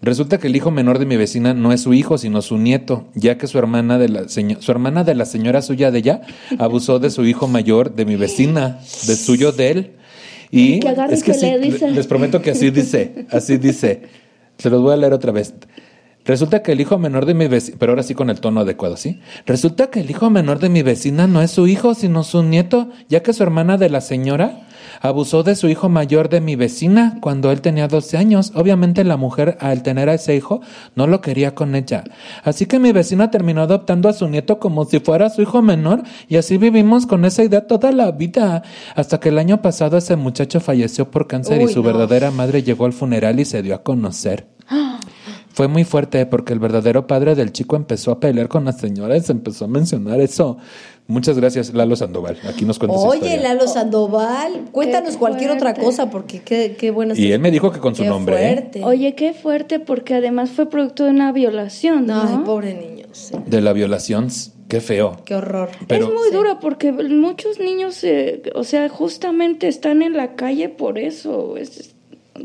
Resulta 0.00 0.38
que 0.38 0.46
el 0.48 0.56
hijo 0.56 0.70
menor 0.70 0.98
de 0.98 1.06
mi 1.06 1.16
vecina 1.16 1.52
no 1.54 1.72
es 1.72 1.82
su 1.82 1.92
hijo, 1.94 2.16
sino 2.18 2.40
su 2.42 2.56
nieto, 2.56 3.08
ya 3.14 3.36
que 3.36 3.46
su 3.46 3.58
hermana 3.58 3.98
de 3.98 4.08
la 4.08 4.22
seño- 4.28 4.60
su 4.60 4.70
hermana 4.72 5.04
de 5.04 5.14
la 5.14 5.24
señora 5.26 5.60
suya 5.62 5.90
de 5.90 5.98
ella 5.98 6.22
abusó 6.58 6.98
de 6.98 7.10
su 7.10 7.24
hijo 7.26 7.46
mayor 7.46 7.94
de 7.94 8.06
mi 8.06 8.16
vecina, 8.16 8.78
de 9.06 9.16
suyo 9.16 9.52
de 9.52 9.70
él. 9.70 9.90
Y 10.56 10.80
Que 10.80 10.88
agarre 10.88 11.16
y 11.16 11.20
que 11.22 11.34
sí, 11.34 11.46
le 11.46 11.58
dice. 11.58 11.90
les 11.90 12.06
prometo 12.06 12.40
que 12.40 12.52
así 12.52 12.70
dice, 12.70 13.26
así 13.30 13.56
dice. 13.56 14.02
Se 14.58 14.70
los 14.70 14.80
voy 14.82 14.92
a 14.92 14.96
leer 14.96 15.12
otra 15.12 15.32
vez. 15.32 15.52
Resulta 16.24 16.62
que 16.62 16.72
el 16.72 16.80
hijo 16.80 16.96
menor 16.96 17.26
de 17.26 17.34
mi 17.34 17.48
vecina, 17.48 17.76
pero 17.78 17.92
ahora 17.92 18.02
sí 18.02 18.14
con 18.14 18.30
el 18.30 18.40
tono 18.40 18.60
adecuado, 18.60 18.96
¿sí? 18.96 19.20
Resulta 19.46 19.88
que 19.88 20.00
el 20.00 20.10
hijo 20.10 20.30
menor 20.30 20.58
de 20.58 20.70
mi 20.70 20.82
vecina 20.82 21.26
no 21.26 21.42
es 21.42 21.50
su 21.50 21.66
hijo, 21.66 21.94
sino 21.94 22.22
su 22.22 22.42
nieto, 22.42 22.88
ya 23.08 23.22
que 23.22 23.32
su 23.32 23.42
hermana 23.42 23.76
de 23.76 23.90
la 23.90 24.00
señora 24.00 24.66
abusó 25.04 25.42
de 25.42 25.54
su 25.54 25.68
hijo 25.68 25.90
mayor 25.90 26.30
de 26.30 26.40
mi 26.40 26.56
vecina 26.56 27.18
cuando 27.20 27.52
él 27.52 27.60
tenía 27.60 27.88
12 27.88 28.16
años. 28.16 28.52
Obviamente 28.54 29.04
la 29.04 29.18
mujer, 29.18 29.58
al 29.60 29.82
tener 29.82 30.08
a 30.08 30.14
ese 30.14 30.34
hijo, 30.34 30.62
no 30.94 31.06
lo 31.06 31.20
quería 31.20 31.54
con 31.54 31.74
ella. 31.74 32.04
Así 32.42 32.64
que 32.64 32.78
mi 32.78 32.90
vecina 32.90 33.30
terminó 33.30 33.60
adoptando 33.60 34.08
a 34.08 34.14
su 34.14 34.28
nieto 34.28 34.58
como 34.58 34.86
si 34.86 35.00
fuera 35.00 35.28
su 35.28 35.42
hijo 35.42 35.60
menor 35.60 36.02
y 36.26 36.36
así 36.36 36.56
vivimos 36.56 37.04
con 37.04 37.26
esa 37.26 37.44
idea 37.44 37.66
toda 37.66 37.92
la 37.92 38.12
vida. 38.12 38.62
Hasta 38.94 39.20
que 39.20 39.28
el 39.28 39.38
año 39.38 39.60
pasado 39.60 39.98
ese 39.98 40.16
muchacho 40.16 40.58
falleció 40.60 41.10
por 41.10 41.26
cáncer 41.26 41.60
y 41.60 41.68
su 41.68 41.82
no. 41.82 41.86
verdadera 41.88 42.30
madre 42.30 42.62
llegó 42.62 42.86
al 42.86 42.94
funeral 42.94 43.38
y 43.38 43.44
se 43.44 43.62
dio 43.62 43.74
a 43.74 43.82
conocer. 43.82 44.46
Fue 45.52 45.68
muy 45.68 45.84
fuerte 45.84 46.24
porque 46.24 46.54
el 46.54 46.60
verdadero 46.60 47.06
padre 47.06 47.34
del 47.34 47.52
chico 47.52 47.76
empezó 47.76 48.10
a 48.10 48.20
pelear 48.20 48.48
con 48.48 48.64
la 48.64 48.72
señora 48.72 49.18
y 49.18 49.20
se 49.20 49.32
empezó 49.32 49.66
a 49.66 49.68
mencionar 49.68 50.20
eso. 50.20 50.56
Muchas 51.06 51.38
gracias, 51.38 51.74
Lalo 51.74 51.96
Sandoval. 51.96 52.38
Aquí 52.48 52.64
nos 52.64 52.78
cuenta 52.78 52.96
su 52.96 53.04
Oye, 53.06 53.18
historia. 53.18 53.42
Lalo 53.42 53.68
Sandoval, 53.68 54.64
cuéntanos 54.72 55.12
Qué 55.12 55.18
cualquier 55.18 55.50
otra 55.50 55.74
cosa, 55.74 56.08
porque 56.10 56.40
qué, 56.40 56.76
qué 56.78 56.90
bueno. 56.90 57.14
Y 57.14 57.32
él 57.32 57.40
me 57.40 57.50
dijo 57.50 57.70
que 57.70 57.78
con 57.78 57.94
su 57.94 58.02
Qué 58.04 58.08
nombre. 58.08 58.36
¿eh? 58.36 58.54
fuerte. 58.54 58.84
Oye, 58.84 59.14
qué 59.14 59.34
fuerte, 59.34 59.80
porque 59.80 60.14
además 60.14 60.50
fue 60.50 60.70
producto 60.70 61.04
de 61.04 61.10
una 61.10 61.30
violación, 61.32 62.06
¿no? 62.06 62.22
Ay, 62.22 62.38
pobre 62.46 62.72
niño. 62.74 63.06
sí. 63.12 63.34
De 63.46 63.60
la 63.60 63.74
violación, 63.74 64.28
qué 64.68 64.80
feo. 64.80 65.16
Qué 65.26 65.34
horror. 65.34 65.68
Pero- 65.88 66.06
es 66.06 66.14
muy 66.14 66.28
Sí. 66.30 66.34
duro 66.34 66.58
porque 66.58 66.90
muchos 66.92 67.60
niños, 67.60 68.02
eh, 68.02 68.40
o 68.54 68.64
sea, 68.64 68.88
justamente 68.88 69.68
están 69.68 70.00
en 70.00 70.14
la 70.16 70.36
calle 70.36 70.70
por 70.70 70.98
eso. 70.98 71.58
Es, 71.58 71.94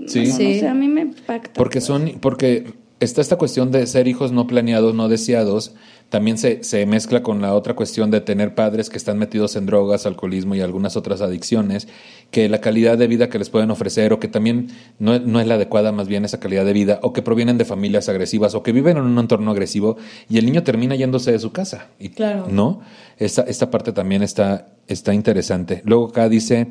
Sí. 0.07 0.25
no, 0.27 0.35
Sí. 0.35 0.57
O 0.57 0.59
sea, 0.59 0.71
a 0.71 0.75
mí 0.75 0.89
me 0.89 1.01
impacta. 1.01 1.53
Porque 1.53 1.79
son, 1.79 2.17
porque 2.19 2.73
está 2.99 3.21
esta 3.21 3.37
cuestión 3.37 3.71
de 3.71 3.87
ser 3.87 4.09
hijos 4.09 4.33
no 4.33 4.47
planeados, 4.47 4.93
no 4.93 5.07
deseados, 5.07 5.73
también 6.09 6.37
se, 6.37 6.63
se 6.63 6.85
mezcla 6.85 7.21
con 7.23 7.41
la 7.41 7.53
otra 7.53 7.75
cuestión 7.75 8.09
de 8.11 8.19
tener 8.21 8.55
padres 8.55 8.89
que 8.89 8.97
están 8.97 9.17
metidos 9.19 9.55
en 9.55 9.65
drogas, 9.67 10.05
alcoholismo 10.05 10.55
y 10.55 10.61
algunas 10.61 10.97
otras 10.97 11.21
adicciones, 11.21 11.87
que 12.31 12.49
la 12.49 12.61
calidad 12.61 12.97
de 12.97 13.07
vida 13.07 13.29
que 13.29 13.37
les 13.39 13.49
pueden 13.49 13.69
ofrecer 13.71 14.11
o 14.13 14.19
que 14.19 14.27
también 14.27 14.69
no, 14.97 15.13
es- 15.13 15.21
no 15.21 15.39
es 15.39 15.47
la 15.47 15.55
adecuada 15.55 15.91
más 15.91 16.07
bien 16.07 16.25
esa 16.25 16.39
calidad 16.39 16.65
de 16.65 16.73
vida, 16.73 16.99
o 17.03 17.13
que 17.13 17.21
provienen 17.21 17.57
de 17.57 17.65
familias 17.65 18.09
agresivas 18.09 18.55
o 18.55 18.63
que 18.63 18.71
viven 18.71 18.97
en 18.97 19.03
un 19.03 19.17
entorno 19.19 19.51
agresivo 19.51 19.97
y 20.29 20.37
el 20.39 20.45
niño 20.45 20.63
termina 20.63 20.95
yéndose 20.95 21.31
de 21.31 21.39
su 21.39 21.51
casa. 21.51 21.87
Y, 21.99 22.09
Claro. 22.09 22.47
¿No? 22.49 22.81
Esta, 23.17 23.43
esta 23.43 23.69
parte 23.69 23.91
también 23.91 24.23
está, 24.23 24.67
está 24.87 25.13
interesante. 25.13 25.81
Luego 25.85 26.07
acá 26.09 26.27
dice... 26.29 26.67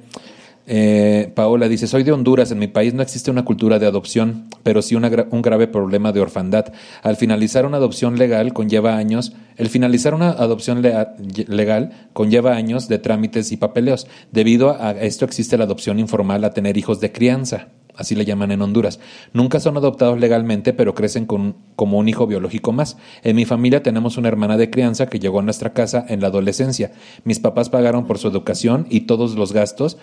Eh, 0.70 1.32
Paola 1.34 1.66
dice, 1.66 1.87
soy 1.87 2.02
de 2.02 2.12
Honduras, 2.12 2.50
en 2.50 2.58
mi 2.58 2.66
país 2.66 2.92
no 2.92 3.02
existe 3.02 3.30
una 3.30 3.46
cultura 3.46 3.78
de 3.78 3.87
adopción, 3.87 4.50
pero 4.62 4.82
sí 4.82 4.94
una 4.96 5.08
un 5.30 5.40
grave 5.40 5.66
problema 5.66 6.12
de 6.12 6.20
orfandad. 6.20 6.75
Al 7.02 7.16
finalizar 7.16 7.64
una 7.64 7.78
adopción 7.78 8.18
legal 8.18 8.52
conlleva 8.52 8.96
años, 8.98 9.32
el 9.56 9.70
finalizar 9.70 10.12
una 10.12 10.28
adopción 10.30 10.82
legal 10.82 12.08
conlleva 12.12 12.54
años 12.54 12.87
de 12.87 12.98
trámites 12.98 13.50
y 13.50 13.56
papeleos. 13.56 14.06
Debido 14.30 14.76
a 14.78 14.90
esto 14.92 15.25
existe 15.25 15.56
la 15.56 15.64
adopción 15.64 15.98
informal 15.98 16.44
a 16.44 16.52
tener 16.52 16.76
hijos 16.76 17.00
de 17.00 17.12
crianza. 17.12 17.68
Así 17.99 18.14
le 18.14 18.25
llaman 18.25 18.52
en 18.52 18.62
Honduras. 18.62 19.00
Nunca 19.33 19.59
son 19.59 19.76
adoptados 19.76 20.21
legalmente, 20.21 20.73
pero 20.73 20.95
crecen 20.95 21.26
con, 21.26 21.57
como 21.75 21.99
un 21.99 22.09
hijo 22.09 22.28
biológico 22.28 22.71
más. 22.71 22.97
En 23.25 23.35
mi 23.35 23.45
familia 23.45 23.83
tenemos 23.83 24.17
una 24.17 24.28
hermana 24.28 24.57
de 24.57 24.71
crianza 24.71 25.09
que 25.09 25.19
llegó 25.19 25.40
a 25.40 25.43
nuestra 25.43 25.73
casa 25.73 26.07
en 26.09 26.21
la 26.21 26.28
adolescencia. 26.28 26.93
Mis 27.25 27.40
papás 27.40 27.71
pagaron 27.71 28.07
por 28.07 28.19
su 28.19 28.28
educación 28.28 28.87
y 28.88 29.00
todos 29.00 29.35
los 29.35 29.52
gastos 29.52 29.99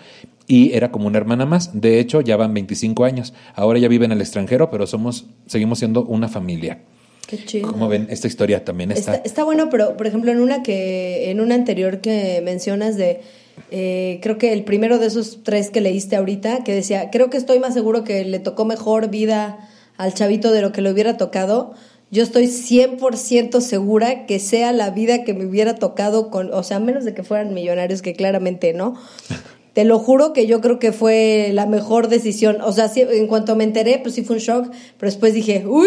y 0.46 0.74
era 0.74 0.92
como 0.92 1.06
una 1.06 1.16
hermana 1.16 1.46
más. 1.46 1.80
De 1.80 1.98
hecho, 1.98 2.20
ya 2.20 2.36
van 2.36 2.52
25 2.52 3.06
años. 3.06 3.32
Ahora 3.54 3.78
ya 3.78 3.88
vive 3.88 4.04
en 4.04 4.12
el 4.12 4.20
extranjero, 4.20 4.70
pero 4.70 4.86
somos, 4.86 5.24
seguimos 5.46 5.78
siendo 5.78 6.04
una 6.04 6.28
familia. 6.28 6.82
Qué 7.26 7.42
chido. 7.46 7.72
Como 7.72 7.88
ven, 7.88 8.08
esta 8.10 8.26
historia 8.26 8.62
también 8.62 8.92
está. 8.92 9.14
Está, 9.14 9.26
está 9.26 9.44
bueno, 9.44 9.70
pero 9.70 9.96
por 9.96 10.06
ejemplo, 10.06 10.32
en 10.32 10.40
una 10.40 10.62
que, 10.62 11.30
en 11.30 11.40
una 11.40 11.54
anterior 11.54 12.02
que 12.02 12.42
mencionas 12.44 12.98
de, 12.98 13.22
eh, 13.70 14.20
creo 14.22 14.38
que 14.38 14.52
el 14.52 14.64
primero 14.64 14.98
de 14.98 15.06
esos 15.06 15.42
tres 15.42 15.70
que 15.70 15.80
leíste 15.80 16.16
ahorita, 16.16 16.62
que 16.64 16.74
decía, 16.74 17.10
creo 17.10 17.30
que 17.30 17.36
estoy 17.36 17.58
más 17.58 17.74
seguro 17.74 18.04
que 18.04 18.24
le 18.24 18.38
tocó 18.38 18.64
mejor 18.64 19.08
vida 19.08 19.68
al 19.96 20.14
chavito 20.14 20.52
de 20.52 20.62
lo 20.62 20.72
que 20.72 20.82
le 20.82 20.90
hubiera 20.90 21.16
tocado. 21.16 21.74
Yo 22.10 22.22
estoy 22.22 22.46
100% 22.46 23.60
segura 23.60 24.26
que 24.26 24.38
sea 24.38 24.72
la 24.72 24.90
vida 24.90 25.24
que 25.24 25.34
me 25.34 25.46
hubiera 25.46 25.74
tocado 25.74 26.30
con, 26.30 26.52
o 26.52 26.62
sea, 26.62 26.78
menos 26.78 27.04
de 27.04 27.14
que 27.14 27.24
fueran 27.24 27.52
millonarios, 27.52 28.02
que 28.02 28.14
claramente 28.14 28.72
no. 28.72 28.94
Te 29.72 29.84
lo 29.84 29.98
juro 29.98 30.32
que 30.32 30.46
yo 30.46 30.62
creo 30.62 30.78
que 30.78 30.92
fue 30.92 31.50
la 31.52 31.66
mejor 31.66 32.08
decisión. 32.08 32.62
O 32.62 32.72
sea, 32.72 32.88
sí, 32.88 33.02
en 33.02 33.26
cuanto 33.26 33.56
me 33.56 33.64
enteré, 33.64 33.98
pues 33.98 34.14
sí 34.14 34.22
fue 34.22 34.36
un 34.36 34.42
shock, 34.42 34.70
pero 34.98 35.10
después 35.10 35.34
dije, 35.34 35.66
uff, 35.66 35.86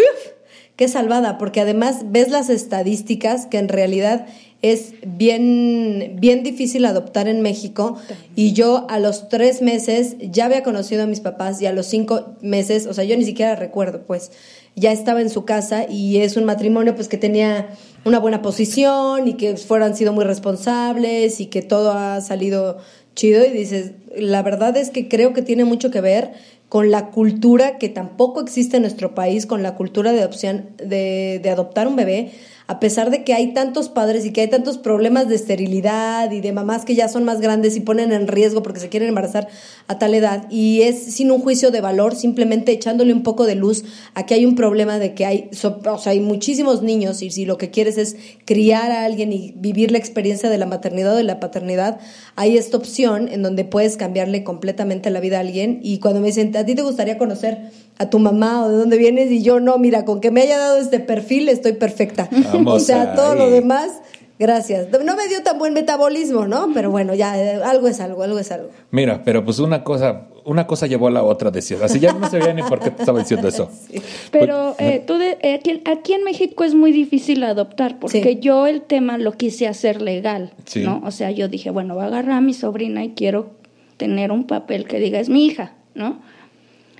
qué 0.80 0.88
salvada, 0.88 1.36
porque 1.36 1.60
además 1.60 2.06
ves 2.06 2.30
las 2.30 2.48
estadísticas 2.48 3.44
que 3.44 3.58
en 3.58 3.68
realidad 3.68 4.24
es 4.62 4.94
bien, 5.06 6.16
bien 6.20 6.42
difícil 6.42 6.86
adoptar 6.86 7.28
en 7.28 7.42
México. 7.42 7.98
Y 8.34 8.54
yo 8.54 8.86
a 8.88 8.98
los 8.98 9.28
tres 9.28 9.60
meses 9.60 10.16
ya 10.22 10.46
había 10.46 10.62
conocido 10.62 11.02
a 11.02 11.06
mis 11.06 11.20
papás 11.20 11.60
y 11.60 11.66
a 11.66 11.74
los 11.74 11.84
cinco 11.84 12.34
meses, 12.40 12.86
o 12.86 12.94
sea, 12.94 13.04
yo 13.04 13.14
ni 13.18 13.26
siquiera 13.26 13.56
recuerdo, 13.56 14.04
pues 14.06 14.32
ya 14.74 14.90
estaba 14.90 15.20
en 15.20 15.28
su 15.28 15.44
casa 15.44 15.84
y 15.86 16.22
es 16.22 16.38
un 16.38 16.44
matrimonio 16.44 16.94
pues 16.94 17.08
que 17.08 17.18
tenía 17.18 17.68
una 18.06 18.18
buena 18.18 18.40
posición 18.40 19.28
y 19.28 19.34
que 19.34 19.58
fueran 19.58 19.94
sido 19.94 20.14
muy 20.14 20.24
responsables 20.24 21.42
y 21.42 21.46
que 21.48 21.60
todo 21.60 21.92
ha 21.92 22.22
salido 22.22 22.78
chido. 23.14 23.44
Y 23.44 23.50
dices, 23.50 23.92
la 24.16 24.42
verdad 24.42 24.74
es 24.78 24.88
que 24.88 25.08
creo 25.08 25.34
que 25.34 25.42
tiene 25.42 25.66
mucho 25.66 25.90
que 25.90 26.00
ver 26.00 26.32
con 26.70 26.92
la 26.92 27.10
cultura 27.10 27.78
que 27.78 27.88
tampoco 27.88 28.40
existe 28.40 28.76
en 28.76 28.82
nuestro 28.82 29.12
país, 29.12 29.44
con 29.44 29.64
la 29.64 29.74
cultura 29.74 30.12
de 30.12 30.20
adopción, 30.20 30.70
de, 30.78 31.40
de 31.42 31.50
adoptar 31.50 31.88
un 31.88 31.96
bebé, 31.96 32.30
a 32.70 32.78
pesar 32.78 33.10
de 33.10 33.24
que 33.24 33.34
hay 33.34 33.52
tantos 33.52 33.88
padres 33.88 34.24
y 34.24 34.32
que 34.32 34.42
hay 34.42 34.46
tantos 34.48 34.78
problemas 34.78 35.28
de 35.28 35.34
esterilidad 35.34 36.30
y 36.30 36.40
de 36.40 36.52
mamás 36.52 36.84
que 36.84 36.94
ya 36.94 37.08
son 37.08 37.24
más 37.24 37.40
grandes 37.40 37.76
y 37.76 37.80
ponen 37.80 38.12
en 38.12 38.28
riesgo 38.28 38.62
porque 38.62 38.78
se 38.78 38.88
quieren 38.88 39.08
embarazar 39.08 39.48
a 39.88 39.98
tal 39.98 40.14
edad 40.14 40.46
y 40.50 40.82
es 40.82 41.02
sin 41.14 41.32
un 41.32 41.40
juicio 41.40 41.72
de 41.72 41.80
valor, 41.80 42.14
simplemente 42.14 42.70
echándole 42.70 43.12
un 43.12 43.24
poco 43.24 43.44
de 43.44 43.56
luz 43.56 43.82
a 44.14 44.24
que 44.24 44.34
hay 44.34 44.46
un 44.46 44.54
problema 44.54 45.00
de 45.00 45.14
que 45.14 45.26
hay, 45.26 45.48
so- 45.50 45.80
o 45.84 45.98
sea, 45.98 46.12
hay 46.12 46.20
muchísimos 46.20 46.80
niños 46.80 47.22
y 47.22 47.32
si 47.32 47.44
lo 47.44 47.58
que 47.58 47.70
quieres 47.72 47.98
es 47.98 48.14
criar 48.44 48.92
a 48.92 49.04
alguien 49.04 49.32
y 49.32 49.52
vivir 49.56 49.90
la 49.90 49.98
experiencia 49.98 50.48
de 50.48 50.58
la 50.58 50.66
maternidad 50.66 51.14
o 51.14 51.16
de 51.16 51.24
la 51.24 51.40
paternidad, 51.40 51.98
hay 52.36 52.56
esta 52.56 52.76
opción 52.76 53.28
en 53.32 53.42
donde 53.42 53.64
puedes 53.64 53.96
cambiarle 53.96 54.44
completamente 54.44 55.10
la 55.10 55.18
vida 55.18 55.38
a 55.38 55.40
alguien. 55.40 55.80
Y 55.82 55.98
cuando 55.98 56.20
me 56.20 56.28
dicen, 56.28 56.56
¿a 56.56 56.64
ti 56.64 56.76
te 56.76 56.82
gustaría 56.82 57.18
conocer 57.18 57.72
a 58.00 58.08
tu 58.10 58.18
mamá 58.18 58.64
o 58.64 58.68
de 58.70 58.76
dónde 58.78 58.96
vienes? 58.96 59.30
Y 59.30 59.42
yo 59.42 59.60
no, 59.60 59.76
mira, 59.78 60.04
con 60.04 60.20
que 60.20 60.30
me 60.30 60.40
haya 60.42 60.56
dado 60.58 60.78
este 60.78 61.00
perfil 61.00 61.48
estoy 61.48 61.72
perfecta. 61.74 62.28
Vamos 62.52 62.74
o 62.82 62.84
sea, 62.84 63.14
todo 63.14 63.34
lo 63.34 63.50
demás, 63.50 64.00
gracias. 64.38 64.88
No 65.04 65.16
me 65.16 65.28
dio 65.28 65.42
tan 65.42 65.58
buen 65.58 65.74
metabolismo, 65.74 66.46
¿no? 66.46 66.70
Pero 66.72 66.90
bueno, 66.90 67.14
ya, 67.14 67.38
eh, 67.38 67.60
algo 67.62 67.88
es 67.88 68.00
algo, 68.00 68.22
algo 68.22 68.38
es 68.38 68.50
algo. 68.50 68.70
Mira, 68.90 69.22
pero 69.22 69.44
pues 69.44 69.58
una 69.58 69.84
cosa, 69.84 70.28
una 70.46 70.66
cosa 70.66 70.86
llevó 70.86 71.08
a 71.08 71.10
la 71.10 71.22
otra, 71.22 71.50
decías. 71.50 71.82
Así 71.82 72.00
ya 72.00 72.14
no 72.14 72.28
sabía 72.30 72.54
ni 72.54 72.62
por 72.62 72.80
qué 72.80 72.90
te 72.90 73.02
estaba 73.02 73.18
diciendo 73.18 73.48
eso. 73.48 73.68
Pero 74.30 74.74
eh, 74.78 75.04
tú 75.06 75.18
de- 75.18 75.36
eh, 75.42 75.54
aquí, 75.54 75.82
aquí 75.84 76.12
en 76.14 76.24
México 76.24 76.64
es 76.64 76.74
muy 76.74 76.92
difícil 76.92 77.44
adoptar 77.44 77.98
porque 77.98 78.22
Sí. 78.22 78.38
yo 78.40 78.66
el 78.66 78.80
tema 78.80 79.18
lo 79.18 79.32
quise 79.32 79.68
hacer 79.68 80.00
legal, 80.00 80.52
Sí. 80.64 80.80
¿no? 80.82 81.02
O 81.04 81.10
sea, 81.10 81.30
yo 81.30 81.48
dije, 81.48 81.68
bueno, 81.70 81.94
voy 81.94 82.04
a 82.04 82.06
agarrar 82.06 82.32
a 82.32 82.40
mi 82.40 82.54
sobrina 82.54 83.04
y 83.04 83.10
quiero 83.10 83.50
tener 83.98 84.32
un 84.32 84.46
papel 84.46 84.86
que 84.86 84.98
diga 84.98 85.20
es 85.20 85.28
mi 85.28 85.44
hija, 85.44 85.74
¿no? 85.94 86.18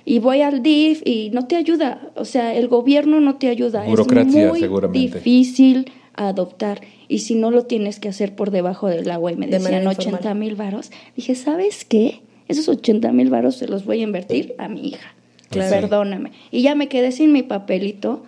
Y 0.05 0.19
voy 0.19 0.41
al 0.41 0.63
DIF 0.63 1.01
y 1.05 1.29
no 1.31 1.45
te 1.47 1.55
ayuda, 1.55 2.09
o 2.15 2.25
sea, 2.25 2.55
el 2.55 2.67
gobierno 2.67 3.19
no 3.21 3.35
te 3.35 3.49
ayuda. 3.49 3.83
Burocracia, 3.85 4.45
es 4.45 4.49
muy 4.49 4.59
seguramente. 4.59 4.99
difícil 5.19 5.91
adoptar 6.15 6.81
y 7.07 7.19
si 7.19 7.35
no 7.35 7.51
lo 7.51 7.65
tienes 7.65 7.99
que 7.99 8.09
hacer 8.09 8.35
por 8.35 8.51
debajo 8.51 8.87
del 8.87 9.09
agua 9.11 9.31
y 9.31 9.35
me 9.35 9.45
De 9.47 9.53
decían 9.59 9.73
manera 9.83 9.89
80 9.91 10.09
informal. 10.17 10.37
mil 10.37 10.55
varos, 10.55 10.91
dije, 11.15 11.35
¿sabes 11.35 11.85
qué? 11.85 12.21
Esos 12.47 12.67
80 12.67 13.11
mil 13.11 13.29
varos 13.29 13.55
se 13.55 13.67
los 13.67 13.85
voy 13.85 13.99
a 14.01 14.03
invertir 14.03 14.55
a 14.57 14.67
mi 14.67 14.89
hija. 14.89 15.13
Claro. 15.49 15.69
Perdóname. 15.81 16.31
Y 16.51 16.61
ya 16.61 16.75
me 16.75 16.87
quedé 16.87 17.11
sin 17.11 17.31
mi 17.31 17.43
papelito, 17.43 18.23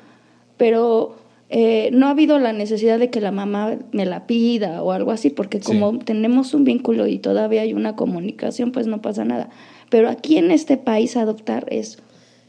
pero 0.58 1.16
eh, 1.50 1.90
no 1.94 2.08
ha 2.08 2.12
habido 2.12 2.40
la 2.40 2.54
necesidad 2.54 3.00
de 3.00 3.10
que 3.10 3.22
la 3.22 3.32
mamá 3.32 3.78
me 3.92 4.06
la 4.06 4.26
pida 4.28 4.82
o 4.84 4.92
algo 4.92 5.12
así, 5.12 5.30
porque 5.30 5.60
como 5.60 6.00
tenemos 6.00 6.54
un 6.54 6.64
vínculo 6.64 7.08
y 7.08 7.20
todavía 7.20 7.62
hay 7.62 7.74
una 7.74 7.96
comunicación, 7.96 8.72
pues 8.72 8.88
no 8.88 9.02
pasa 9.02 9.26
nada. 9.26 9.50
Pero 9.94 10.10
aquí 10.10 10.40
en 10.40 10.50
este 10.50 10.78
país 10.78 11.16
adoptar 11.16 11.68
es 11.70 12.00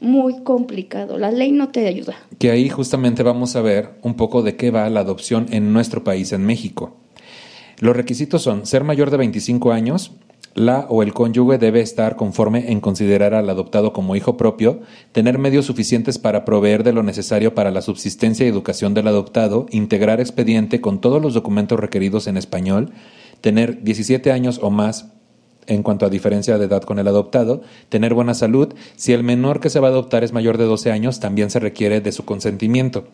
muy 0.01 0.43
complicado. 0.45 1.19
La 1.19 1.31
ley 1.31 1.53
no 1.53 1.69
te 1.69 1.87
ayuda. 1.87 2.15
Que 2.39 2.51
ahí 2.51 2.71
justamente 2.71 3.23
vamos 3.23 3.55
a 3.55 3.61
ver 3.61 3.91
un 4.01 4.15
poco 4.15 4.43
de 4.43 4.57
qué 4.57 4.71
va 4.71 4.89
la 4.89 5.01
adopción 5.01 5.49
en 5.51 5.75
nuestro 5.75 6.05
país, 6.05 6.33
en 6.33 6.47
México. 6.47 6.97
Los 7.81 7.95
requisitos 7.95 8.41
son 8.41 8.65
ser 8.65 8.83
mayor 8.83 9.11
de 9.11 9.19
25 9.19 9.73
años, 9.73 10.13
la 10.55 10.87
o 10.89 11.03
el 11.03 11.13
cónyuge 11.13 11.59
debe 11.59 11.83
estar 11.83 12.17
conforme 12.17 12.73
en 12.73 12.81
considerar 12.81 13.35
al 13.35 13.51
adoptado 13.51 13.93
como 13.93 14.17
hijo 14.17 14.39
propio, 14.39 14.81
tener 15.13 15.37
medios 15.37 15.67
suficientes 15.67 16.17
para 16.17 16.47
proveer 16.47 16.83
de 16.83 16.95
lo 16.95 17.03
necesario 17.03 17.55
para 17.55 17.71
la 17.71 17.83
subsistencia 17.83 18.47
y 18.47 18.49
educación 18.49 18.95
del 18.95 19.09
adoptado, 19.09 19.67
integrar 19.71 20.19
expediente 20.19 20.81
con 20.81 20.99
todos 21.03 21.21
los 21.21 21.35
documentos 21.35 21.79
requeridos 21.79 22.27
en 22.27 22.39
español, 22.39 22.93
tener 23.43 23.83
17 23.83 24.33
años 24.33 24.61
o 24.63 24.71
más 24.71 25.11
en 25.67 25.83
cuanto 25.83 26.07
a 26.07 26.11
diferencia 26.11 26.59
de 26.59 26.67
edad 26.67 26.83
con 26.83 26.99
el 26.99 27.09
adoptado, 27.09 27.63
tener 27.89 28.15
buena 28.15 28.35
salud. 28.35 28.75
Si 28.97 29.13
el 29.13 29.23
menor 29.23 29.61
que 29.61 29.71
se 29.71 29.81
va 29.81 29.89
a 29.89 29.91
adoptar 29.91 30.25
es 30.25 30.33
mayor 30.33 30.59
de 30.59 30.65
12 30.65 30.91
años, 30.91 31.21
también 31.21 31.51
se 31.51 31.61
requiere 31.61 32.01
de 32.01 32.13
su 32.13 32.25
consentimiento. 32.25 33.05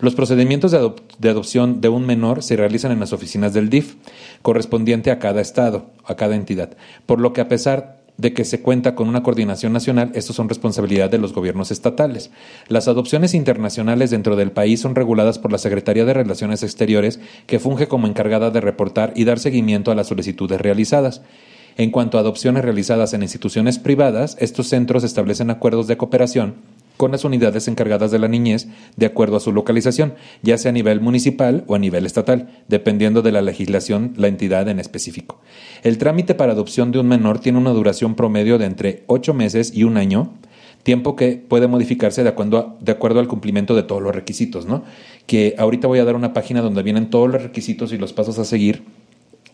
Los 0.00 0.14
procedimientos 0.14 0.72
de, 0.72 1.28
adopción 1.28 1.80
de 1.80 1.88
un 1.88 2.06
menor 2.06 2.42
se 2.42 2.56
realizan 2.56 2.92
en 2.92 3.00
las 3.00 3.12
oficinas 3.12 3.52
del 3.52 3.70
DIF, 3.70 3.96
correspondiente 4.42 5.10
a 5.10 5.18
cada 5.18 5.40
estado, 5.40 5.86
a 6.04 6.16
cada 6.16 6.36
entidad, 6.36 6.76
por 7.06 7.20
lo 7.20 7.32
que 7.32 7.40
a 7.40 7.48
pesar 7.48 8.00
de 8.20 8.34
que 8.34 8.44
se 8.44 8.60
cuenta 8.60 8.94
con 8.94 9.08
una 9.08 9.22
coordinación 9.22 9.72
nacional, 9.72 10.12
estos 10.14 10.36
son 10.36 10.48
responsabilidad 10.48 11.08
de 11.08 11.16
los 11.16 11.32
gobiernos 11.32 11.70
estatales. 11.70 12.30
Las 12.68 12.86
adopciones 12.86 13.32
internacionales 13.32 14.10
dentro 14.10 14.36
del 14.36 14.52
país 14.52 14.80
son 14.80 14.94
reguladas 14.94 15.38
por 15.38 15.50
la 15.50 15.58
Secretaría 15.58 16.04
de 16.04 16.12
Relaciones 16.12 16.62
Exteriores, 16.62 17.18
que 17.46 17.58
funge 17.58 17.88
como 17.88 18.06
encargada 18.06 18.50
de 18.50 18.60
reportar 18.60 19.14
y 19.16 19.24
dar 19.24 19.38
seguimiento 19.38 19.90
a 19.90 19.94
las 19.94 20.08
solicitudes 20.08 20.60
realizadas. 20.60 21.22
En 21.80 21.90
cuanto 21.90 22.18
a 22.18 22.20
adopciones 22.20 22.62
realizadas 22.62 23.14
en 23.14 23.22
instituciones 23.22 23.78
privadas, 23.78 24.36
estos 24.38 24.68
centros 24.68 25.02
establecen 25.02 25.48
acuerdos 25.48 25.86
de 25.86 25.96
cooperación 25.96 26.56
con 26.98 27.10
las 27.10 27.24
unidades 27.24 27.68
encargadas 27.68 28.10
de 28.10 28.18
la 28.18 28.28
niñez 28.28 28.68
de 28.98 29.06
acuerdo 29.06 29.38
a 29.38 29.40
su 29.40 29.50
localización, 29.50 30.12
ya 30.42 30.58
sea 30.58 30.68
a 30.68 30.72
nivel 30.74 31.00
municipal 31.00 31.64
o 31.68 31.74
a 31.74 31.78
nivel 31.78 32.04
estatal, 32.04 32.50
dependiendo 32.68 33.22
de 33.22 33.32
la 33.32 33.40
legislación 33.40 34.12
la 34.18 34.28
entidad 34.28 34.68
en 34.68 34.78
específico. 34.78 35.40
El 35.82 35.96
trámite 35.96 36.34
para 36.34 36.52
adopción 36.52 36.92
de 36.92 36.98
un 36.98 37.08
menor 37.08 37.38
tiene 37.38 37.56
una 37.56 37.70
duración 37.70 38.14
promedio 38.14 38.58
de 38.58 38.66
entre 38.66 39.04
ocho 39.06 39.32
meses 39.32 39.72
y 39.74 39.84
un 39.84 39.96
año, 39.96 40.34
tiempo 40.82 41.16
que 41.16 41.42
puede 41.48 41.66
modificarse 41.66 42.22
de 42.22 42.28
acuerdo, 42.28 43.20
al 43.20 43.28
cumplimiento 43.28 43.74
de 43.74 43.84
todos 43.84 44.02
los 44.02 44.14
requisitos, 44.14 44.66
¿no? 44.66 44.84
Que 45.24 45.54
ahorita 45.56 45.88
voy 45.88 46.00
a 46.00 46.04
dar 46.04 46.14
una 46.14 46.34
página 46.34 46.60
donde 46.60 46.82
vienen 46.82 47.08
todos 47.08 47.30
los 47.30 47.42
requisitos 47.42 47.90
y 47.94 47.96
los 47.96 48.12
pasos 48.12 48.38
a 48.38 48.44
seguir 48.44 48.84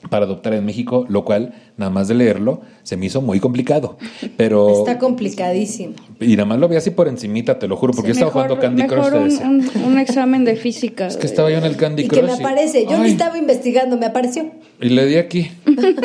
para 0.09 0.25
adoptar 0.25 0.55
en 0.55 0.65
México, 0.65 1.05
lo 1.09 1.25
cual, 1.25 1.55
nada 1.77 1.91
más 1.91 2.09
de 2.09 2.15
leerlo, 2.15 2.61
se 2.83 2.97
me 2.97 3.07
hizo 3.07 3.21
muy 3.21 3.41
complicado. 3.41 3.97
Pero 4.37 4.81
está 4.81 4.99
complicadísimo. 4.99 5.95
Y 6.21 6.37
nada 6.37 6.45
más 6.47 6.59
lo 6.59 6.69
vi 6.69 6.77
así 6.77 6.91
por 6.91 7.09
encimita, 7.09 7.59
te 7.59 7.69
lo 7.69 7.77
juro, 7.77 7.93
porque 7.93 8.09
yo 8.09 8.13
estaba 8.13 8.31
jugando 8.31 8.59
Candy 8.59 8.87
Crush. 8.87 9.41
Un, 9.43 9.71
un, 9.85 9.99
examen 9.99 10.45
de 10.45 10.57
física. 10.57 11.07
Es 11.07 11.17
que 11.17 11.27
estaba 11.27 11.51
yo 11.51 11.59
en 11.59 11.65
el 11.65 11.77
Candy 11.77 12.05
y 12.05 12.09
Crush. 12.09 12.21
Que 12.21 12.27
me 12.27 12.33
aparece. 12.33 12.87
Yo 12.89 12.99
ni 12.99 13.11
estaba 13.11 13.37
investigando, 13.39 13.97
me 13.97 14.07
apareció. 14.07 14.51
Y 14.81 14.91
le 14.91 15.07
di 15.07 15.17
aquí 15.17 15.51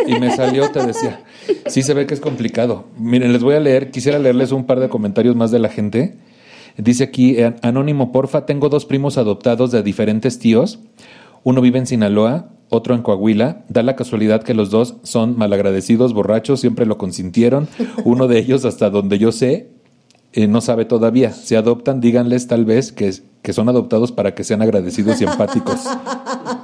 y 0.08 0.20
me 0.20 0.36
salió, 0.36 0.72
te 0.72 0.86
decía. 0.86 1.24
Sí 1.68 1.82
se 1.82 1.94
ve 1.94 2.06
que 2.06 2.14
es 2.14 2.20
complicado. 2.22 2.86
Miren, 2.98 3.34
les 3.34 3.44
voy 3.44 3.56
a 3.56 3.60
leer, 3.60 3.92
quisiera 3.92 4.20
leerles 4.20 4.52
un 4.52 4.66
par 4.66 4.80
de 4.80 4.90
comentarios 4.90 5.36
más 5.36 5.52
de 5.52 5.60
la 5.60 5.70
gente. 5.70 6.16
Dice 6.78 7.04
aquí, 7.04 7.38
anónimo, 7.62 8.12
porfa, 8.12 8.46
tengo 8.46 8.70
dos 8.70 8.86
primos 8.86 9.18
adoptados 9.18 9.72
de 9.72 9.84
diferentes 9.84 10.40
tíos. 10.40 10.80
Uno 11.44 11.62
vive 11.62 11.80
en 11.80 11.88
Sinaloa 11.88 12.50
otro 12.72 12.96
en 12.96 13.02
Coahuila. 13.02 13.66
Da 13.68 13.84
la 13.84 13.96
casualidad 13.96 14.44
que 14.44 14.54
los 14.54 14.72
dos 14.72 14.96
son 15.04 15.38
malagradecidos, 15.38 16.14
borrachos, 16.14 16.62
siempre 16.62 16.86
lo 16.86 16.98
consintieron. 16.98 17.68
Uno 18.06 18.28
de 18.28 18.40
ellos, 18.40 18.66
hasta 18.66 18.90
donde 18.90 19.20
yo 19.20 19.32
sé, 19.32 19.70
eh, 20.34 20.48
no 20.48 20.62
sabe 20.62 20.86
todavía. 20.86 21.34
Si 21.34 21.56
adoptan, 21.56 22.00
díganles 22.00 22.48
tal 22.48 22.66
vez 22.66 22.92
que, 22.94 23.14
que 23.42 23.54
son 23.54 23.68
adoptados 23.68 24.14
para 24.14 24.34
que 24.34 24.46
sean 24.46 24.62
agradecidos 24.62 25.20
y 25.22 25.26
empáticos. 25.26 25.82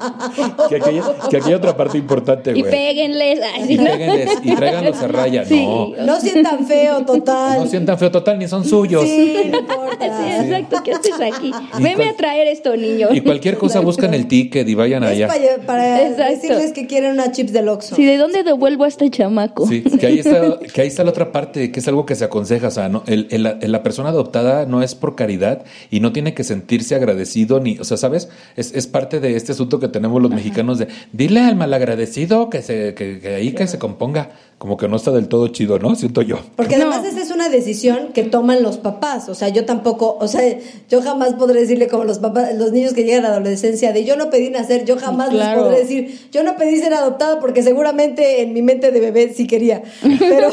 que, 0.70 0.76
aquí, 0.76 1.00
hay 1.46 1.54
otra 1.54 1.76
parte 1.76 1.98
importante, 1.98 2.52
güey. 2.52 2.62
Y 2.62 2.70
péguenles. 2.70 3.40
y 3.68 3.78
péguenles 3.78 4.30
y 4.44 4.56
tráiganlos 4.56 4.98
a 4.98 5.08
raya. 5.08 5.44
No. 5.50 5.94
No 5.96 6.20
sientan 6.20 6.66
feo, 6.66 7.06
total. 7.06 7.60
No 7.60 7.68
sientan 7.68 7.98
feo, 7.98 8.12
total, 8.12 8.40
ni 8.40 8.48
son 8.48 8.66
suyos. 8.66 9.04
Sí, 9.04 9.34
no 9.52 9.60
importa. 9.60 10.18
Sí, 10.18 10.46
exacto. 10.46 10.78
¿Qué 10.84 10.92
haces 10.94 11.14
aquí? 11.22 11.52
Venme 11.82 12.10
a 12.10 12.16
traer 12.16 12.48
esto, 12.48 12.76
niño. 12.76 13.10
Y 13.12 13.22
cualquier 13.22 13.58
cosa 13.58 13.80
buscan 13.80 14.14
el 14.14 14.28
ticket 14.28 14.68
y 14.68 14.76
vayan 14.76 15.04
allá. 15.04 15.28
para, 15.28 15.66
para 15.66 16.30
decirles 16.30 16.72
que 16.74 16.88
quieren 16.88 17.12
una 17.12 17.32
chips 17.32 17.54
del 17.54 17.70
Oxxo. 17.70 17.96
Sí, 17.96 18.06
¿de 18.06 18.18
dónde 18.18 18.44
devuelvo 18.44 18.84
a 18.84 18.88
este 18.88 19.10
chamaco? 19.10 19.68
Sí, 19.68 19.84
que 19.84 20.08
ahí 20.08 20.20
está, 20.20 20.60
que 20.60 20.82
ahí 20.82 20.88
está 20.88 21.04
la 21.04 21.10
otra 21.12 21.32
parte, 21.32 21.72
que 21.72 21.80
es 21.80 21.88
algo 21.88 22.06
que 22.06 22.16
se 22.16 22.26
aconseja. 22.26 22.68
O 22.68 22.72
sea, 22.72 22.90
¿no? 22.90 23.04
el, 23.08 23.28
el, 23.32 23.72
la 23.72 23.84
persona 23.84 24.10
adoptada 24.10 24.66
no 24.66 24.84
es 24.84 24.96
por 24.96 25.16
caridad 25.16 25.64
y 25.90 26.00
no 26.00 26.12
tiene 26.12 26.34
que 26.34 26.44
sentirse 26.44 26.96
agradecido 26.96 27.60
ni, 27.60 27.80
o 27.80 27.84
sea, 27.84 27.98
¿sabes? 27.98 28.30
Es, 28.56 28.74
es 28.74 28.88
parte 28.88 29.20
de 29.20 29.36
este 29.36 29.52
asunto 29.52 29.80
que 29.80 29.88
tenemos 29.88 30.22
los 30.22 30.27
mexicanos 30.32 30.80
de 30.80 30.88
dile 31.12 31.42
al 31.42 31.56
malagradecido 31.56 32.50
que 32.50 32.62
se 32.62 32.94
que, 32.94 33.20
que 33.20 33.36
ahí 33.36 33.54
que 33.54 33.68
se 33.68 33.80
componga, 33.80 34.32
como 34.58 34.78
que 34.78 34.88
no 34.88 34.96
está 34.96 35.12
del 35.12 35.28
todo 35.28 35.48
chido, 35.50 35.78
¿no? 35.80 35.96
Siento 35.96 36.22
yo. 36.22 36.40
Porque 36.56 36.76
además 36.76 37.06
esa 37.06 37.22
es 37.22 37.32
una 37.32 37.50
decisión 37.50 38.14
que 38.14 38.24
toman 38.24 38.64
los 38.64 38.78
papás, 38.78 39.30
o 39.30 39.36
sea, 39.36 39.50
yo 39.50 39.66
tampoco, 39.66 40.18
o 40.20 40.28
sea, 40.28 40.42
yo 40.90 41.02
jamás 41.02 41.34
podré 41.34 41.62
decirle 41.62 41.88
como 41.88 42.04
los 42.06 42.20
papás, 42.20 42.56
los 42.56 42.72
niños 42.72 42.94
que 42.94 43.04
llegan 43.04 43.26
a 43.26 43.30
la 43.30 43.36
adolescencia 43.36 43.94
de 43.94 44.04
yo 44.04 44.16
no 44.16 44.30
pedí 44.30 44.50
nacer, 44.50 44.86
yo 44.86 44.98
jamás 44.98 45.32
les 45.34 45.48
podré 45.50 45.80
decir, 45.80 46.28
yo 46.32 46.44
no 46.44 46.56
pedí 46.58 46.78
ser 46.78 46.94
adoptado 46.94 47.40
porque 47.40 47.62
seguramente 47.62 48.42
en 48.42 48.54
mi 48.54 48.62
mente 48.62 48.92
de 48.92 49.00
bebé 49.00 49.34
sí 49.36 49.48
quería, 49.48 49.84
pero 50.20 50.50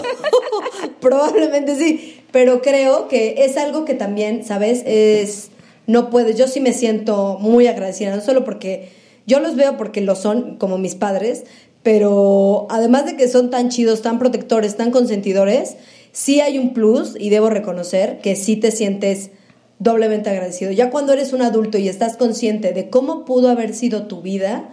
probablemente 1.00 1.76
sí, 1.76 2.20
pero 2.30 2.60
creo 2.60 3.08
que 3.08 3.44
es 3.44 3.56
algo 3.56 3.84
que 3.84 3.94
también, 3.94 4.44
¿sabes? 4.44 4.82
Es 4.86 5.50
no 5.86 6.10
puedes, 6.10 6.36
yo 6.36 6.48
sí 6.48 6.60
me 6.60 6.72
siento 6.72 7.38
muy 7.40 7.66
agradecida, 7.66 8.14
no 8.14 8.22
solo 8.22 8.44
porque 8.44 8.88
yo 9.26 9.40
los 9.40 9.56
veo 9.56 9.76
porque 9.76 10.00
lo 10.00 10.14
son 10.16 10.56
como 10.56 10.78
mis 10.78 10.94
padres, 10.94 11.44
pero 11.82 12.66
además 12.70 13.06
de 13.06 13.16
que 13.16 13.28
son 13.28 13.50
tan 13.50 13.68
chidos, 13.68 14.02
tan 14.02 14.18
protectores, 14.18 14.76
tan 14.76 14.90
consentidores, 14.90 15.76
sí 16.12 16.40
hay 16.40 16.58
un 16.58 16.72
plus 16.72 17.14
y 17.18 17.30
debo 17.30 17.50
reconocer 17.50 18.20
que 18.20 18.36
sí 18.36 18.56
te 18.56 18.70
sientes 18.70 19.30
doblemente 19.78 20.30
agradecido. 20.30 20.72
Ya 20.72 20.90
cuando 20.90 21.12
eres 21.12 21.32
un 21.32 21.42
adulto 21.42 21.78
y 21.78 21.88
estás 21.88 22.16
consciente 22.16 22.72
de 22.72 22.88
cómo 22.88 23.24
pudo 23.24 23.50
haber 23.50 23.74
sido 23.74 24.06
tu 24.06 24.22
vida, 24.22 24.70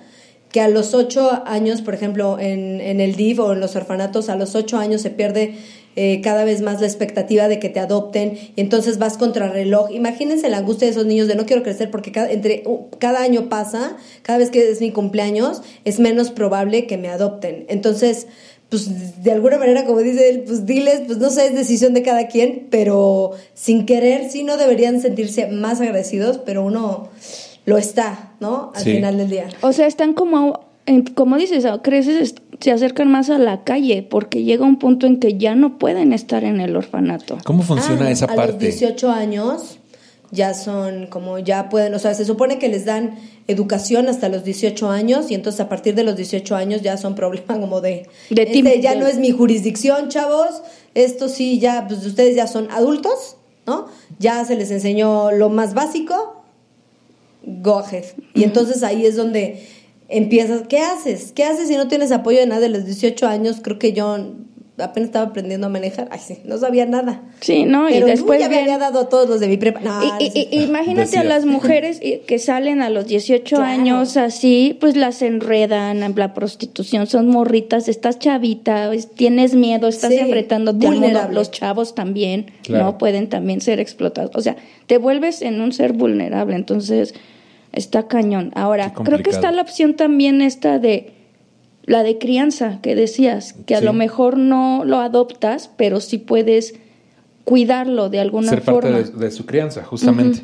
que 0.52 0.62
a 0.62 0.68
los 0.68 0.94
ocho 0.94 1.44
años, 1.46 1.82
por 1.82 1.94
ejemplo, 1.94 2.38
en, 2.40 2.82
en 2.82 3.00
el 3.00 3.16
DIV 3.16 3.40
o 3.42 3.54
en 3.54 3.62
los 3.62 3.76
orfanatos, 3.76 4.30
a 4.30 4.36
los 4.36 4.56
ocho 4.56 4.78
años 4.78 5.02
se 5.02 5.10
pierde 5.10 5.56
eh, 5.96 6.22
cada 6.22 6.46
vez 6.46 6.62
más 6.62 6.80
la 6.80 6.88
expectativa 6.88 7.48
de 7.48 7.60
que 7.60 7.70
te 7.70 7.80
adopten 7.80 8.38
y 8.56 8.62
entonces 8.62 8.98
vas 8.98 9.18
contra 9.18 9.50
reloj. 9.50 9.92
Imagínense 9.92 10.50
la 10.50 10.58
angustia 10.58 10.88
de 10.88 10.92
esos 10.92 11.06
niños 11.06 11.28
de 11.28 11.36
no 11.36 11.46
quiero 11.46 11.64
crecer 11.64 11.92
porque 11.92 12.12
cada, 12.12 12.32
entre, 12.32 12.64
cada 13.00 13.22
año 13.22 13.50
pasa, 13.50 13.98
cada 14.22 14.40
vez 14.40 14.50
que 14.52 14.70
es 14.70 14.80
mi 14.82 14.92
cumpleaños, 14.92 15.62
es 15.84 16.00
menos 16.00 16.32
probable 16.32 16.88
que 16.88 16.98
me 16.98 17.10
adopten. 17.10 17.66
Entonces, 17.68 18.28
pues 18.70 19.22
de 19.22 19.32
alguna 19.32 19.58
manera, 19.58 19.86
como 19.86 20.00
dice 20.00 20.30
él, 20.30 20.44
pues 20.48 20.66
diles, 20.66 21.02
pues 21.06 21.18
no 21.18 21.30
sé, 21.30 21.48
es 21.48 21.56
decisión 21.56 21.94
de 21.94 22.04
cada 22.04 22.28
quien, 22.28 22.68
pero 22.72 23.32
sin 23.54 23.86
querer, 23.86 24.32
sí 24.32 24.44
no 24.46 24.56
deberían 24.56 25.02
sentirse 25.02 25.48
más 25.48 25.82
agradecidos, 25.82 26.38
pero 26.38 26.64
uno 26.64 27.10
lo 27.66 27.78
está, 27.78 28.32
¿no? 28.40 28.72
Al 28.74 28.84
final 28.84 29.18
del 29.18 29.30
día. 29.30 29.50
O 29.60 29.74
sea, 29.74 29.88
están 29.88 30.14
como 30.14 30.71
como 31.16 31.38
dices, 31.38 31.66
creces, 31.84 32.36
se 32.60 32.72
acercan 32.72 33.10
más 33.10 33.30
a 33.30 33.38
la 33.38 33.64
calle 33.64 34.06
porque 34.08 34.44
llega 34.44 34.66
un 34.66 34.78
punto 34.78 35.08
en 35.08 35.20
que 35.20 35.38
ya 35.38 35.56
no 35.56 35.78
pueden 35.78 36.14
estar 36.14 36.44
en 36.44 36.60
el 36.60 36.76
orfanato. 36.76 37.38
¿Cómo 37.46 37.64
funciona 37.64 38.08
ah, 38.08 38.12
esa 38.12 38.26
a 38.26 38.36
parte? 38.36 38.44
A 38.44 38.54
los 38.54 38.60
18 38.60 39.12
años 39.12 39.80
ya 40.32 40.54
son 40.54 41.08
como 41.08 41.40
ya 41.40 41.70
pueden, 41.70 41.94
o 41.94 42.00
sea, 42.00 42.14
se 42.14 42.26
supone 42.26 42.58
que 42.58 42.70
les 42.70 42.86
dan 42.86 43.16
educación 43.48 44.08
hasta 44.08 44.30
los 44.30 44.44
18 44.44 44.90
años 44.90 45.30
y 45.30 45.36
entonces 45.36 45.60
a 45.60 45.70
partir 45.70 45.94
de 45.94 46.04
los 46.04 46.16
18 46.16 46.56
años 46.56 46.82
ya 46.82 46.98
son 46.98 47.16
problemas 47.22 47.58
como 47.60 47.82
de, 47.82 48.08
de 48.30 48.44
este, 48.44 48.82
ya 48.82 48.96
no 48.96 49.08
es 49.08 49.18
mi 49.18 49.32
jurisdicción, 49.32 50.10
chavos, 50.10 50.62
esto 50.96 51.30
sí 51.30 51.60
ya 51.60 51.86
pues 51.88 52.06
ustedes 52.06 52.36
ya 52.36 52.48
son 52.48 52.70
adultos, 52.72 53.38
¿no? 53.68 53.88
Ya 54.20 54.44
se 54.46 54.56
les 54.56 54.72
enseñó 54.72 55.32
lo 55.32 55.50
más 55.50 55.74
básico. 55.74 56.44
Go 57.44 57.80
ahead. 57.80 58.06
Y 58.36 58.44
entonces 58.44 58.84
ahí 58.84 59.06
es 59.06 59.16
donde 59.16 59.68
empiezas, 60.12 60.68
¿qué 60.68 60.80
haces? 60.80 61.32
¿Qué 61.32 61.44
haces 61.44 61.68
si 61.68 61.76
no 61.76 61.88
tienes 61.88 62.12
apoyo 62.12 62.40
de 62.40 62.46
nada 62.46 62.62
de 62.62 62.70
los 62.70 62.86
18 62.86 63.28
años? 63.28 63.60
Creo 63.62 63.80
que 63.80 63.94
yo 63.94 64.18
apenas 64.78 65.10
estaba 65.10 65.28
aprendiendo 65.28 65.68
a 65.68 65.70
manejar, 65.70 66.08
ay 66.12 66.20
sí, 66.20 66.40
no 66.46 66.58
sabía 66.58 66.86
nada. 66.86 67.22
Sí, 67.40 67.66
no, 67.66 67.90
y 67.90 68.00
después 68.02 68.40
ya 68.40 68.50
me 68.50 68.60
había 68.60 68.78
dado 68.78 69.02
a 69.02 69.10
todos 69.10 69.30
los 69.30 69.40
de 69.40 69.48
mi 69.48 69.58
prepa. 69.58 69.82
y, 70.20 70.48
imagínate 70.64 71.18
a 71.18 71.24
las 71.24 71.46
mujeres 71.46 72.00
que 72.26 72.40
salen 72.40 72.82
a 72.82 72.90
los 72.90 73.08
18 73.08 73.58
años 73.62 74.18
así, 74.18 74.78
pues 74.80 74.96
las 74.96 75.22
enredan 75.22 76.04
en 76.04 76.14
la 76.16 76.34
prostitución, 76.34 77.08
son 77.08 77.28
morritas, 77.28 77.88
estás 77.88 78.20
chavita, 78.20 78.92
tienes 79.16 79.54
miedo, 79.54 79.88
estás 79.88 80.12
enfrentándote 80.12 80.88
al 80.88 81.00
mundo, 81.00 81.28
los 81.32 81.52
chavos 81.52 81.96
también, 81.96 82.52
no 82.70 82.98
pueden 82.98 83.30
también 83.30 83.62
ser 83.62 83.80
explotados. 83.80 84.32
O 84.36 84.42
sea, 84.42 84.56
te 84.88 84.98
vuelves 84.98 85.42
en 85.42 85.62
un 85.62 85.74
ser 85.74 85.94
vulnerable, 85.94 86.56
entonces 86.56 87.14
Está 87.74 88.08
cañón. 88.08 88.52
Ahora, 88.56 88.94
creo 88.94 89.24
que 89.24 89.30
está 89.30 89.52
la 89.52 89.62
opción 89.62 89.96
también 89.96 90.42
esta 90.42 90.78
de 90.80 91.14
la 91.86 92.04
de 92.04 92.18
crianza 92.18 92.80
que 92.82 92.96
decías, 92.96 93.54
que 93.66 93.76
a 93.76 93.80
Sí. 93.80 93.86
lo 93.86 93.94
mejor 93.94 94.38
no 94.38 94.84
lo 94.86 95.00
adoptas, 95.00 95.70
pero 95.78 96.00
sí 96.02 96.18
puedes 96.18 96.76
cuidarlo 97.44 98.10
de 98.10 98.20
alguna 98.20 98.50
ser 98.50 98.62
parte 98.62 98.82
forma. 98.90 98.98
de, 99.00 99.26
de 99.26 99.32
su 99.32 99.46
crianza, 99.46 99.84
justamente. 99.84 100.42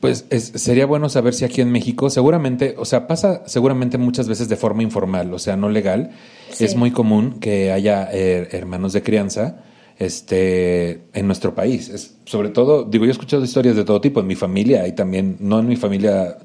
Pues 0.00 0.24
es- 0.30 0.52
sería 0.56 0.86
bueno 0.86 1.08
saber 1.08 1.32
si 1.34 1.44
aquí 1.44 1.60
en 1.60 1.70
México, 1.70 2.08
seguramente, 2.10 2.74
o 2.78 2.84
sea, 2.84 3.06
pasa 3.06 3.42
seguramente 3.46 3.98
muchas 3.98 4.26
veces 4.26 4.48
de 4.48 4.56
forma 4.56 4.82
informal, 4.82 5.32
o 5.34 5.38
sea, 5.38 5.56
no 5.56 5.68
legal. 5.68 6.10
Sí. 6.50 6.64
Es 6.64 6.76
muy 6.76 6.90
común 6.92 7.38
que 7.40 7.70
haya 7.70 8.08
eh, 8.12 8.48
hermanos 8.52 8.92
de 8.94 9.02
crianza 9.02 9.60
este 9.98 11.02
en 11.12 11.26
nuestro 11.26 11.54
país. 11.54 11.88
Es, 11.88 12.16
sobre 12.24 12.48
todo, 12.48 12.84
digo, 12.84 13.04
yo 13.04 13.10
he 13.10 13.12
escuchado 13.12 13.44
historias 13.44 13.76
de 13.76 13.84
todo 13.84 14.00
tipo 14.00 14.18
en 14.20 14.26
mi 14.26 14.34
familia 14.34 14.88
y 14.88 14.92
también, 14.92 15.36
no 15.40 15.60
en 15.60 15.68
mi 15.68 15.76
familia, 15.76 16.36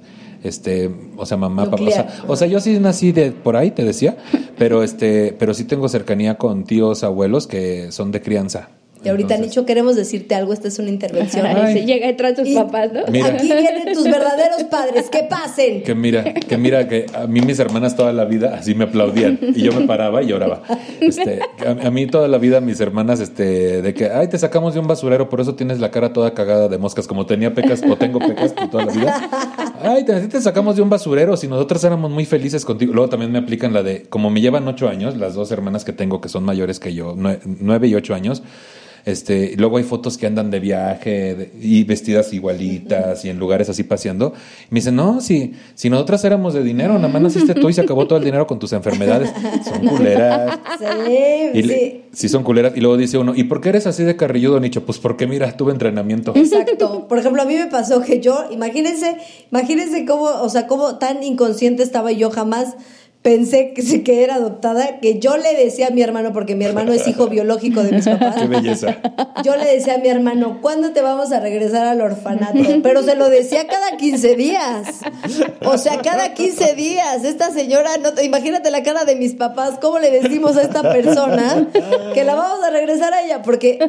este, 0.44 0.90
o 1.18 1.26
sea, 1.26 1.38
mamá, 1.38 1.70
papá. 1.70 1.84
O 1.84 1.92
sea, 1.92 2.08
o 2.28 2.36
sea, 2.36 2.48
yo 2.48 2.60
sí 2.60 2.78
nací 2.80 3.12
de 3.12 3.32
por 3.32 3.56
ahí, 3.58 3.72
te 3.72 3.84
decía, 3.84 4.18
pero 4.58 4.84
este, 4.84 5.36
pero 5.38 5.54
sí 5.54 5.64
tengo 5.66 5.88
cercanía 5.90 6.38
con 6.38 6.64
tíos, 6.64 7.04
abuelos 7.04 7.48
que 7.48 7.92
son 7.92 8.12
de 8.12 8.22
crianza. 8.22 8.70
Y 9.02 9.08
ahorita, 9.08 9.36
Entonces- 9.36 9.56
Nicho, 9.56 9.66
queremos 9.66 9.96
decirte 9.96 10.36
algo. 10.36 10.52
Esta 10.52 10.68
es 10.68 10.78
una 10.78 10.90
intervención. 10.90 11.46
Ay, 11.46 11.72
se 11.74 11.86
llega 11.86 12.08
detrás 12.08 12.36
de 12.36 12.44
tus 12.44 12.52
Y 12.52 12.56
papás, 12.56 12.92
¿no? 12.92 13.00
Mira. 13.10 13.28
Aquí 13.28 13.48
vienen 13.48 13.94
tus 13.94 14.04
verdaderos 14.04 14.66
padres. 14.66 15.10
Que 15.10 15.24
pasen. 15.24 15.84
Que 15.84 15.96
mira, 15.96 16.26
que 16.34 16.58
mira 16.58 16.86
que 16.90 17.06
a 17.14 17.26
mí 17.26 17.40
mis 17.40 17.60
hermanas 17.60 17.96
toda 17.96 18.12
la 18.12 18.26
vida 18.26 18.58
así 18.60 18.76
me 18.76 18.84
aplaudían 18.84 19.40
y 19.56 19.62
yo 19.62 19.72
me 19.72 19.88
paraba 19.88 20.22
y 20.22 20.28
lloraba. 20.28 20.64
Este, 21.00 21.40
a, 21.66 21.88
a 21.88 21.92
mí 21.92 22.08
toda 22.08 22.28
la 22.28 22.38
vida 22.40 22.60
mis 22.60 22.82
hermanas, 22.82 23.22
este, 23.22 23.82
de 23.82 23.94
que, 23.94 24.10
ay, 24.10 24.28
te 24.28 24.38
sacamos 24.38 24.74
de 24.74 24.82
un 24.82 24.88
basurero, 24.88 25.30
por 25.30 25.40
eso 25.40 25.56
tienes 25.56 25.80
la 25.80 25.92
cara 25.92 26.12
toda 26.12 26.34
cagada 26.34 26.68
de 26.68 26.78
moscas, 26.78 27.08
como 27.08 27.26
tenía 27.26 27.54
pecas 27.54 27.82
o 27.90 27.96
tengo 27.96 28.20
pecas 28.20 28.54
toda 28.70 28.84
la 28.84 28.92
vida. 28.92 29.69
Ay, 29.82 30.04
te, 30.06 30.42
sacamos 30.42 30.76
de 30.76 30.82
un 30.82 30.90
basurero, 30.90 31.38
si 31.38 31.48
nosotras 31.48 31.84
éramos 31.84 32.12
muy 32.12 32.26
felices 32.26 32.66
contigo. 32.66 32.94
Luego 32.94 33.10
también 33.10 33.32
me 33.32 33.40
aplican 33.40 33.74
la 33.74 33.84
de, 33.84 34.04
como 34.10 34.30
me 34.30 34.42
llevan 34.42 34.68
ocho 34.68 34.90
años, 34.90 35.16
las 35.18 35.36
dos 35.36 35.52
hermanas 35.52 35.86
que 35.86 35.94
tengo 35.94 36.22
que 36.22 36.30
son 36.30 36.44
mayores 36.44 36.80
que 36.80 36.94
yo, 36.94 37.16
nue- 37.16 37.40
nueve 37.46 37.88
y 37.88 37.96
ocho 37.96 38.14
años. 38.14 38.44
Este, 39.06 39.56
luego 39.58 39.78
hay 39.78 39.84
fotos 39.84 40.18
que 40.18 40.28
andan 40.28 40.52
de 40.52 40.60
viaje 40.60 41.36
de- 41.36 41.52
y 41.62 41.84
vestidas 41.84 42.32
igualitas 42.34 43.24
y 43.26 43.30
en 43.30 43.40
lugares 43.40 43.70
así 43.70 43.84
paseando. 43.84 44.34
Y 44.70 44.74
me 44.74 44.80
dicen, 44.80 44.96
no, 44.96 45.22
si, 45.22 45.54
si 45.76 45.90
nosotras 45.90 46.24
éramos 46.26 46.54
de 46.54 46.64
dinero, 46.64 46.94
nada 46.96 47.08
más 47.08 47.22
naciste 47.22 47.54
tú 47.56 47.70
y 47.70 47.74
se 47.74 47.82
acabó 47.82 48.08
todo 48.08 48.20
el 48.20 48.26
dinero 48.26 48.46
con 48.48 48.60
tus 48.60 48.74
enfermedades. 48.74 49.32
Son 49.64 49.86
culeras. 49.88 50.60
Sí, 50.80 51.16
Y 51.54 51.62
le- 51.64 51.74
sí. 51.80 52.02
sí, 52.14 52.30
son 52.30 52.44
culeras. 52.44 52.74
Y 52.76 52.82
luego 52.82 52.98
dice 52.98 53.18
uno, 53.18 53.34
¿y 53.36 53.44
por 53.46 53.62
qué 53.62 53.70
eres 53.70 53.88
así 53.88 54.04
de 54.04 54.16
carrilludo, 54.16 54.60
Nicho? 54.60 54.86
Pues 54.86 54.98
porque 55.00 55.28
mira, 55.28 55.52
tuve 55.56 55.72
entrenamiento. 55.72 56.34
Exacto. 56.36 57.08
Por 57.08 57.18
ejemplo, 57.20 57.42
a 57.42 57.46
mí 57.46 57.56
me 57.56 57.68
pasó 57.68 58.02
que 58.02 58.20
yo, 58.20 58.46
imagínense, 58.52 59.16
imagínense 59.52 60.06
cómo, 60.06 60.26
o 60.26 60.50
sea, 60.50 60.68
cómo 60.68 60.98
tan 60.98 61.24
inconsciente 61.24 61.84
estaba 61.84 62.12
yo 62.12 62.30
jamás 62.32 62.76
pensé 63.22 63.74
que, 63.74 64.04
que 64.04 64.24
era 64.24 64.36
adoptada, 64.36 65.00
que 65.02 65.20
yo 65.20 65.36
le 65.38 65.54
decía 65.56 65.88
a 65.88 65.90
mi 65.90 66.02
hermano, 66.02 66.32
porque 66.32 66.56
mi 66.56 66.64
hermano 66.66 66.94
es 66.94 67.06
hijo 67.08 67.28
biológico 67.28 67.84
de 67.84 67.92
mis 67.92 68.06
papás. 68.06 68.36
Qué 68.40 68.48
belleza. 68.48 68.98
Yo 69.44 69.56
le 69.58 69.66
decía 69.66 69.96
a 69.96 69.98
mi 69.98 70.08
hermano, 70.08 70.60
¿cuándo 70.62 70.92
te 70.92 71.02
vamos 71.02 71.32
a 71.34 71.40
regresar 71.42 71.86
al 71.86 72.00
orfanato? 72.02 72.58
Pero 72.82 73.04
se 73.04 73.16
lo 73.16 73.30
decía 73.30 73.68
cada 73.68 73.98
15 73.98 74.36
días. 74.36 75.02
O 75.66 75.78
sea, 75.78 75.98
cada 76.02 76.34
15 76.34 76.76
días. 76.76 77.24
Esta 77.26 77.52
señora, 77.52 77.98
no 78.02 78.14
te, 78.14 78.24
imagínate 78.24 78.72
la 78.72 78.84
cara 78.84 79.04
de 79.04 79.16
mis 79.18 79.34
papás, 79.34 79.80
¿cómo 79.82 80.00
le 80.00 80.12
decimos 80.12 80.56
a 80.56 80.62
esta 80.62 80.82
persona 80.82 81.68
que 82.14 82.24
la 82.24 82.36
vamos 82.36 82.64
a 82.66 82.70
regresar 82.70 83.14
a 83.14 83.22
ella? 83.24 83.42
Porque 83.42 83.80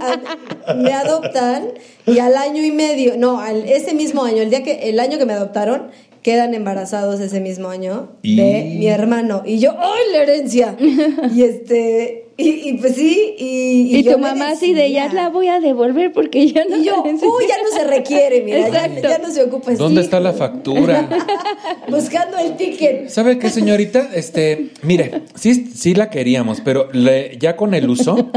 a- 0.66 0.74
me 0.74 0.92
adoptan 0.92 1.68
y 2.06 2.18
al 2.18 2.36
año 2.36 2.64
y 2.64 2.72
medio, 2.72 3.16
no, 3.16 3.40
al, 3.40 3.64
ese 3.68 3.94
mismo 3.94 4.24
año, 4.24 4.42
el 4.42 4.50
día 4.50 4.62
que, 4.64 4.88
el 4.90 4.98
año 4.98 5.18
que 5.18 5.24
me 5.26 5.34
adoptaron, 5.34 5.90
quedan 6.22 6.54
embarazados 6.54 7.20
ese 7.20 7.40
mismo 7.40 7.68
año 7.68 8.10
Y- 8.22 8.36
de 8.36 8.74
mi 8.78 8.86
hermano. 8.88 9.42
Y 9.46 9.58
yo, 9.58 9.72
¡ay, 9.78 10.12
la 10.12 10.22
herencia! 10.22 10.76
Y 11.34 11.42
este, 11.42 12.26
y, 12.36 12.70
y 12.70 12.72
pues 12.78 12.94
sí, 12.96 13.34
y, 13.38 13.96
Y, 13.98 14.02
yo 14.02 14.14
tu 14.14 14.18
mamá 14.18 14.48
así 14.50 14.72
de 14.72 14.90
ya 14.90 15.12
la 15.12 15.28
voy 15.28 15.48
a 15.48 15.60
devolver 15.60 16.10
porque 16.12 16.46
ya 16.50 16.64
no 16.64 16.76
y 16.78 16.84
yo, 16.84 17.02
uy, 17.02 17.12
necesito". 17.12 17.40
ya 17.48 17.56
no 17.62 17.68
se 17.78 17.84
requiere, 17.84 18.40
mira, 18.42 18.60
ya, 18.70 18.86
Exacto. 18.86 19.08
ya 19.08 19.18
no 19.18 19.30
se 19.30 19.42
ocupa. 19.42 19.72
¿Dónde 19.74 20.00
Sí, 20.00 20.04
está 20.06 20.20
la 20.20 20.32
factura? 20.32 21.06
Buscando 21.88 22.38
el 22.38 22.56
ticket. 22.56 23.08
¿Sabe 23.08 23.38
qué, 23.38 23.50
señorita? 23.50 24.10
Este, 24.14 24.70
mire, 24.82 25.22
sí, 25.34 25.66
sí 25.74 25.94
la 25.94 26.08
queríamos, 26.10 26.60
pero 26.62 26.88
le- 26.92 27.36
ya 27.38 27.56
con 27.56 27.74
el 27.74 27.88
uso, 27.90 28.30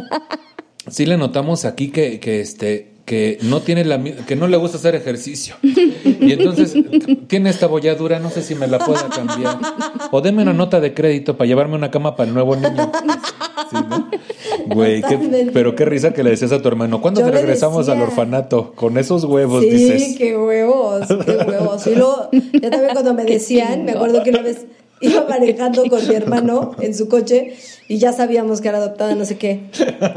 sí 0.89 1.05
le 1.05 1.17
notamos 1.17 1.63
aquí 1.65 1.89
que, 1.89 2.19
que 2.19 2.41
este, 2.41 2.92
que 3.13 3.37
no 3.43 3.61
tiene 3.61 3.85
la, 3.85 4.01
que 4.03 4.35
no 4.35 4.47
le 4.47 4.57
gusta 4.57 4.77
hacer 4.77 4.95
ejercicio. 4.95 5.53
Y 5.61 6.31
entonces 6.31 6.73
tiene 7.27 7.51
esta 7.51 7.67
bolladura, 7.67 8.17
no 8.17 8.31
sé 8.31 8.41
si 8.41 8.55
me 8.55 8.65
la 8.65 8.79
pueda 8.79 9.07
cambiar. 9.09 9.59
O 10.09 10.19
deme 10.21 10.41
una 10.41 10.53
nota 10.53 10.79
de 10.81 10.95
crédito 10.95 11.37
para 11.37 11.47
llevarme 11.47 11.75
una 11.75 11.91
cama 11.91 12.15
para 12.15 12.27
el 12.29 12.33
nuevo 12.33 12.55
niño. 12.55 12.91
Sí, 13.69 13.77
¿no? 13.87 14.09
Güey, 14.65 15.03
qué- 15.03 15.51
pero 15.53 15.75
qué 15.75 15.85
risa 15.85 16.11
que 16.11 16.23
le 16.23 16.31
decías 16.31 16.51
a 16.53 16.59
tu 16.59 16.67
hermano. 16.67 17.01
¿Cuándo 17.01 17.21
Yo 17.21 17.27
te 17.27 17.33
regresamos 17.33 17.87
al 17.87 18.01
orfanato? 18.01 18.73
Con 18.73 18.97
esos 18.97 19.25
huevos, 19.25 19.61
sí, 19.63 19.69
dices. 19.69 20.15
qué 20.17 20.35
huevos, 20.35 21.05
qué 21.07 21.37
huevos. 21.47 21.85
Y 21.85 21.93
luego, 21.93 22.29
ya 22.31 22.71
también 22.71 22.93
cuando 22.93 23.13
me 23.13 23.25
decían, 23.37 23.85
me 23.85 23.91
acuerdo 23.91 24.23
que 24.23 24.31
una 24.31 24.41
vez 24.41 24.65
iba 25.01 25.23
manejando 25.29 25.83
con 25.87 26.07
mi 26.07 26.15
hermano 26.15 26.71
en 26.79 26.95
su 26.95 27.07
coche 27.07 27.53
y 27.87 27.99
ya 27.99 28.11
sabíamos 28.11 28.59
que 28.59 28.69
era 28.69 28.79
adoptada, 28.79 29.13
no 29.13 29.23
sé 29.25 29.37
qué. 29.37 29.59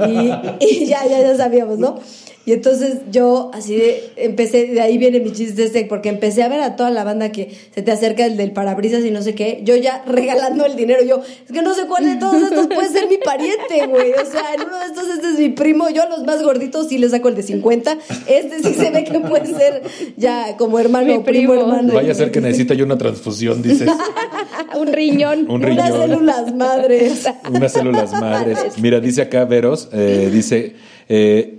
Y, 0.08 0.64
y 0.64 0.86
ya, 0.86 1.06
ya, 1.06 1.20
ya 1.20 1.36
sabíamos, 1.36 1.78
¿no? 1.78 2.00
Y 2.46 2.52
entonces 2.52 2.98
yo 3.10 3.50
así 3.52 3.74
de, 3.74 4.12
empecé, 4.14 4.68
de 4.68 4.80
ahí 4.80 4.98
viene 4.98 5.18
mi 5.18 5.32
chiste 5.32 5.64
este, 5.64 5.84
porque 5.84 6.08
empecé 6.08 6.44
a 6.44 6.48
ver 6.48 6.60
a 6.60 6.76
toda 6.76 6.90
la 6.90 7.02
banda 7.02 7.32
que 7.32 7.50
se 7.74 7.82
te 7.82 7.90
acerca 7.90 8.24
el 8.24 8.36
del 8.36 8.52
parabrisas 8.52 9.04
y 9.04 9.10
no 9.10 9.20
sé 9.20 9.34
qué, 9.34 9.62
yo 9.64 9.74
ya 9.74 10.04
regalando 10.06 10.64
el 10.64 10.76
dinero, 10.76 11.02
yo, 11.04 11.20
es 11.44 11.52
que 11.52 11.60
no 11.60 11.74
sé 11.74 11.86
cuál 11.88 12.04
de 12.04 12.14
todos 12.16 12.40
estos 12.40 12.68
puede 12.68 12.88
ser 12.88 13.08
mi 13.08 13.18
pariente, 13.18 13.86
güey, 13.88 14.12
o 14.12 14.30
sea, 14.30 14.54
en 14.54 14.60
uno 14.60 14.78
de 14.78 14.86
estos 14.86 15.08
este 15.08 15.30
es 15.30 15.38
mi 15.40 15.48
primo, 15.48 15.90
yo 15.90 16.04
a 16.04 16.08
los 16.08 16.22
más 16.24 16.40
gorditos 16.44 16.88
sí 16.88 16.98
le 16.98 17.08
saco 17.08 17.28
el 17.28 17.34
de 17.34 17.42
50, 17.42 17.98
este 18.28 18.62
sí 18.62 18.74
se 18.74 18.90
ve 18.92 19.02
que 19.02 19.18
puede 19.18 19.46
ser 19.46 19.82
ya 20.16 20.56
como 20.56 20.78
hermano, 20.78 21.06
Mi 21.06 21.18
primo, 21.18 21.52
primo. 21.52 21.54
hermano. 21.54 21.94
Vaya 21.94 22.12
a 22.12 22.14
ser 22.14 22.30
que 22.30 22.40
necesita 22.40 22.74
yo 22.74 22.84
una 22.84 22.96
transfusión, 22.96 23.60
dices. 23.60 23.90
un 24.76 24.86
riñón. 24.92 25.50
Un 25.50 25.64
Unas 25.64 25.70
riñón. 25.70 26.00
células 26.00 26.54
madres. 26.54 27.26
Unas 27.50 27.72
células 27.72 28.12
madres. 28.12 28.58
Mira, 28.80 29.00
dice 29.00 29.22
acá 29.22 29.44
Veros, 29.44 29.88
eh, 29.92 30.30
dice, 30.32 30.74
eh, 31.08 31.58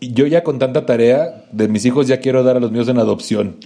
yo 0.00 0.26
ya 0.26 0.42
con 0.42 0.58
tanta 0.58 0.86
tarea 0.86 1.44
de 1.52 1.68
mis 1.68 1.84
hijos 1.84 2.06
ya 2.06 2.20
quiero 2.20 2.42
dar 2.42 2.56
a 2.56 2.60
los 2.60 2.72
míos 2.72 2.88
en 2.88 2.98
adopción. 2.98 3.56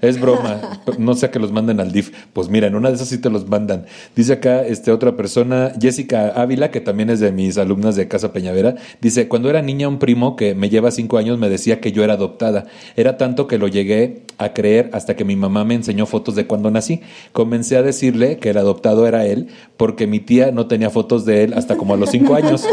Es 0.00 0.18
broma, 0.18 0.80
no 0.98 1.14
sé 1.14 1.30
que 1.30 1.38
los 1.38 1.52
manden 1.52 1.80
al 1.80 1.92
DIF. 1.92 2.12
Pues 2.32 2.48
mira, 2.48 2.66
en 2.66 2.74
una 2.74 2.88
de 2.88 2.94
esas 2.94 3.08
sí 3.08 3.18
te 3.18 3.28
los 3.28 3.48
mandan. 3.48 3.84
Dice 4.16 4.34
acá 4.34 4.64
este, 4.64 4.92
otra 4.92 5.16
persona, 5.16 5.72
Jessica 5.78 6.28
Ávila, 6.28 6.70
que 6.70 6.80
también 6.80 7.10
es 7.10 7.20
de 7.20 7.32
mis 7.32 7.58
alumnas 7.58 7.96
de 7.96 8.08
Casa 8.08 8.32
Peñavera, 8.32 8.76
dice, 9.00 9.28
cuando 9.28 9.50
era 9.50 9.60
niña 9.60 9.88
un 9.88 9.98
primo 9.98 10.36
que 10.36 10.54
me 10.54 10.70
lleva 10.70 10.90
cinco 10.90 11.18
años 11.18 11.38
me 11.38 11.50
decía 11.50 11.80
que 11.80 11.92
yo 11.92 12.02
era 12.02 12.14
adoptada. 12.14 12.66
Era 12.96 13.18
tanto 13.18 13.46
que 13.46 13.58
lo 13.58 13.68
llegué 13.68 14.22
a 14.38 14.54
creer 14.54 14.88
hasta 14.92 15.16
que 15.16 15.24
mi 15.24 15.36
mamá 15.36 15.64
me 15.64 15.74
enseñó 15.74 16.06
fotos 16.06 16.34
de 16.34 16.46
cuando 16.46 16.70
nací. 16.70 17.02
Comencé 17.32 17.76
a 17.76 17.82
decirle 17.82 18.38
que 18.38 18.50
el 18.50 18.58
adoptado 18.58 19.06
era 19.06 19.26
él 19.26 19.48
porque 19.76 20.06
mi 20.06 20.20
tía 20.20 20.50
no 20.50 20.66
tenía 20.66 20.90
fotos 20.90 21.24
de 21.24 21.44
él 21.44 21.54
hasta 21.54 21.76
como 21.76 21.94
a 21.94 21.96
los 21.96 22.10
cinco 22.10 22.34
años. 22.34 22.64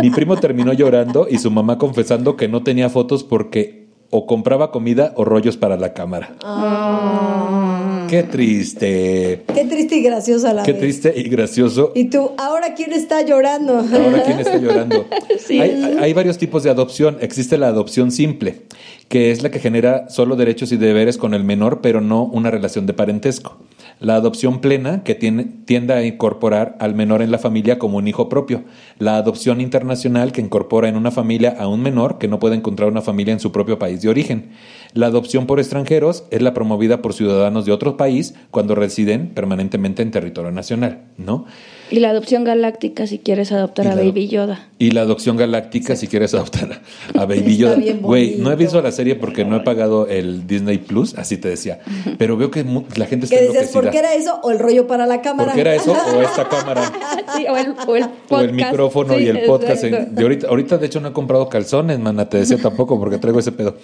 Mi 0.00 0.10
primo 0.10 0.36
terminó 0.36 0.72
llorando 0.72 1.26
y 1.30 1.38
su 1.38 1.50
mamá 1.50 1.78
confesando 1.78 2.31
que 2.36 2.48
no 2.48 2.62
tenía 2.62 2.88
fotos 2.90 3.24
porque 3.24 3.82
o 4.10 4.26
compraba 4.26 4.70
comida 4.70 5.12
o 5.16 5.24
rollos 5.24 5.56
para 5.56 5.76
la 5.76 5.94
cámara. 5.94 6.34
Qué 8.08 8.22
triste. 8.24 9.42
Qué 9.54 9.64
triste 9.64 9.96
y 9.96 10.02
graciosa 10.02 10.50
a 10.50 10.52
la 10.52 10.62
Qué 10.64 10.72
vez. 10.72 10.80
triste 10.82 11.14
y 11.16 11.22
gracioso. 11.30 11.92
Y 11.94 12.10
tú, 12.10 12.32
ahora 12.36 12.74
quién 12.74 12.92
está 12.92 13.22
llorando. 13.22 13.78
Ahora, 13.78 14.22
¿quién 14.24 14.38
está 14.38 14.58
llorando? 14.58 15.06
Sí. 15.38 15.58
hay, 15.60 15.70
hay- 15.82 15.96
hay 15.98 16.12
varios 16.12 16.36
tipos 16.38 16.62
de 16.62 16.68
adopción. 16.70 17.16
Existe 17.22 17.56
la 17.56 17.68
adopción 17.68 18.10
simple, 18.12 18.62
que 19.08 19.30
es 19.30 19.42
la 19.42 19.50
que 19.50 19.60
genera 19.60 20.08
solo 20.10 20.36
derechos 20.36 20.72
y 20.72 20.76
deberes 20.76 21.16
con 21.16 21.32
el 21.32 21.42
menor, 21.42 21.80
pero 21.80 22.00
no 22.02 22.24
una 22.24 22.50
relación 22.50 22.84
de 22.86 22.92
parentesco. 22.92 23.56
La 24.02 24.16
adopción 24.16 24.60
plena, 24.60 25.04
que 25.04 25.14
tiende 25.14 25.94
a 25.94 26.04
incorporar 26.04 26.76
al 26.80 26.96
menor 26.96 27.22
en 27.22 27.30
la 27.30 27.38
familia 27.38 27.78
como 27.78 27.98
un 27.98 28.08
hijo 28.08 28.28
propio. 28.28 28.64
La 28.98 29.16
adopción 29.16 29.60
internacional, 29.60 30.32
que 30.32 30.40
incorpora 30.40 30.88
en 30.88 30.96
una 30.96 31.12
familia 31.12 31.54
a 31.56 31.68
un 31.68 31.82
menor 31.82 32.18
que 32.18 32.26
no 32.26 32.40
puede 32.40 32.56
encontrar 32.56 32.90
una 32.90 33.00
familia 33.00 33.32
en 33.32 33.38
su 33.38 33.52
propio 33.52 33.78
país 33.78 34.02
de 34.02 34.08
origen. 34.08 34.50
La 34.92 35.06
adopción 35.06 35.46
por 35.46 35.60
extranjeros 35.60 36.24
es 36.32 36.42
la 36.42 36.52
promovida 36.52 37.00
por 37.00 37.14
ciudadanos 37.14 37.64
de 37.64 37.70
otro 37.70 37.96
país 37.96 38.34
cuando 38.50 38.74
residen 38.74 39.28
permanentemente 39.28 40.02
en 40.02 40.10
territorio 40.10 40.50
nacional, 40.50 41.04
¿no? 41.16 41.46
Y 41.92 42.00
la 42.00 42.08
adopción 42.10 42.42
galáctica 42.44 43.06
si 43.06 43.18
quieres 43.18 43.52
adoptar 43.52 43.86
a 43.86 43.94
Baby 43.94 44.26
Yoda. 44.28 44.68
Y 44.78 44.90
la 44.92 45.02
adopción 45.02 45.36
galáctica 45.36 45.94
si 45.94 46.08
quieres 46.08 46.32
adoptar 46.34 46.80
a 47.14 47.26
Baby 47.26 47.52
Está 47.52 47.76
Yoda. 47.76 47.76
Güey, 48.00 48.36
no 48.38 48.50
he 48.50 48.56
visto 48.56 48.80
la 48.80 48.90
serie 48.90 49.14
porque 49.14 49.44
no 49.44 49.56
he 49.56 49.60
pagado 49.60 50.06
el 50.08 50.46
Disney 50.46 50.78
Plus, 50.78 51.14
así 51.18 51.36
te 51.36 51.48
decía. 51.48 51.80
Pero 52.18 52.36
veo 52.36 52.50
que 52.50 52.64
mu- 52.64 52.84
la 52.96 53.04
gente 53.06 53.26
está 53.26 53.36
Que 53.36 53.42
decías 53.44 53.68
por 53.68 53.90
qué 53.90 53.98
era 53.98 54.14
eso 54.14 54.40
o 54.42 54.50
el 54.50 54.58
rollo 54.58 54.86
para 54.86 55.06
la 55.06 55.20
cámara. 55.20 55.48
¿Por 55.50 55.54
qué 55.54 55.60
era 55.60 55.74
eso 55.74 55.92
o 55.92 56.22
esta 56.22 56.48
cámara? 56.48 56.90
Sí, 57.36 57.44
o, 57.48 57.56
el, 57.56 57.74
o 57.86 57.96
el 57.96 58.04
podcast. 58.04 58.30
O 58.32 58.40
el 58.40 58.52
micrófono 58.54 59.14
Sí, 59.18 59.24
y 59.24 59.28
el 59.28 59.40
podcast. 59.42 59.84
en- 59.84 60.14
de 60.14 60.22
ahorita, 60.22 60.48
ahorita, 60.48 60.78
de 60.78 60.86
hecho, 60.86 61.00
no 61.00 61.08
he 61.08 61.12
comprado 61.12 61.48
calzones, 61.48 61.98
mana. 62.00 62.28
Te 62.28 62.38
decía 62.38 62.56
tampoco 62.56 62.98
porque 62.98 63.18
traigo 63.18 63.38
ese 63.38 63.52
pedo. 63.52 63.76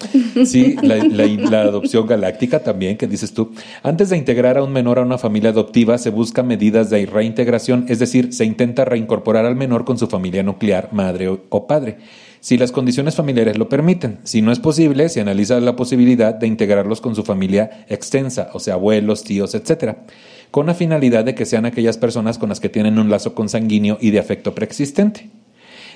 Sí, 0.47 0.77
la, 0.83 0.97
la- 0.97 1.27
la 1.51 1.61
adopción 1.63 2.07
galáctica 2.07 2.61
también, 2.61 2.97
que 2.97 3.07
dices 3.07 3.35
tú. 3.35 3.53
Antes 3.83 4.09
de 4.09 4.17
integrar 4.17 4.57
a 4.57 4.63
un 4.65 4.73
menor 4.73 4.99
a 4.99 5.03
una 5.03 5.19
familia 5.19 5.51
adoptiva, 5.51 5.99
se 5.99 6.09
buscan 6.11 6.47
medidas 6.47 6.89
de 6.91 7.05
reintegración, 7.07 7.85
es 7.89 7.98
decir, 7.99 8.33
se 8.33 8.45
intenta 8.45 8.85
reincorporar 8.85 9.45
al 9.45 9.57
menor 9.57 9.85
con 9.85 9.99
su 9.99 10.07
familia 10.07 10.43
nuclear, 10.43 10.91
madre 10.93 11.29
o, 11.29 11.67
padre. 11.67 11.99
Si 12.41 12.57
las 12.57 12.73
condiciones 12.73 13.17
familiares 13.17 13.59
lo 13.59 13.69
permiten. 13.69 14.19
Si 14.25 14.43
no 14.43 14.53
es 14.53 14.61
posible, 14.61 15.09
se 15.09 15.21
analiza 15.21 15.59
la 15.61 15.77
posibilidad 15.77 16.35
de 16.35 16.47
integrarlos 16.47 17.01
con 17.01 17.15
su 17.15 17.25
familia 17.25 17.85
extensa, 17.89 18.51
o 18.53 18.61
sea, 18.61 18.75
abuelos, 18.75 19.25
tíos, 19.25 19.55
etcétera 19.55 20.05
con 20.51 20.65
la 20.65 20.73
finalidad 20.73 21.27
de 21.27 21.35
que 21.35 21.45
sean 21.45 21.67
aquellas 21.67 21.99
personas 21.99 22.39
con 22.39 22.49
las 22.49 22.59
que 22.59 22.71
tienen 22.71 22.99
un 22.99 23.11
lazo 23.11 23.35
consanguíneo 23.35 23.99
y 24.01 24.13
de 24.13 24.19
afecto 24.19 24.55
preexistente. 24.55 25.29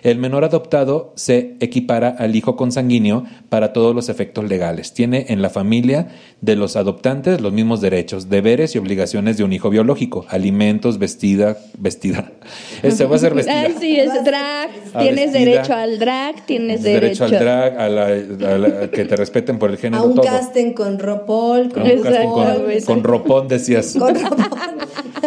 El 0.03 0.19
menor 0.19 0.45
adoptado 0.45 1.13
se 1.17 1.55
equipara 1.61 2.09
al 2.19 2.35
hijo 2.35 2.57
consanguíneo 2.57 3.25
para 3.49 3.73
todos 3.73 3.95
los 3.95 4.09
efectos 4.09 4.45
legales. 4.49 4.93
Tiene 4.95 5.27
en 5.29 5.43
la 5.43 5.49
familia 5.49 6.09
de 6.41 6.57
los 6.57 6.75
adoptantes 6.77 7.41
los 7.41 7.53
mismos 7.53 7.81
derechos, 7.81 8.29
deberes 8.29 8.75
y 8.75 8.79
obligaciones 8.79 9.37
de 9.37 9.45
un 9.45 9.53
hijo 9.53 9.71
biológico, 9.71 10.27
alimentos, 10.29 10.99
vestida, 10.99 11.57
vestida. 11.79 12.33
Este 12.83 13.05
va 13.05 13.15
a 13.15 13.19
ser 13.21 13.33
vestida. 13.35 13.61
Ay, 13.61 13.77
sí, 13.79 13.97
es 14.01 14.25
drag. 14.25 14.71
A 14.93 15.01
Tienes 15.01 15.33
vestida. 15.33 15.39
derecho 15.53 15.75
al 15.75 15.99
drag, 16.01 16.47
tienes 16.47 16.83
derecho 16.83 17.25
derecho, 17.25 17.25
al 17.25 17.31
drag, 17.45 17.81
a, 17.81 17.89
la, 17.89 18.07
a 18.07 18.59
la- 18.59 18.91
que 18.91 19.05
te 19.05 19.15
respeten 19.15 19.59
por 19.61 19.71
el 19.71 19.77
género 19.79 20.03
a 20.03 20.07
un 20.07 20.15
todo. 20.17 20.25
casting 20.25 20.73
con 20.73 20.95
A 20.95 20.99
con 21.25 21.83
un 21.83 22.03
casting 22.03 22.29
con, 22.29 22.85
con 22.85 23.05
ropón, 23.05 23.49
decías. 23.49 23.95
con 23.97 24.15
RuPaul. 24.15 24.79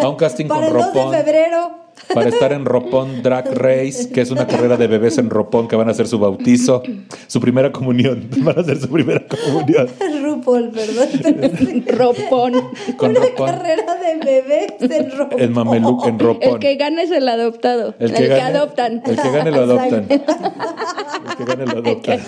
A 0.01 0.09
un 0.09 0.15
casting 0.17 0.47
Para 0.47 0.67
con 0.67 0.67
el 0.67 0.73
2 0.83 0.93
ropón. 0.93 1.11
de 1.11 1.17
febrero. 1.17 1.84
Para 2.13 2.29
estar 2.29 2.53
en 2.53 2.65
Ropón 2.65 3.21
Drag 3.23 3.53
Race, 3.53 4.09
que 4.11 4.21
es 4.21 4.31
una 4.31 4.47
carrera 4.47 4.77
de 4.77 4.87
bebés 4.87 5.17
en 5.17 5.29
Ropón 5.29 5.67
que 5.67 5.75
van 5.75 5.87
a 5.87 5.91
hacer 5.91 6.07
su 6.07 6.19
bautizo, 6.19 6.83
su 7.27 7.39
primera 7.39 7.71
comunión. 7.71 8.27
Van 8.37 8.57
a 8.57 8.61
hacer 8.61 8.79
su 8.79 8.89
primera 8.89 9.23
comunión 9.27 9.87
RuPaul, 10.21 10.69
perdón. 10.71 11.85
ropón. 11.87 12.53
con 12.97 13.11
Una 13.11 13.19
Ropón. 13.21 13.47
carrera 13.49 13.95
de 13.95 14.25
bebés 14.25 14.91
en 14.91 15.11
RuPaul. 15.11 15.41
En 15.41 15.53
Mameluc, 15.53 16.05
en 16.07 16.19
Ropón. 16.19 16.53
El 16.53 16.59
que 16.59 16.75
gana 16.75 17.01
es 17.03 17.11
el 17.11 17.27
adoptado. 17.27 17.95
El, 17.99 18.11
El 18.11 18.15
que, 18.17 18.27
gane- 18.27 18.41
adoptan. 18.57 19.01
El 19.05 19.15
que 19.15 19.31
gane 19.31 19.51
lo 19.51 19.61
adoptan. 19.61 20.05
El 20.09 21.35
que 21.37 21.45
gane 21.45 21.65
lo 21.65 21.71
adoptan. 21.79 22.19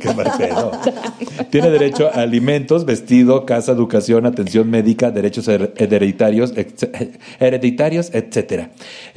Qué 0.00 0.14
mal 0.14 0.32
pedo. 0.38 0.70
Tiene 1.50 1.70
derecho 1.70 2.08
a 2.12 2.22
alimentos, 2.22 2.84
vestido, 2.84 3.44
casa, 3.46 3.72
educación, 3.72 4.26
atención 4.26 4.70
médica, 4.70 5.10
derechos 5.10 5.48
her- 5.48 5.72
hereditarios, 5.76 6.52
ex- 6.56 6.86
hereditarios, 7.40 8.10
etcétera, 8.14 8.70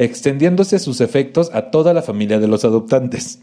extendiéndose 0.08 0.80
sus 0.80 1.02
efectos 1.02 1.52
a 1.54 1.70
toda 1.70 1.94
la 1.94 2.02
familia 2.02 2.40
de 2.40 2.48
los 2.48 2.66
adoptantes. 2.66 3.40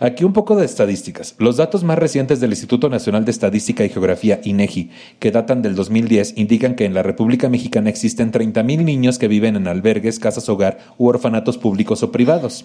Aquí 0.00 0.24
un 0.24 0.32
poco 0.32 0.56
de 0.56 0.64
estadísticas. 0.64 1.34
Los 1.38 1.56
datos 1.56 1.84
más 1.84 1.98
recientes 1.98 2.40
del 2.40 2.50
Instituto 2.50 2.88
Nacional 2.88 3.24
de 3.24 3.30
Estadística 3.30 3.84
y 3.84 3.88
Geografía, 3.88 4.40
INEGI, 4.42 4.90
que 5.18 5.30
datan 5.30 5.62
del 5.62 5.74
2010, 5.74 6.34
indican 6.36 6.74
que 6.74 6.84
en 6.84 6.94
la 6.94 7.02
República 7.02 7.48
Mexicana 7.48 7.90
existen 7.90 8.32
30.000 8.32 8.84
niños 8.84 9.18
que 9.18 9.28
viven 9.28 9.56
en 9.56 9.68
albergues, 9.68 10.18
casas 10.18 10.48
hogar 10.48 10.78
u 10.98 11.06
orfanatos 11.08 11.58
públicos 11.58 12.02
o 12.02 12.12
privados. 12.12 12.64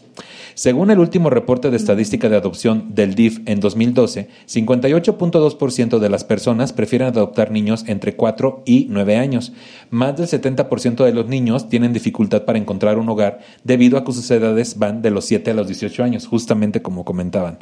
Según 0.55 0.91
el 0.91 0.99
último 0.99 1.29
reporte 1.29 1.71
de 1.71 1.77
estadística 1.77 2.29
de 2.29 2.37
adopción 2.37 2.93
del 2.95 3.15
DIF 3.15 3.39
en 3.45 3.59
2012, 3.59 4.29
58.2% 4.47 5.99
de 5.99 6.09
las 6.09 6.23
personas 6.23 6.73
prefieren 6.73 7.07
adoptar 7.07 7.51
niños 7.51 7.85
entre 7.87 8.15
4 8.15 8.63
y 8.65 8.87
9 8.89 9.17
años. 9.17 9.51
Más 9.89 10.15
del 10.15 10.27
70% 10.27 11.03
de 11.03 11.13
los 11.13 11.27
niños 11.27 11.69
tienen 11.69 11.93
dificultad 11.93 12.43
para 12.43 12.59
encontrar 12.59 12.97
un 12.97 13.09
hogar 13.09 13.39
debido 13.63 13.97
a 13.97 14.03
que 14.03 14.11
sus 14.11 14.29
edades 14.31 14.77
van 14.77 15.01
de 15.01 15.11
los 15.11 15.25
7 15.25 15.51
a 15.51 15.53
los 15.53 15.67
18 15.67 16.03
años, 16.03 16.27
justamente 16.27 16.81
como 16.81 17.05
comentaban. 17.05 17.59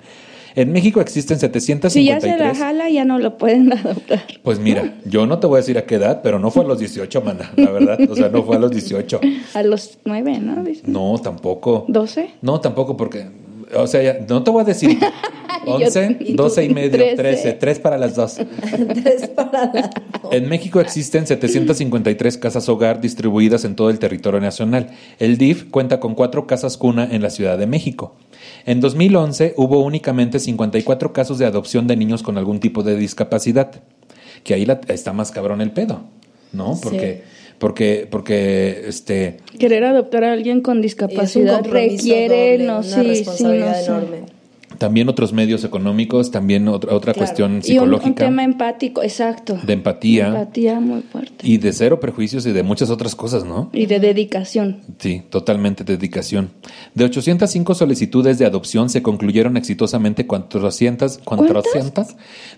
En 0.55 0.71
México 0.71 0.99
existen 0.99 1.39
753. 1.39 1.93
Si 1.93 2.05
ya 2.05 2.19
se 2.19 2.43
la 2.43 2.53
jala, 2.53 2.89
ya 2.89 3.05
no 3.05 3.19
lo 3.19 3.37
pueden 3.37 3.71
adoptar. 3.77 4.23
Pues 4.43 4.59
mira, 4.59 4.95
yo 5.05 5.25
no 5.25 5.39
te 5.39 5.47
voy 5.47 5.57
a 5.57 5.61
decir 5.61 5.77
a 5.77 5.85
qué 5.85 5.95
edad, 5.95 6.21
pero 6.21 6.39
no 6.39 6.51
fue 6.51 6.63
a 6.63 6.67
los 6.67 6.79
18, 6.79 7.21
mana, 7.21 7.51
la 7.55 7.71
verdad. 7.71 7.99
O 8.09 8.15
sea, 8.15 8.29
no 8.29 8.43
fue 8.43 8.57
a 8.57 8.59
los 8.59 8.71
18. 8.71 9.21
A 9.53 9.63
los 9.63 9.97
nueve, 10.05 10.39
¿no? 10.39 10.63
Dice. 10.63 10.83
No, 10.85 11.17
tampoco. 11.21 11.85
¿Doce? 11.87 12.31
No, 12.41 12.59
tampoco 12.61 12.95
porque, 12.95 13.27
o 13.75 13.87
sea, 13.87 14.01
ya, 14.01 14.25
no 14.27 14.43
te 14.43 14.51
voy 14.51 14.61
a 14.61 14.65
decir 14.65 14.97
11, 15.65 16.17
Y 16.21 16.35
tú, 16.35 16.43
12 16.43 16.65
y 16.65 16.69
medio, 16.73 16.91
trece. 16.91 17.15
13, 17.15 17.53
3 17.53 17.79
para 17.79 17.97
las 17.97 18.15
dos. 18.15 18.37
Tres 19.03 19.27
para 19.29 19.71
la 19.71 19.89
En 20.31 20.49
México 20.49 20.79
existen 20.79 21.27
753 21.27 22.37
casas 22.37 22.67
hogar 22.69 22.99
distribuidas 23.01 23.63
en 23.65 23.75
todo 23.75 23.89
el 23.89 23.99
territorio 23.99 24.39
nacional. 24.39 24.89
El 25.19 25.37
DIF 25.37 25.69
cuenta 25.69 25.99
con 25.99 26.15
cuatro 26.15 26.47
casas 26.47 26.77
cuna 26.77 27.07
en 27.11 27.21
la 27.21 27.29
Ciudad 27.29 27.57
de 27.57 27.67
México. 27.67 28.15
En 28.65 28.79
2011 28.81 29.53
hubo 29.57 29.79
únicamente 29.81 30.39
54 30.39 31.13
casos 31.13 31.37
de 31.37 31.45
adopción 31.45 31.85
de 31.87 31.95
niños 31.95 32.23
con 32.23 32.37
algún 32.37 32.59
tipo 32.59 32.81
de 32.83 32.95
discapacidad. 32.95 33.71
Que 34.43 34.55
ahí 34.55 34.65
la- 34.65 34.81
está 34.87 35.13
más 35.13 35.29
cabrón 35.31 35.61
el 35.61 35.71
pedo, 35.71 36.01
¿no? 36.53 36.79
Porque, 36.81 37.23
porque, 37.61 38.07
porque, 38.09 38.85
este, 38.87 39.37
Querer 39.59 39.83
adoptar 39.83 40.23
a 40.23 40.33
alguien 40.33 40.61
con 40.61 40.81
discapacidad 40.81 41.63
requiere, 41.63 42.57
doble, 42.57 42.65
no 42.65 42.79
una 42.79 42.81
sí, 42.81 43.23
sí, 43.23 43.43
no 43.43 43.53
enorme. 43.53 44.23
También 44.77 45.09
otros 45.09 45.33
medios 45.33 45.63
económicos, 45.63 46.31
también 46.31 46.67
otra, 46.67 46.93
otra 46.95 47.13
Claro. 47.13 47.25
cuestión 47.27 47.51
Y 47.53 47.55
un, 47.55 47.61
psicológica. 47.63 48.07
un 48.09 48.15
tema 48.15 48.43
empático, 48.43 49.03
exacto. 49.03 49.59
De 49.63 49.73
empatía. 49.73 50.27
Empatía 50.27 50.79
muy 50.79 51.01
fuerte. 51.01 51.47
Y 51.47 51.57
de 51.57 51.73
cero 51.73 51.99
prejuicios 51.99 52.45
y 52.45 52.51
de 52.51 52.63
muchas 52.63 52.89
otras 52.89 53.15
cosas, 53.15 53.43
¿no? 53.45 53.69
Y 53.73 53.85
de 53.85 53.99
dedicación. 53.99 54.81
Sí, 54.99 55.23
totalmente 55.29 55.83
dedicación. 55.83 56.51
De 56.95 57.05
805 57.05 57.75
solicitudes 57.75 58.37
de 58.39 58.45
adopción 58.45 58.89
se 58.89 59.01
concluyeron 59.01 59.57
exitosamente 59.57 60.25
400, 60.27 61.19
400. 61.23 62.07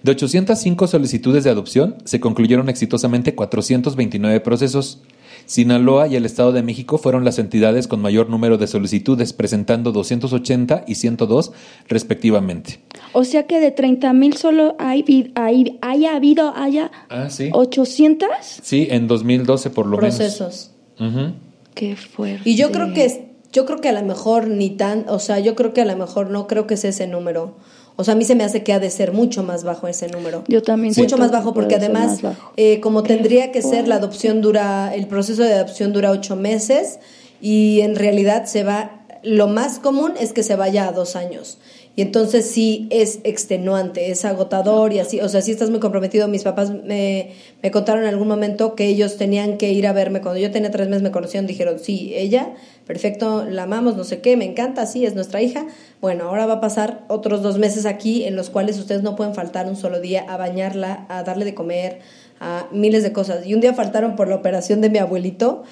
De 0.04 0.12
805 0.12 0.88
solicitudes 0.88 1.44
de 1.44 1.50
adopción 1.50 1.96
se 2.06 2.20
concluyeron 2.20 2.70
exitosamente 2.70 3.36
429 3.36 4.40
procesos. 4.42 5.02
Sinaloa 5.46 6.08
y 6.08 6.16
el 6.16 6.26
Estado 6.26 6.52
de 6.52 6.64
México 6.64 6.98
fueron 6.98 7.26
las 7.26 7.40
entidades 7.40 7.88
con 7.88 8.02
mayor 8.02 8.30
número 8.30 8.58
de 8.58 8.68
solicitudes, 8.68 9.34
presentando 9.34 9.92
280 9.92 10.86
y 10.88 10.96
102 10.96 11.52
respectivamente. 11.88 12.80
O 13.14 13.24
sea 13.24 13.46
que 13.48 13.60
de 13.60 13.72
30 13.72 14.14
mil 14.14 14.36
solo 14.36 14.76
hay, 14.80 15.32
hay, 15.36 15.78
haya 15.82 16.16
habido, 16.16 16.54
haya 16.56 16.92
Ah, 17.10 17.30
sí. 17.30 17.50
800. 17.52 18.30
Sí, 18.62 18.88
en 18.90 19.08
2012 19.08 19.70
por 19.70 19.86
lo 19.86 19.98
Procesos. 19.98 20.72
menos. 21.00 21.16
Ujú. 21.16 21.34
Qué 21.76 21.96
fuerte. 21.96 22.50
Y 22.50 22.56
yo 22.56 22.72
creo 22.72 22.94
que 22.94 23.06
es, 23.06 23.20
yo 23.52 23.66
creo 23.66 23.82
que 23.82 23.90
a 23.90 23.94
lo 23.94 24.04
mejor 24.04 24.48
ni 24.48 24.70
tan, 24.72 25.06
o 25.10 25.20
sea, 25.20 25.40
yo 25.40 25.56
creo 25.56 25.74
que 25.74 25.82
a 25.82 25.86
lo 25.86 25.96
mejor 25.96 26.30
no 26.30 26.48
creo 26.48 26.68
que 26.68 26.78
sea 26.78 26.90
ese 26.92 27.08
número. 27.08 27.56
O 27.96 28.04
sea, 28.04 28.14
a 28.14 28.18
mí 28.18 28.26
se 28.26 28.36
me 28.36 28.44
hace 28.44 28.64
que 28.64 28.74
ha 28.74 28.80
de 28.80 28.90
ser 28.90 29.12
mucho 29.12 29.44
más 29.44 29.64
bajo 29.64 29.88
ese 29.88 30.08
número. 30.08 30.44
Yo 30.48 30.64
también 30.64 30.94
Mucho 30.98 31.18
más 31.18 31.32
bajo 31.32 31.54
porque 31.54 31.76
además, 31.76 32.22
bajo. 32.22 32.52
eh, 32.58 32.80
como 32.80 33.04
tendría 33.04 33.52
que 33.52 33.62
ser, 33.62 33.88
la 33.88 33.96
adopción 33.96 34.42
dura, 34.42 34.94
el 34.96 35.08
proceso 35.08 35.44
de 35.44 35.54
adopción 35.54 35.94
dura 35.94 36.10
ocho 36.12 36.36
meses 36.36 37.00
y 37.42 37.82
en 37.82 37.96
realidad 37.96 38.46
se 38.46 38.64
va, 38.64 39.06
lo 39.22 39.48
más 39.48 39.80
común 39.80 40.14
es 40.20 40.34
que 40.34 40.42
se 40.44 40.56
vaya 40.56 40.88
a 40.88 40.92
dos 40.92 41.16
años. 41.16 41.60
Y 41.96 42.02
entonces 42.02 42.50
sí 42.50 42.88
es 42.90 43.20
extenuante, 43.24 44.10
es 44.10 44.26
agotador 44.26 44.94
y 44.94 44.98
así, 45.00 45.20
o 45.22 45.30
sea, 45.30 45.44
sí 45.44 45.52
estás 45.52 45.70
muy 45.70 45.80
comprometido. 45.80 46.28
Mis 46.28 46.42
papás 46.42 46.72
me, 46.72 47.34
me 47.62 47.70
contaron 47.70 48.02
en 48.02 48.10
algún 48.10 48.28
momento 48.28 48.74
que 48.74 48.88
ellos 48.88 49.18
tenían 49.18 49.60
que 49.60 49.72
ir 49.72 49.86
a 49.86 49.94
verme. 49.94 50.20
Cuando 50.22 50.40
yo 50.42 50.50
tenía 50.50 50.72
tres 50.72 50.88
meses 50.88 51.04
me 51.04 51.12
conocieron, 51.12 51.46
dijeron, 51.46 51.78
sí, 51.78 52.14
ella, 52.16 52.56
perfecto, 52.86 53.46
la 53.46 53.64
amamos, 53.64 53.96
no 53.96 54.04
sé 54.04 54.22
qué, 54.22 54.38
me 54.38 54.46
encanta, 54.46 54.86
sí, 54.86 55.06
es 55.06 55.16
nuestra 55.16 55.42
hija. 55.42 55.66
Bueno, 56.02 56.26
ahora 56.26 56.46
va 56.46 56.56
a 56.56 56.62
pasar 56.62 57.04
otros 57.08 57.42
dos 57.42 57.58
meses 57.58 57.86
aquí 57.86 58.26
en 58.26 58.36
los 58.36 58.50
cuales 58.50 58.78
ustedes 58.80 59.04
no 59.04 59.16
pueden 59.16 59.34
faltar 59.34 59.68
un 59.68 59.76
solo 59.76 60.00
día 60.00 60.26
a 60.28 60.38
bañarla, 60.38 61.06
a 61.10 61.24
darle 61.24 61.46
de 61.46 61.54
comer, 61.54 62.00
a 62.40 62.68
miles 62.72 63.04
de 63.04 63.14
cosas. 63.14 63.46
Y 63.46 63.54
un 63.54 63.62
día 63.62 63.74
faltaron 63.74 64.16
por 64.16 64.28
la 64.28 64.36
operación 64.36 64.82
de 64.82 64.90
mi 64.90 64.98
abuelito 64.98 65.64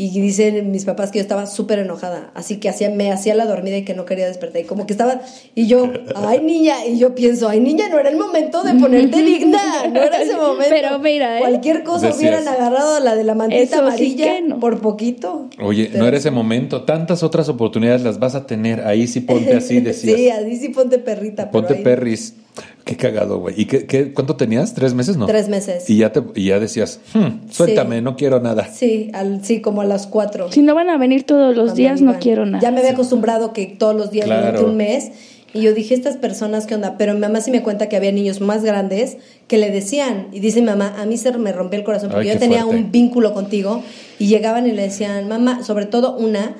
y 0.00 0.10
dicen 0.20 0.70
mis 0.70 0.84
papás 0.84 1.10
que 1.10 1.18
yo 1.18 1.22
estaba 1.22 1.46
súper 1.46 1.80
enojada, 1.80 2.30
así 2.34 2.58
que 2.58 2.68
hacía, 2.68 2.88
me 2.88 3.10
hacía 3.10 3.34
la 3.34 3.46
dormida 3.46 3.78
y 3.78 3.84
que 3.84 3.94
no 3.94 4.04
quería 4.04 4.28
despertar. 4.28 4.62
Y 4.62 4.64
como 4.64 4.86
que 4.86 4.92
estaba, 4.92 5.22
y 5.56 5.66
yo, 5.66 5.90
ay 6.14 6.40
niña, 6.40 6.86
y 6.86 6.98
yo 7.00 7.16
pienso, 7.16 7.48
ay 7.48 7.58
niña, 7.58 7.88
no 7.88 7.98
era 7.98 8.08
el 8.08 8.16
momento 8.16 8.62
de 8.62 8.74
ponerte 8.74 9.20
digna, 9.24 9.58
no 9.92 10.00
era 10.00 10.22
ese 10.22 10.36
momento. 10.36 10.66
Pero 10.70 11.00
mira, 11.00 11.38
¿eh? 11.38 11.40
Cualquier 11.40 11.82
cosa 11.82 12.06
Decías. 12.06 12.20
hubieran 12.20 12.46
agarrado 12.46 12.94
a 12.94 13.00
la 13.00 13.16
de 13.16 13.24
la 13.24 13.34
mantita 13.34 13.60
Eso 13.60 13.80
amarilla 13.80 14.40
no. 14.40 14.60
por 14.60 14.80
poquito. 14.80 15.50
Oye, 15.60 15.90
no 15.92 16.06
era 16.06 16.16
ese 16.16 16.30
momento. 16.30 16.84
Tantas 16.84 17.24
otras 17.24 17.48
oportunidades 17.48 18.02
las 18.02 18.20
vas 18.20 18.36
a 18.36 18.46
tener. 18.46 18.86
Ahí 18.86 19.08
sí 19.08 19.18
ponte 19.20 19.56
así, 19.56 19.80
decías. 19.80 20.16
sí, 20.16 20.30
así 20.30 20.56
sí 20.58 20.68
ponte 20.68 21.00
perrita. 21.00 21.50
ponte 21.50 21.74
ahí- 21.74 21.82
perris. 21.82 22.34
Qué 22.84 22.96
cagado, 22.96 23.38
güey. 23.38 23.54
¿Y 23.60 23.66
qué, 23.66 23.86
qué- 23.86 24.12
cuánto 24.14 24.36
tenías? 24.36 24.72
¿Tres 24.74 24.94
meses? 24.94 25.16
No. 25.18 25.26
Tres 25.26 25.48
meses. 25.48 25.88
Y 25.90 25.98
ya, 25.98 26.10
te, 26.12 26.22
y 26.34 26.46
ya 26.46 26.58
decías, 26.58 27.00
"Hmm, 27.12 27.50
suéltame, 27.50 27.96
Sí. 27.96 28.02
no 28.02 28.16
quiero 28.16 28.40
nada. 28.40 28.66
Sí, 28.72 29.10
al, 29.12 29.44
sí, 29.44 29.60
como 29.60 29.82
a 29.82 29.84
las 29.84 30.06
cuatro. 30.06 30.50
Si 30.50 30.62
no 30.62 30.74
van 30.74 30.88
a 30.88 30.96
venir 30.96 31.24
todos 31.24 31.48
los 31.54 31.66
Cuando 31.66 31.74
días, 31.74 32.00
no 32.00 32.18
quiero 32.18 32.46
nada. 32.46 32.60
Ya 32.62 32.70
me 32.70 32.78
había 32.78 32.92
acostumbrado 32.92 33.52
que 33.52 33.66
todos 33.66 33.94
los 33.94 34.10
días 34.10 34.24
Claro. 34.26 34.46
durante 34.46 34.64
un 34.64 34.76
mes 34.76 35.10
Y 35.54 35.62
yo 35.62 35.72
dije, 35.72 35.94
estas 35.94 36.18
personas, 36.18 36.66
¿qué 36.66 36.74
onda? 36.74 36.98
Pero 36.98 37.14
mi 37.14 37.20
mamá 37.20 37.40
sí 37.40 37.50
me 37.50 37.62
cuenta 37.62 37.88
que 37.88 37.96
había 37.96 38.12
niños 38.12 38.42
más 38.42 38.62
grandes 38.64 39.16
que 39.46 39.56
le 39.56 39.70
decían, 39.70 40.28
y 40.30 40.40
dice 40.40 40.60
mi 40.60 40.66
mamá, 40.66 40.94
a 40.98 41.06
mí 41.06 41.16
se 41.16 41.32
me 41.38 41.52
rompió 41.52 41.78
el 41.78 41.86
corazón 41.86 42.10
porque 42.10 42.28
Ay, 42.28 42.34
yo 42.34 42.38
tenía 42.38 42.64
fuerte. 42.64 42.82
un 42.84 42.92
vínculo 42.92 43.32
contigo 43.32 43.82
y 44.18 44.26
llegaban 44.26 44.66
y 44.66 44.72
le 44.72 44.82
decían, 44.82 45.26
mamá, 45.26 45.62
sobre 45.64 45.86
todo 45.86 46.18
una 46.18 46.54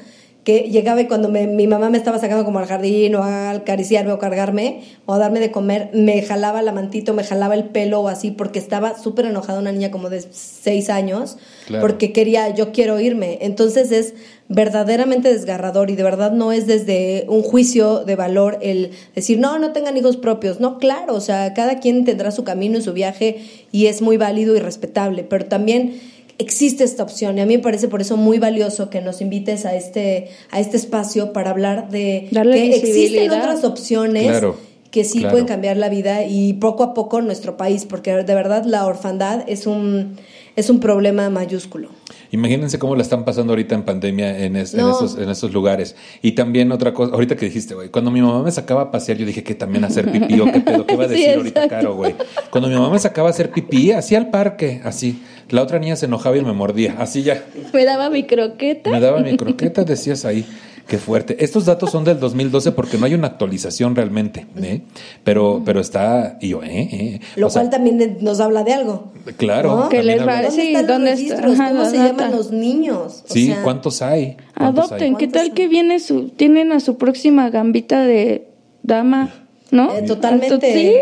que 0.49 0.61
llegaba 0.71 0.99
y 1.03 1.07
cuando 1.09 1.29
me- 1.29 1.47
mi 1.47 1.67
mamá 1.67 1.91
me 1.91 1.99
estaba 1.99 2.19
sacando 2.19 2.43
como 2.43 2.59
al 2.59 2.65
jardín 2.65 3.15
o 3.17 3.23
a 3.23 3.51
acariciarme 3.51 4.13
o 4.13 4.19
cargarme 4.19 4.81
o 5.05 5.13
a 5.13 5.19
darme 5.19 5.41
de 5.41 5.51
comer, 5.51 5.91
me 5.93 6.23
jalaba 6.23 6.63
la 6.63 6.73
mantita, 6.73 7.13
o 7.13 7.15
me 7.15 7.23
jalaba 7.23 7.55
el 7.55 7.65
pelo 7.65 8.01
o 8.01 8.09
así 8.09 8.31
porque 8.31 8.59
estaba 8.59 8.97
súper 8.97 9.27
enojada 9.27 9.59
una 9.59 9.73
niña 9.73 9.91
como 9.91 10.09
de 10.09 10.23
seis 10.31 10.89
años 10.89 11.37
Claro. 11.67 11.83
porque 11.83 12.15
quería, 12.15 12.49
yo 12.55 12.73
quiero 12.73 12.99
irme. 12.99 13.37
Entonces 13.43 13.93
es 13.93 14.15
verdaderamente 14.49 15.31
desgarrador 15.31 15.91
y 15.91 15.97
de 15.97 16.03
verdad 16.03 16.33
no 16.33 16.51
es 16.51 16.67
desde 16.67 17.27
un 17.29 17.43
juicio 17.43 18.05
de 18.07 18.17
valor 18.17 18.57
el 18.63 18.93
decir, 19.15 19.39
no, 19.39 19.59
no 19.59 19.73
tengan 19.73 19.99
hijos 19.99 20.17
propios. 20.17 20.61
No, 20.61 20.79
claro, 20.79 21.15
o 21.15 21.21
sea, 21.21 21.53
cada 21.53 21.79
quien 21.79 22.07
tendrá 22.07 22.31
su 22.31 22.43
camino 22.43 22.79
y 22.79 22.81
su 22.83 22.95
viaje 22.95 23.37
y 23.71 23.85
es 23.85 24.01
muy 24.01 24.17
válido 24.17 24.57
y 24.57 24.61
respetable, 24.61 25.25
pero 25.25 25.45
también 25.45 26.01
existe 26.39 26.85
esta 26.85 27.03
opción 27.03 27.37
y 27.37 27.41
a 27.41 27.47
mí 27.47 27.57
me 27.57 27.63
parece 27.63 27.89
por 27.89 28.01
eso 28.01 28.17
muy 28.17 28.39
valioso 28.39 28.91
que 28.91 29.01
nos 29.01 29.21
invites 29.21 29.67
a 29.67 29.75
este, 29.75 30.29
a 30.51 30.61
este 30.61 30.77
espacio 30.77 31.33
para 31.33 31.51
hablar 31.51 31.91
de 31.91 32.29
Darle 32.31 32.71
que 32.71 32.77
existen 32.77 33.31
otras 33.31 33.65
opciones 33.65 34.25
Claro, 34.25 34.57
que 34.91 35.05
sí 35.05 35.19
claro. 35.19 35.33
pueden 35.33 35.47
cambiar 35.47 35.77
la 35.77 35.89
vida 35.89 36.25
y 36.25 36.55
poco 36.55 36.83
a 36.83 36.95
poco 36.95 37.21
nuestro 37.21 37.57
país, 37.57 37.85
porque 37.85 38.15
de 38.15 38.35
verdad 38.35 38.65
la 38.65 38.87
orfandad 38.87 39.45
es 39.47 39.67
un, 39.67 40.17
es 40.59 40.71
un 40.71 40.81
problema 40.81 41.31
mayúsculo. 41.31 41.89
Imagínense 42.31 42.79
cómo 42.79 42.95
la 42.97 43.03
están 43.03 43.25
pasando 43.25 43.53
ahorita 43.53 43.75
en 43.75 43.85
pandemia 43.85 44.39
en, 44.45 44.57
es- 44.57 44.75
en 44.75 44.81
No. 44.81 44.91
esos, 44.91 45.17
en 45.19 45.31
esos 45.31 45.53
lugares. 45.53 45.97
Y 46.21 46.33
también 46.33 46.71
otra 46.73 46.93
cosa, 46.93 47.13
ahorita 47.15 47.37
que 47.37 47.47
dijiste, 47.47 47.75
güey, 47.75 47.89
cuando 47.89 48.11
mi 48.11 48.21
mamá 48.21 48.43
me 48.43 48.51
sacaba 48.51 48.83
a 48.83 48.91
pasear, 48.91 49.17
yo 49.19 49.25
dije 49.25 49.43
que 49.43 49.55
también 49.55 49.85
hacer 49.85 50.11
pipí 50.13 50.39
o 50.41 50.45
qué 50.53 50.61
pedo, 50.61 50.85
qué 50.87 50.97
va 50.97 51.05
a 51.05 51.09
Sí, 51.09 51.15
decir 51.15 51.37
ahorita. 51.37 51.69
Caro, 51.69 51.95
güey. 51.95 52.15
Cuando 52.51 52.69
mi 52.69 52.75
mamá 52.75 52.91
me 52.91 52.99
sacaba 52.99 53.29
a 53.29 53.31
hacer 53.31 53.51
pipí, 53.51 53.93
así 53.93 54.15
al 54.15 54.31
parque, 54.31 54.81
así. 54.85 55.23
La 55.49 55.63
otra 55.63 55.79
niña 55.79 55.97
se 55.97 56.05
enojaba 56.07 56.37
y 56.37 56.43
me 56.43 56.53
mordía, 56.53 56.97
así 56.99 57.23
ya. 57.23 57.43
Me 57.73 57.85
daba 57.87 58.11
mi 58.11 58.25
croqueta. 58.27 58.91
Me 58.91 59.01
daba 59.01 59.21
mi 59.21 59.37
croqueta, 59.37 59.85
decías 59.85 60.25
ahí. 60.27 60.45
Qué 60.89 60.97
fuerte. 60.99 61.37
Estos 61.45 61.67
datos 61.67 61.91
son 61.91 62.03
del 62.05 62.19
2012 62.19 62.73
porque 62.73 62.97
no 62.97 63.05
hay 63.05 63.13
una 63.13 63.27
actualización 63.27 63.95
realmente, 63.95 64.47
¿eh? 64.57 64.81
Pero, 65.23 65.61
pero 65.65 65.81
está, 65.81 66.39
y 66.41 66.49
yo, 66.49 66.63
¿eh? 66.63 66.89
eh. 66.91 67.21
Lo 67.37 67.49
O 67.49 67.51
sea, 67.51 67.61
cual 67.61 67.71
también 67.71 68.17
nos 68.23 68.41
habla 68.41 68.65
de 68.65 68.73
algo. 68.73 69.13
Claro. 69.37 69.77
¿no? 69.77 69.89
Que 69.91 70.03
les 70.03 70.19
habla- 70.21 70.43
¿Dónde 70.43 70.63
están 70.63 70.87
¿dónde 70.87 71.11
los 71.11 71.21
está? 71.21 71.35
registros? 71.37 71.61
Ajá, 71.61 71.69
¿Cómo 71.73 71.83
la 71.83 71.91
se 71.91 71.97
data. 71.99 72.09
llaman 72.09 72.31
los 72.37 72.51
niños? 72.53 73.25
O 73.29 73.33
Sí, 73.35 73.47
sea, 73.49 73.63
¿cuántos 73.63 74.01
hay? 74.01 74.37
¿Cuántos 74.57 74.57
hay? 74.57 74.67
Adopten, 74.69 74.99
¿qué 75.17 75.27
¿Cuántos 75.27 75.33
tal 75.33 75.43
hay? 75.43 75.51
que 75.51 75.69
viene 75.69 76.01
su, 76.01 76.31
tienen 76.31 76.73
a 76.73 76.81
su 76.81 76.97
próxima 76.97 77.51
gambita 77.51 78.01
de 78.07 78.49
dama? 78.83 79.48
¿No? 79.71 79.95
Eh, 79.95 80.03
totalmente. 80.03 80.73
Sí, 80.73 80.95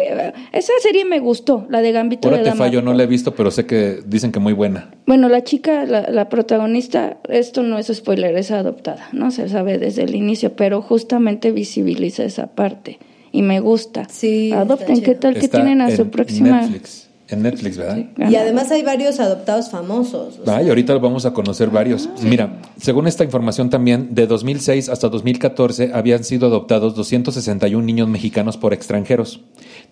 esa 0.53 0.73
serie 0.81 1.05
me 1.05 1.21
gustó, 1.21 1.67
la 1.71 1.83
de 1.83 1.93
Gambito 1.93 2.29
Ahora 2.29 2.39
de 2.39 2.45
te 2.45 2.49
Dama. 2.51 2.65
fallo, 2.65 2.83
no 2.83 2.95
la 2.95 3.05
he 3.05 3.07
visto, 3.07 3.35
pero 3.35 3.51
sé 3.51 3.65
que 3.65 4.01
dicen 4.05 4.33
que 4.33 4.41
muy 4.41 4.53
buena. 4.53 4.91
Bueno, 5.07 5.29
la 5.29 5.45
chica, 5.45 5.85
la, 5.85 6.11
la 6.11 6.29
protagonista, 6.29 7.19
esto 7.29 7.63
no 7.63 7.79
es 7.79 7.87
spoiler, 7.95 8.37
es 8.37 8.51
adoptada, 8.51 9.09
¿no? 9.13 9.31
Se 9.31 9.49
sabe 9.49 9.79
desde 9.79 10.03
el 10.03 10.15
inicio, 10.17 10.55
pero 10.57 10.83
justamente 10.83 11.53
visibiliza 11.53 12.25
esa 12.25 12.49
parte 12.49 12.99
y 13.33 13.43
me 13.43 13.61
gusta. 13.61 14.09
Sí, 14.09 14.53
Adopten, 14.53 15.03
¿qué 15.03 15.15
tal 15.15 15.35
que 15.35 15.49
tienen 15.49 15.81
a 15.83 15.95
su 15.95 16.09
próxima? 16.09 16.63
Netflix. 16.63 17.06
En 17.29 17.43
Netflix, 17.43 17.77
¿verdad? 17.77 18.05
Y 18.17 18.37
además 18.37 18.71
hay 18.71 18.83
varios 18.83 19.19
adoptados 19.19 19.69
famosos. 19.69 20.39
o 20.39 20.45
sea, 20.45 20.57
Ay, 20.59 20.69
ahorita 20.69 20.97
vamos 20.99 21.27
a 21.27 21.33
conocer 21.33 21.71
varios. 21.71 22.09
Mira, 22.23 22.61
según 22.81 23.09
esta 23.09 23.25
información 23.25 23.69
también, 23.69 24.15
de 24.15 24.29
2006 24.29 24.89
hasta 24.89 25.09
2014 25.09 25.91
habían 25.93 26.23
sido 26.23 26.47
adoptados 26.47 26.95
261 26.95 27.85
niños 27.85 28.09
mexicanos 28.09 28.57
por 28.57 28.73
extranjeros. 28.73 29.41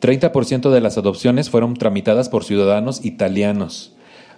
30% 0.00 0.70
de 0.70 0.80
las 0.80 0.96
adopciones 0.96 1.50
fueron 1.50 1.74
tramitadas 1.74 2.28
por 2.28 2.44
ciudadanos 2.44 3.04
italianos. 3.04 3.94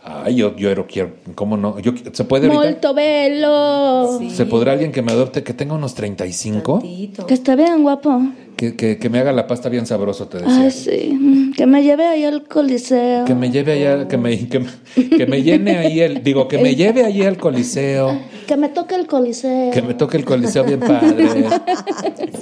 Ay, 0.08 0.36
yo, 0.36 0.54
yo 0.54 0.86
quiero, 0.86 1.14
¿cómo 1.34 1.56
no? 1.56 1.80
Yo, 1.80 1.92
¿Se 2.12 2.22
puede 2.22 2.46
ahorita? 2.46 2.62
Molto 2.64 2.94
bello. 2.94 4.18
Sí. 4.20 4.30
¿Se 4.30 4.46
podrá 4.46 4.72
alguien 4.72 4.92
que 4.92 5.02
me 5.02 5.10
adopte 5.10 5.42
que 5.42 5.52
tenga 5.52 5.74
unos 5.74 5.96
35? 5.96 6.78
tantito. 6.80 7.26
Que 7.26 7.34
está 7.34 7.56
bien 7.56 7.82
guapo. 7.82 8.22
Que, 8.56 8.76
que, 8.76 8.98
que 8.98 9.10
me 9.10 9.18
haga 9.18 9.32
la 9.32 9.46
pasta 9.48 9.68
bien 9.68 9.84
sabroso, 9.84 10.28
te 10.28 10.38
decía. 10.38 10.60
Ay, 10.60 10.70
sí. 10.70 11.12
Mm, 11.20 11.52
Que 11.54 11.66
me 11.66 11.82
lleve 11.82 12.06
ahí 12.06 12.24
al 12.24 12.44
coliseo. 12.44 13.24
Que 13.24 13.34
me 13.34 13.50
lleve 13.50 13.72
allá, 13.72 14.06
que 14.06 14.16
me, 14.16 14.48
que, 14.48 14.60
me- 14.60 15.08
que 15.16 15.26
me 15.26 15.42
llene 15.42 15.76
ahí 15.76 16.00
el, 16.00 16.22
digo, 16.22 16.46
que 16.46 16.58
me 16.58 16.74
lleve 16.76 17.04
allí 17.04 17.22
al 17.24 17.36
coliseo, 17.36 18.16
Que 18.46 18.56
me 18.56 18.68
toque 18.68 18.94
el 18.94 19.06
coliseo. 19.08 19.72
que 19.72 19.82
me 19.82 19.94
toque 19.94 20.16
el 20.18 20.24
coliseo 20.24 20.62
bien 20.64 20.78
padre. 20.80 21.28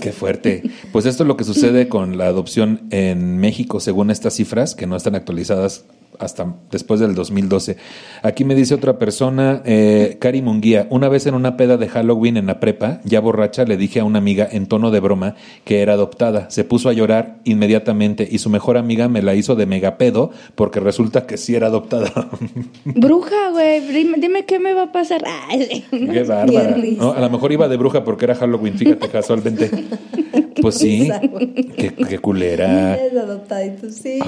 Qué 0.00 0.12
fuerte. 0.12 0.62
Pues 0.92 1.06
esto 1.06 1.22
es 1.24 1.26
lo 1.28 1.36
que 1.36 1.44
sucede 1.44 1.88
con 1.88 2.18
la 2.18 2.26
adopción 2.26 2.82
en 2.90 3.38
México, 3.38 3.80
según 3.80 4.10
estas 4.10 4.34
cifras, 4.34 4.74
que 4.74 4.86
no 4.86 4.96
están 4.96 5.14
actualizadas 5.14 5.86
hasta 6.18 6.54
después 6.70 7.00
del 7.00 7.14
2012. 7.14 7.76
Aquí 8.22 8.44
me 8.44 8.54
dice 8.54 8.74
otra 8.74 8.98
persona, 8.98 9.62
eh, 9.64 10.16
Cari 10.20 10.42
Munguía, 10.42 10.86
una 10.90 11.08
vez 11.08 11.26
en 11.26 11.34
una 11.34 11.56
peda 11.56 11.76
de 11.76 11.88
Halloween 11.88 12.36
en 12.36 12.46
la 12.46 12.60
prepa, 12.60 13.00
ya 13.04 13.20
borracha, 13.20 13.64
le 13.64 13.76
dije 13.76 14.00
a 14.00 14.04
una 14.04 14.18
amiga 14.18 14.48
en 14.50 14.66
tono 14.66 14.90
de 14.90 15.00
broma 15.00 15.34
que 15.64 15.82
era 15.82 15.94
adoptada. 15.94 16.50
Se 16.50 16.64
puso 16.64 16.88
a 16.88 16.92
llorar 16.92 17.38
inmediatamente 17.44 18.26
y 18.30 18.38
su 18.38 18.50
mejor 18.50 18.76
amiga 18.76 19.08
me 19.08 19.22
la 19.22 19.34
hizo 19.34 19.56
de 19.56 19.66
megapedo 19.66 20.30
porque 20.54 20.80
resulta 20.80 21.26
que 21.26 21.36
sí 21.36 21.54
era 21.54 21.68
adoptada. 21.68 22.28
Bruja, 22.84 23.50
güey. 23.50 23.80
Dime, 23.80 24.18
dime 24.18 24.44
qué 24.44 24.58
me 24.58 24.72
va 24.74 24.84
a 24.84 24.92
pasar. 24.92 25.24
Ay. 25.48 25.84
Qué 25.90 26.22
bárbara. 26.22 26.76
A 27.16 27.20
lo 27.20 27.30
mejor 27.30 27.52
iba 27.52 27.68
de 27.68 27.76
bruja 27.76 28.04
porque 28.04 28.24
era 28.24 28.34
Halloween, 28.34 28.78
fíjate 28.78 29.08
casualmente. 29.08 29.70
Pues 30.60 30.76
sí, 30.76 31.10
qué, 31.76 31.92
qué 31.92 32.18
culera. 32.20 32.96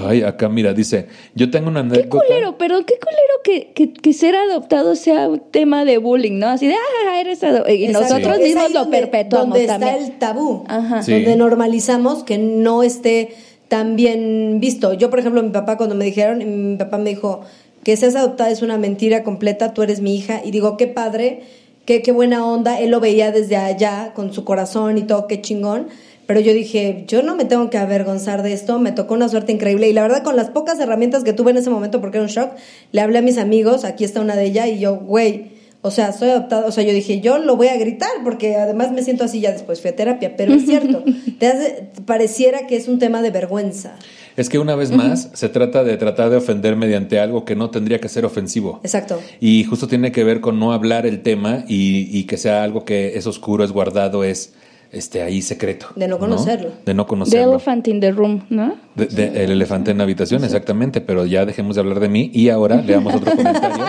Ay, 0.07 0.22
acá 0.22 0.49
mira, 0.49 0.74
dice, 0.74 1.07
yo 1.34 1.51
tengo 1.51 1.68
una 1.68 1.76
Qué 1.83 1.97
anécdota. 1.97 2.24
culero, 2.27 2.59
pero 2.59 2.85
qué 2.87 2.95
culero 2.99 3.33
que, 3.45 3.72
que, 3.72 3.93
que 3.93 4.12
ser 4.12 4.35
adoptado 4.37 4.95
sea 4.97 5.29
un 5.29 5.41
tema 5.51 5.85
de 5.85 5.99
bullying, 5.99 6.39
¿no? 6.39 6.49
Así 6.49 6.66
de, 6.66 6.74
ah, 6.74 7.20
eres 7.20 7.43
adoptado. 7.43 7.74
Y 7.74 7.85
Exacto. 7.87 8.14
nosotros 8.14 8.39
mismos 8.41 8.64
ahí 8.64 8.72
lo 8.72 8.81
donde- 8.81 8.99
perpetuamos 8.99 9.49
Donde 9.51 9.66
también. 9.66 9.95
está 9.97 10.05
el 10.07 10.18
tabú. 10.18 10.64
Ajá. 10.68 11.03
Sí. 11.03 11.12
Donde 11.12 11.37
normalizamos 11.37 12.24
que 12.24 12.39
no 12.39 12.83
esté 12.83 13.35
tan 13.68 13.97
bien 13.97 14.59
visto. 14.61 14.93
Yo, 14.95 15.11
por 15.11 15.18
ejemplo, 15.18 15.43
mi 15.43 15.51
papá, 15.51 15.77
cuando 15.77 15.95
me 15.95 16.05
dijeron, 16.05 16.70
mi 16.70 16.77
papá 16.77 16.99
me 16.99 17.11
dijo 17.11 17.41
que 17.83 17.97
seas 17.97 18.16
adoptada 18.16 18.51
es 18.51 18.62
una 18.62 18.79
mentira 18.79 19.22
completa, 19.22 19.72
tú 19.74 19.83
eres 19.83 20.01
mi 20.01 20.16
hija. 20.16 20.41
Y 20.45 20.51
digo, 20.51 20.77
qué 20.77 20.87
padre, 20.87 21.43
qué, 21.85 22.03
qué 22.03 22.12
buena 22.12 22.45
onda. 22.47 22.81
Él 22.81 22.91
lo 22.91 23.01
veía 23.01 23.31
desde 23.33 23.57
allá, 23.57 24.12
con 24.14 24.33
su 24.33 24.45
corazón 24.45 24.99
y 24.99 25.03
todo, 25.03 25.27
qué 25.29 25.41
chingón. 25.41 25.89
Pero 26.27 26.41
yo 26.41 26.53
dije, 26.53 27.05
yo 27.07 27.22
no 27.22 27.37
me 27.37 27.45
tengo 27.45 27.70
que 27.70 27.79
avergonzar 27.79 28.43
de 28.43 28.53
esto, 28.53 28.79
me 28.81 28.93
tocó 28.93 29.14
una 29.14 29.29
suerte 29.29 29.53
increíble. 29.53 29.89
Y 29.89 29.93
la 29.93 30.03
verdad, 30.03 30.24
con 30.24 30.35
las 30.35 30.51
pocas 30.51 30.79
herramientas 30.81 31.22
que 31.22 31.33
tuve 31.33 31.53
en 31.53 31.59
ese 31.59 31.70
momento, 31.70 32.01
porque 32.01 32.18
era 32.18 32.24
un 32.27 32.31
shock, 32.31 32.51
le 32.93 33.01
hablé 33.01 33.18
a 33.18 33.22
mis 33.22 33.39
amigos, 33.39 33.85
aquí 33.85 34.05
está 34.05 34.20
una 34.20 34.35
de 34.35 34.47
ellas, 34.47 34.66
y 34.68 34.81
yo, 34.81 34.97
güey, 34.97 35.57
o 35.83 35.93
sea, 35.93 36.12
soy 36.12 36.31
adoptado, 36.31 36.66
o 36.66 36.72
sea, 36.72 36.83
yo 36.83 36.93
dije, 36.93 37.20
yo 37.20 37.39
lo 37.39 37.55
voy 37.55 37.68
a 37.68 37.77
gritar, 37.77 38.11
porque 38.24 38.57
además 38.57 38.91
me 38.91 39.05
siento 39.05 39.22
así 39.22 39.41
ya 39.41 39.53
después, 39.53 39.81
fui 39.81 39.91
a 39.91 39.95
terapia, 39.95 40.37
pero 40.37 40.55
es 40.55 40.66
cierto, 40.66 41.05
te 41.39 41.47
hace, 41.47 41.91
pareciera 42.05 42.66
que 42.66 42.74
es 42.74 42.89
un 42.89 42.99
tema 42.99 43.22
de 43.22 43.31
vergüenza. 43.31 43.95
Es 44.37 44.49
que 44.49 44.59
una 44.59 44.74
vez 44.74 44.91
más 44.91 45.31
se 45.33 45.49
trata 45.49 45.85
de 45.85 45.97
tratar 45.97 46.29
de 46.31 46.37
ofender 46.37 46.74
mediante 46.77 47.20
algo 47.20 47.45
que 47.45 47.55
no 47.55 47.70
tendría 47.70 48.01
que 48.01 48.09
ser 48.09 48.24
ofensivo. 48.24 48.81
Exacto. 48.83 49.18
Y 49.41 49.64
justo 49.64 49.87
tiene 49.87 50.12
que 50.12 50.24
ver 50.24 50.41
con 50.41 50.59
no 50.59 50.72
hablar 50.72 51.07
el 51.07 51.22
tema 51.22 51.64
y, 51.68 52.11
y 52.12 52.24
que 52.24 52.37
sea 52.37 52.64
algo 52.64 52.85
que 52.85 53.16
es 53.16 53.27
oscuro, 53.27 53.64
es 53.64 53.72
guardado, 53.72 54.24
es 54.24 54.53
este 54.97 55.22
ahí 55.22 55.42
secreto. 55.42 55.86
De 55.97 56.09
no 56.09 56.18
conocerlo. 56.18 56.70
De 56.84 56.94
no 56.94 57.05
The 57.05 57.09
conocerlo. 57.09 57.51
elephant 57.53 57.88
in 57.88 58.01
the 58.01 58.11
room, 58.12 58.42
¿no? 58.51 58.74
De- 58.94 59.07
de- 59.07 59.44
el 59.44 59.51
elefante 59.53 59.90
en 59.90 59.99
la 59.99 60.05
habitación, 60.05 60.44
exactamente, 60.44 61.01
pero 61.01 61.26
ya 61.26 61.44
dejemos 61.47 61.76
de 61.76 61.80
hablar 61.80 62.01
de 62.01 62.09
mí 62.09 62.30
y 62.32 62.49
ahora 62.49 62.80
leamos 62.82 63.14
otro 63.14 63.34
comentario 63.36 63.84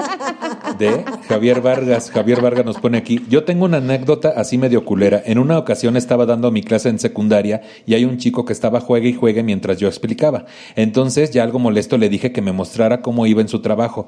de 0.77 1.03
Javier 1.27 1.61
Vargas. 1.61 2.11
Javier 2.11 2.41
Vargas 2.41 2.65
nos 2.65 2.77
pone 2.77 2.97
aquí, 2.97 3.21
yo 3.29 3.43
tengo 3.43 3.65
una 3.65 3.77
anécdota 3.77 4.33
así 4.35 4.57
medio 4.57 4.85
culera. 4.85 5.21
En 5.25 5.39
una 5.39 5.57
ocasión 5.57 5.95
estaba 5.97 6.25
dando 6.25 6.51
mi 6.51 6.61
clase 6.61 6.89
en 6.89 6.99
secundaria 6.99 7.61
y 7.85 7.93
hay 7.93 8.05
un 8.05 8.17
chico 8.17 8.45
que 8.45 8.53
estaba 8.53 8.79
juegue 8.79 9.09
y 9.09 9.13
juegue 9.13 9.43
mientras 9.43 9.77
yo 9.77 9.87
explicaba. 9.87 10.45
Entonces 10.75 11.31
ya 11.31 11.43
algo 11.43 11.59
molesto 11.59 11.97
le 11.97 12.09
dije 12.09 12.31
que 12.31 12.41
me 12.41 12.51
mostrara 12.51 13.01
cómo 13.01 13.25
iba 13.25 13.41
en 13.41 13.47
su 13.47 13.61
trabajo. 13.61 14.07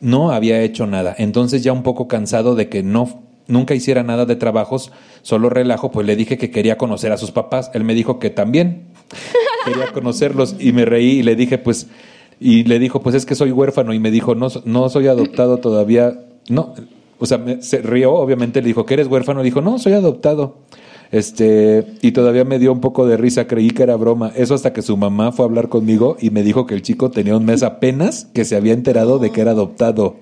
No 0.00 0.30
había 0.32 0.60
hecho 0.60 0.86
nada, 0.86 1.14
entonces 1.16 1.62
ya 1.62 1.72
un 1.72 1.82
poco 1.82 2.06
cansado 2.08 2.54
de 2.54 2.68
que 2.68 2.82
no 2.82 3.22
nunca 3.48 3.74
hiciera 3.74 4.02
nada 4.02 4.24
de 4.26 4.36
trabajos, 4.36 4.92
solo 5.22 5.48
relajo, 5.50 5.90
pues 5.90 6.06
le 6.06 6.16
dije 6.16 6.38
que 6.38 6.50
quería 6.50 6.76
conocer 6.78 7.12
a 7.12 7.16
sus 7.16 7.30
papás. 7.30 7.70
Él 7.74 7.84
me 7.84 7.94
dijo 7.94 8.18
que 8.18 8.30
también 8.30 8.84
quería 9.64 9.92
conocerlos 9.92 10.56
y 10.58 10.72
me 10.72 10.84
reí 10.84 11.18
y 11.18 11.22
le 11.22 11.36
dije, 11.36 11.58
pues, 11.58 11.88
y 12.40 12.64
le 12.64 12.78
dijo, 12.78 13.00
pues 13.00 13.14
es 13.14 13.26
que 13.26 13.34
soy 13.34 13.52
huérfano 13.52 13.94
y 13.94 13.98
me 13.98 14.10
dijo, 14.10 14.34
no, 14.34 14.48
no 14.64 14.88
soy 14.88 15.06
adoptado 15.06 15.58
todavía. 15.58 16.20
No, 16.48 16.74
o 17.18 17.26
sea, 17.26 17.38
me- 17.38 17.62
se 17.62 17.78
rió, 17.78 18.12
obviamente 18.14 18.60
le 18.60 18.68
dijo, 18.68 18.84
¿que 18.84 18.94
eres 18.94 19.06
huérfano? 19.08 19.42
Dijo, 19.42 19.60
no, 19.62 19.78
soy 19.78 19.94
adoptado. 19.94 20.58
Este, 21.12 21.86
y 22.02 22.12
todavía 22.12 22.44
me 22.44 22.58
dio 22.58 22.72
un 22.72 22.80
poco 22.80 23.06
de 23.06 23.16
risa, 23.16 23.46
creí 23.46 23.70
que 23.70 23.84
era 23.84 23.96
broma. 23.96 24.32
Eso 24.36 24.54
hasta 24.54 24.72
que 24.72 24.82
su 24.82 24.96
mamá 24.96 25.32
fue 25.32 25.44
a 25.44 25.48
hablar 25.48 25.68
conmigo 25.68 26.16
y 26.20 26.30
me 26.30 26.42
dijo 26.42 26.66
que 26.66 26.74
el 26.74 26.82
chico 26.82 27.10
tenía 27.10 27.36
un 27.36 27.44
mes 27.44 27.62
apenas 27.62 28.26
que 28.34 28.44
se 28.44 28.56
había 28.56 28.72
enterado 28.74 29.18
de 29.18 29.30
que 29.30 29.40
era 29.40 29.52
adoptado. 29.52 30.16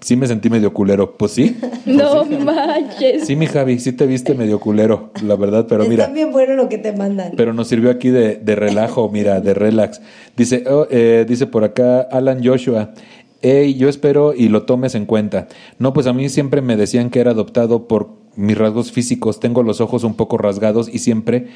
Sí 0.00 0.16
me 0.16 0.26
sentí 0.26 0.50
medio 0.50 0.72
culero. 0.72 1.16
Pues 1.16 1.32
sí. 1.32 1.56
No 1.86 2.24
manches. 2.24 3.26
Sí, 3.26 3.34
mi 3.34 3.46
Javi, 3.46 3.78
sí 3.78 3.92
te 3.92 4.06
viste 4.06 4.34
medio 4.34 4.60
culero, 4.60 5.10
la 5.24 5.34
verdad, 5.34 5.66
pero 5.68 5.84
mira. 5.84 6.04
Está 6.04 6.14
bien 6.14 6.30
bueno 6.30 6.54
lo 6.54 6.68
que 6.68 6.78
te 6.78 6.92
mandan. 6.92 7.32
Pero 7.36 7.52
nos 7.52 7.68
sirvió 7.68 7.90
aquí 7.90 8.10
de, 8.10 8.36
de 8.36 8.54
relajo, 8.54 9.08
mira, 9.08 9.40
de 9.40 9.52
relax. 9.52 10.00
Dice, 10.36 10.64
oh, 10.68 10.86
eh, 10.90 11.24
dice 11.28 11.46
por 11.46 11.64
acá 11.64 12.00
Alan 12.02 12.44
Joshua. 12.44 12.92
Hey, 13.40 13.74
yo 13.74 13.88
espero 13.88 14.32
y 14.32 14.48
lo 14.48 14.62
tomes 14.62 14.94
en 14.94 15.06
cuenta. 15.06 15.48
No, 15.78 15.92
pues 15.92 16.06
a 16.06 16.12
mí 16.12 16.28
siempre 16.28 16.62
me 16.62 16.76
decían 16.76 17.10
que 17.10 17.18
era 17.18 17.32
adoptado 17.32 17.88
por 17.88 18.10
mis 18.36 18.56
rasgos 18.56 18.92
físicos. 18.92 19.40
Tengo 19.40 19.64
los 19.64 19.80
ojos 19.80 20.04
un 20.04 20.14
poco 20.14 20.38
rasgados 20.38 20.88
y 20.88 21.00
siempre 21.00 21.48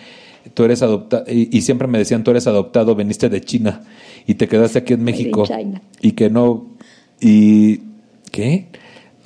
tú 0.55 0.65
eres 0.65 0.83
adoptado 0.83 1.25
y, 1.29 1.57
y 1.57 1.63
siempre 1.63 1.89
me 1.89 1.99
decían 1.99 2.25
tú 2.25 2.31
eres 2.31 2.47
adoptado, 2.47 2.95
veniste 2.95 3.29
de 3.29 3.41
China 3.41 3.83
y 4.27 4.35
te 4.35 4.49
quedaste 4.49 4.81
aquí 4.81 4.93
en 4.93 5.05
México 5.05 5.45
y 6.01 6.13
que 6.13 6.31
no 6.31 6.67
y 7.21 7.81
¿qué? 8.31 8.67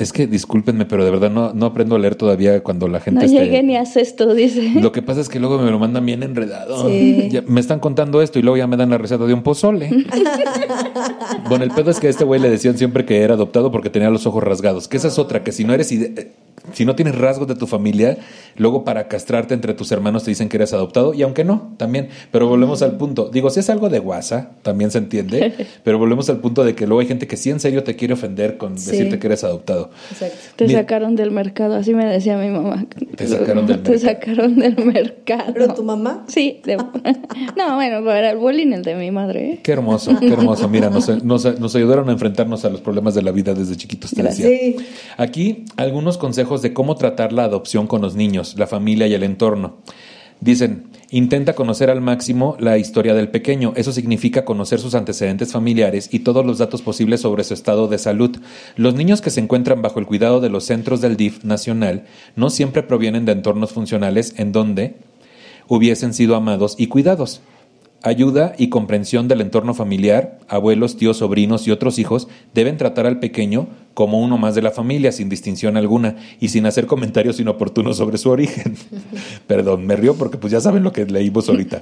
Es 0.01 0.13
que 0.13 0.27
discúlpenme, 0.27 0.87
pero 0.87 1.05
de 1.05 1.11
verdad 1.11 1.31
no, 1.31 1.53
no 1.53 1.67
aprendo 1.67 1.95
a 1.95 1.99
leer 1.99 2.15
todavía 2.15 2.63
cuando 2.63 2.89
la 2.89 3.01
gente 3.01 3.21
No 3.21 3.27
esté- 3.27 3.45
llegué 3.45 3.63
ni 3.63 3.77
a 3.77 3.83
esto, 3.83 4.35
dice. 4.35 4.71
Lo 4.81 4.93
que 4.93 5.03
pasa 5.03 5.21
es 5.21 5.29
que 5.29 5.39
luego 5.39 5.59
me 5.59 5.71
lo 5.71 5.79
mandan 5.79 6.05
bien 6.07 6.23
enredado. 6.23 6.89
Sí. 6.89 7.29
Ya 7.31 7.43
me 7.47 7.61
están 7.61 7.81
contando 7.81 8.23
esto 8.23 8.39
y 8.39 8.43
luego 8.43 8.57
ya 8.57 8.67
me 8.67 8.77
dan 8.77 8.91
la 8.91 8.99
receta 8.99 9.27
de 9.27 9.35
un 9.35 9.43
pozole. 9.43 9.91
bueno, 11.49 11.65
el 11.65 11.71
pedo 11.71 11.91
es 11.91 12.01
que 12.01 12.07
a 12.07 12.11
este 12.11 12.25
güey 12.25 12.41
le 12.41 12.51
decían 12.51 12.77
siempre 12.79 13.05
que 13.05 13.21
era 13.23 13.35
adoptado 13.35 13.71
porque 13.71 13.91
tenía 13.91 14.11
los 14.11 14.27
ojos 14.27 14.43
rasgados. 14.43 14.89
Que 14.89 14.97
esa 14.97 15.09
es 15.09 15.19
otra, 15.19 15.43
que 15.45 15.53
si 15.53 15.65
no 15.65 15.75
eres 15.75 15.93
ide- 15.93 16.29
si 16.75 16.85
no 16.85 16.95
tienes 16.95 17.17
rasgos 17.17 17.49
de 17.49 17.55
tu 17.55 17.67
familia, 17.67 18.19
luego 18.57 18.85
para 18.85 19.09
castrarte 19.09 19.55
entre 19.55 19.73
tus 19.73 19.91
hermanos 19.93 20.25
te 20.25 20.31
dicen 20.31 20.49
que 20.51 20.59
eres 20.59 20.73
adoptado, 20.75 21.15
y 21.15 21.23
aunque 21.23 21.43
no, 21.43 21.73
también. 21.79 22.09
Pero 22.31 22.49
volvemos 22.49 22.83
al 22.83 22.97
punto. 22.99 23.31
Digo, 23.33 23.49
si 23.51 23.61
es 23.61 23.71
algo 23.71 23.89
de 23.89 23.99
guasa, 23.99 24.51
también 24.63 24.91
se 24.91 24.99
entiende, 24.99 25.55
pero 25.85 25.99
volvemos 25.99 26.29
al 26.29 26.37
punto 26.39 26.63
de 26.63 26.75
que 26.75 26.87
luego 26.87 27.01
hay 27.01 27.07
gente 27.07 27.27
que 27.27 27.37
sí 27.39 27.51
en 27.51 27.61
serio 27.61 27.83
te 27.83 27.97
quiere 27.97 28.13
ofender 28.15 28.57
con 28.59 28.79
Sí. 28.79 28.91
decirte 28.91 29.19
que 29.19 29.27
eres 29.27 29.43
adoptado. 29.43 29.90
Exacto. 30.11 30.37
Te 30.57 30.67
Mira. 30.67 30.81
sacaron 30.81 31.17
del 31.17 31.31
mercado, 31.31 31.75
así 31.77 31.95
me 31.95 32.05
decía 32.07 32.37
mi 32.39 32.49
mamá. 32.49 32.87
Te 33.17 33.27
sacaron 33.27 33.67
del 33.67 33.83
Te 33.83 33.91
mercado. 33.93 34.13
sacaron 34.15 34.57
del 34.57 34.85
mercado. 34.85 35.53
¿Pero 35.55 35.75
tu 35.75 35.83
mamá? 35.83 36.25
Sí. 36.29 36.61
de- 36.65 36.77
no, 37.57 37.75
bueno, 37.77 38.11
era 38.11 38.31
el 38.31 38.39
bullying 38.39 38.73
el 38.73 38.83
de 38.83 38.95
mi 38.95 39.11
madre. 39.11 39.53
¿eh? 39.53 39.61
Qué 39.63 39.73
hermoso, 39.73 40.17
qué 40.19 40.29
hermoso. 40.33 40.69
Mira, 40.69 40.91
nos, 40.91 41.09
nos- 41.25 41.59
nos 41.61 41.75
ayudaron 41.77 42.09
a 42.09 42.13
enfrentarnos 42.13 42.65
a 42.65 42.71
los 42.71 42.81
problemas 42.81 43.15
de 43.15 43.23
la 43.23 43.31
vida 43.33 43.55
desde 43.55 43.77
chiquitos, 43.77 44.11
te 44.13 44.23
decía. 44.23 44.47
Sí. 44.47 44.77
Aquí 45.17 45.65
algunos 45.77 46.19
consejos 46.19 46.63
de 46.63 46.73
cómo 46.73 46.95
tratar 46.97 47.33
la 47.33 47.45
adopción 47.45 47.87
con 47.87 48.01
los 48.03 48.15
niños, 48.17 48.55
la 48.59 48.67
familia 48.67 49.07
y 49.07 49.15
el 49.15 49.23
entorno. 49.23 49.79
Dicen, 50.41 50.85
intenta 51.11 51.55
conocer 51.55 51.91
al 51.91 52.01
máximo 52.01 52.57
la 52.61 52.79
historia 52.79 53.15
del 53.15 53.29
pequeño. 53.29 53.73
Eso 53.77 53.93
significa 53.93 54.45
conocer 54.45 54.79
sus 54.79 54.95
antecedentes 54.95 55.53
familiares 55.53 56.09
y 56.13 56.21
todos 56.21 56.47
los 56.47 56.59
datos 56.59 56.83
posibles 56.83 57.21
sobre 57.21 57.45
su 57.45 57.55
estado 57.55 57.89
de 57.89 57.99
salud. 57.99 58.39
Los 58.77 58.95
niños 58.95 59.21
que 59.21 59.31
se 59.31 59.41
encuentran 59.41 59.83
bajo 59.83 59.99
el 59.99 60.07
cuidado 60.07 60.41
de 60.41 60.51
los 60.51 60.65
centros 60.65 61.01
del 61.01 61.17
DIF 61.17 61.45
nacional 61.45 62.05
no 62.37 62.51
siempre 62.51 62.83
provienen 62.83 63.25
de 63.25 63.33
entornos 63.33 63.73
funcionales 63.73 64.35
en 64.37 64.53
donde 64.53 64.97
hubiesen 65.69 66.15
sido 66.15 66.37
amados 66.37 66.77
y 66.79 66.87
cuidados. 66.87 67.43
Ayuda 68.03 68.55
y 68.57 68.69
comprensión 68.69 69.29
del 69.29 69.43
entorno 69.43 69.75
familiar, 69.75 70.39
abuelos, 70.49 70.97
tíos, 70.97 71.19
sobrinos 71.19 71.69
y 71.69 71.71
otros 71.71 71.99
hijos 71.99 72.29
deben 72.55 72.79
tratar 72.79 73.07
al 73.07 73.21
pequeño 73.21 73.69
como 73.93 74.21
uno 74.21 74.39
más 74.39 74.55
de 74.55 74.63
la 74.63 74.71
familia, 74.71 75.13
sin 75.13 75.29
distinción 75.29 75.77
alguna, 75.77 76.17
y 76.41 76.49
sin 76.49 76.65
hacer 76.65 76.87
comentarios 76.87 77.41
inoportunos 77.41 77.99
sobre 77.99 78.17
su 78.17 78.31
origen. 78.31 78.75
Perdón, 79.47 79.87
me 79.87 79.97
río 79.97 80.15
porque 80.15 80.39
pues 80.39 80.51
ya 80.51 80.61
saben 80.61 80.83
lo 80.83 80.93
que 80.93 81.05
leímos 81.05 81.51
ahorita. 81.51 81.79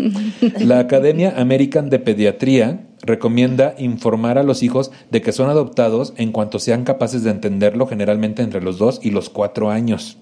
La 0.59 0.81
Academia 0.81 1.35
American 1.37 1.89
de 1.89 2.01
Pediatría 2.01 2.81
recomienda 3.03 3.77
informar 3.79 4.39
a 4.39 4.43
los 4.43 4.65
hijos 4.65 4.91
de 5.13 5.23
que 5.23 5.31
son 5.31 5.51
adoptados 5.51 6.15
en 6.17 6.33
cuanto 6.33 6.59
sean 6.59 6.83
capaces 6.83 7.23
de 7.23 7.31
entenderlo 7.31 7.87
generalmente 7.87 8.43
entre 8.43 8.61
los 8.61 8.79
dos 8.79 8.99
y 9.03 9.13
los 9.13 9.31
cuatro 9.31 9.71
años. 9.71 10.19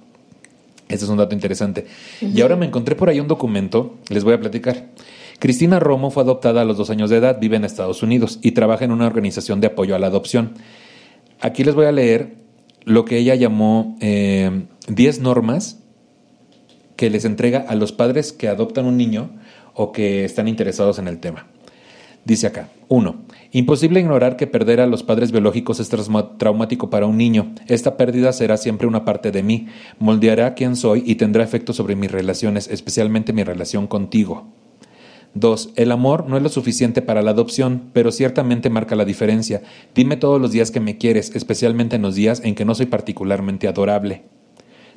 Ese 0.88 1.04
es 1.04 1.10
un 1.10 1.16
dato 1.16 1.34
interesante. 1.34 1.86
Y 2.20 2.40
ahora 2.42 2.54
me 2.54 2.66
encontré 2.66 2.94
por 2.94 3.08
ahí 3.08 3.18
un 3.18 3.26
documento, 3.26 3.96
les 4.08 4.22
voy 4.22 4.34
a 4.34 4.40
platicar. 4.40 4.86
Cristina 5.38 5.78
Romo 5.78 6.10
fue 6.10 6.22
adoptada 6.22 6.62
a 6.62 6.64
los 6.64 6.76
dos 6.76 6.90
años 6.90 7.10
de 7.10 7.18
edad, 7.18 7.38
vive 7.40 7.56
en 7.56 7.64
Estados 7.64 8.02
Unidos 8.02 8.38
y 8.42 8.52
trabaja 8.52 8.84
en 8.84 8.92
una 8.92 9.06
organización 9.06 9.60
de 9.60 9.68
apoyo 9.68 9.94
a 9.94 9.98
la 9.98 10.06
adopción. 10.06 10.54
Aquí 11.40 11.64
les 11.64 11.74
voy 11.74 11.86
a 11.86 11.92
leer 11.92 12.36
lo 12.84 13.04
que 13.04 13.18
ella 13.18 13.34
llamó 13.34 13.96
eh, 14.00 14.66
10 14.88 15.20
normas 15.20 15.82
que 16.96 17.10
les 17.10 17.24
entrega 17.24 17.64
a 17.68 17.74
los 17.74 17.92
padres 17.92 18.32
que 18.32 18.48
adoptan 18.48 18.86
un 18.86 18.96
niño 18.96 19.30
o 19.74 19.92
que 19.92 20.24
están 20.24 20.48
interesados 20.48 20.98
en 20.98 21.08
el 21.08 21.18
tema. 21.18 21.46
Dice 22.24 22.48
acá, 22.48 22.70
1. 22.88 23.22
Imposible 23.52 24.00
ignorar 24.00 24.36
que 24.36 24.48
perder 24.48 24.80
a 24.80 24.86
los 24.86 25.02
padres 25.04 25.30
biológicos 25.30 25.78
es 25.78 25.88
traumático 26.38 26.90
para 26.90 27.06
un 27.06 27.16
niño. 27.16 27.54
Esta 27.68 27.96
pérdida 27.96 28.32
será 28.32 28.56
siempre 28.56 28.88
una 28.88 29.04
parte 29.04 29.30
de 29.30 29.42
mí, 29.42 29.68
moldeará 29.98 30.54
quién 30.54 30.74
soy 30.74 31.04
y 31.06 31.16
tendrá 31.16 31.44
efecto 31.44 31.72
sobre 31.72 31.94
mis 31.94 32.10
relaciones, 32.10 32.68
especialmente 32.68 33.32
mi 33.32 33.44
relación 33.44 33.86
contigo. 33.86 34.48
2. 35.36 35.72
El 35.76 35.92
amor 35.92 36.28
no 36.28 36.36
es 36.36 36.42
lo 36.42 36.48
suficiente 36.48 37.02
para 37.02 37.22
la 37.22 37.32
adopción, 37.32 37.90
pero 37.92 38.10
ciertamente 38.10 38.70
marca 38.70 38.96
la 38.96 39.04
diferencia. 39.04 39.62
Dime 39.94 40.16
todos 40.16 40.40
los 40.40 40.50
días 40.50 40.70
que 40.70 40.80
me 40.80 40.96
quieres, 40.96 41.34
especialmente 41.34 41.96
en 41.96 42.02
los 42.02 42.14
días 42.14 42.40
en 42.42 42.54
que 42.54 42.64
no 42.64 42.74
soy 42.74 42.86
particularmente 42.86 43.68
adorable. 43.68 44.22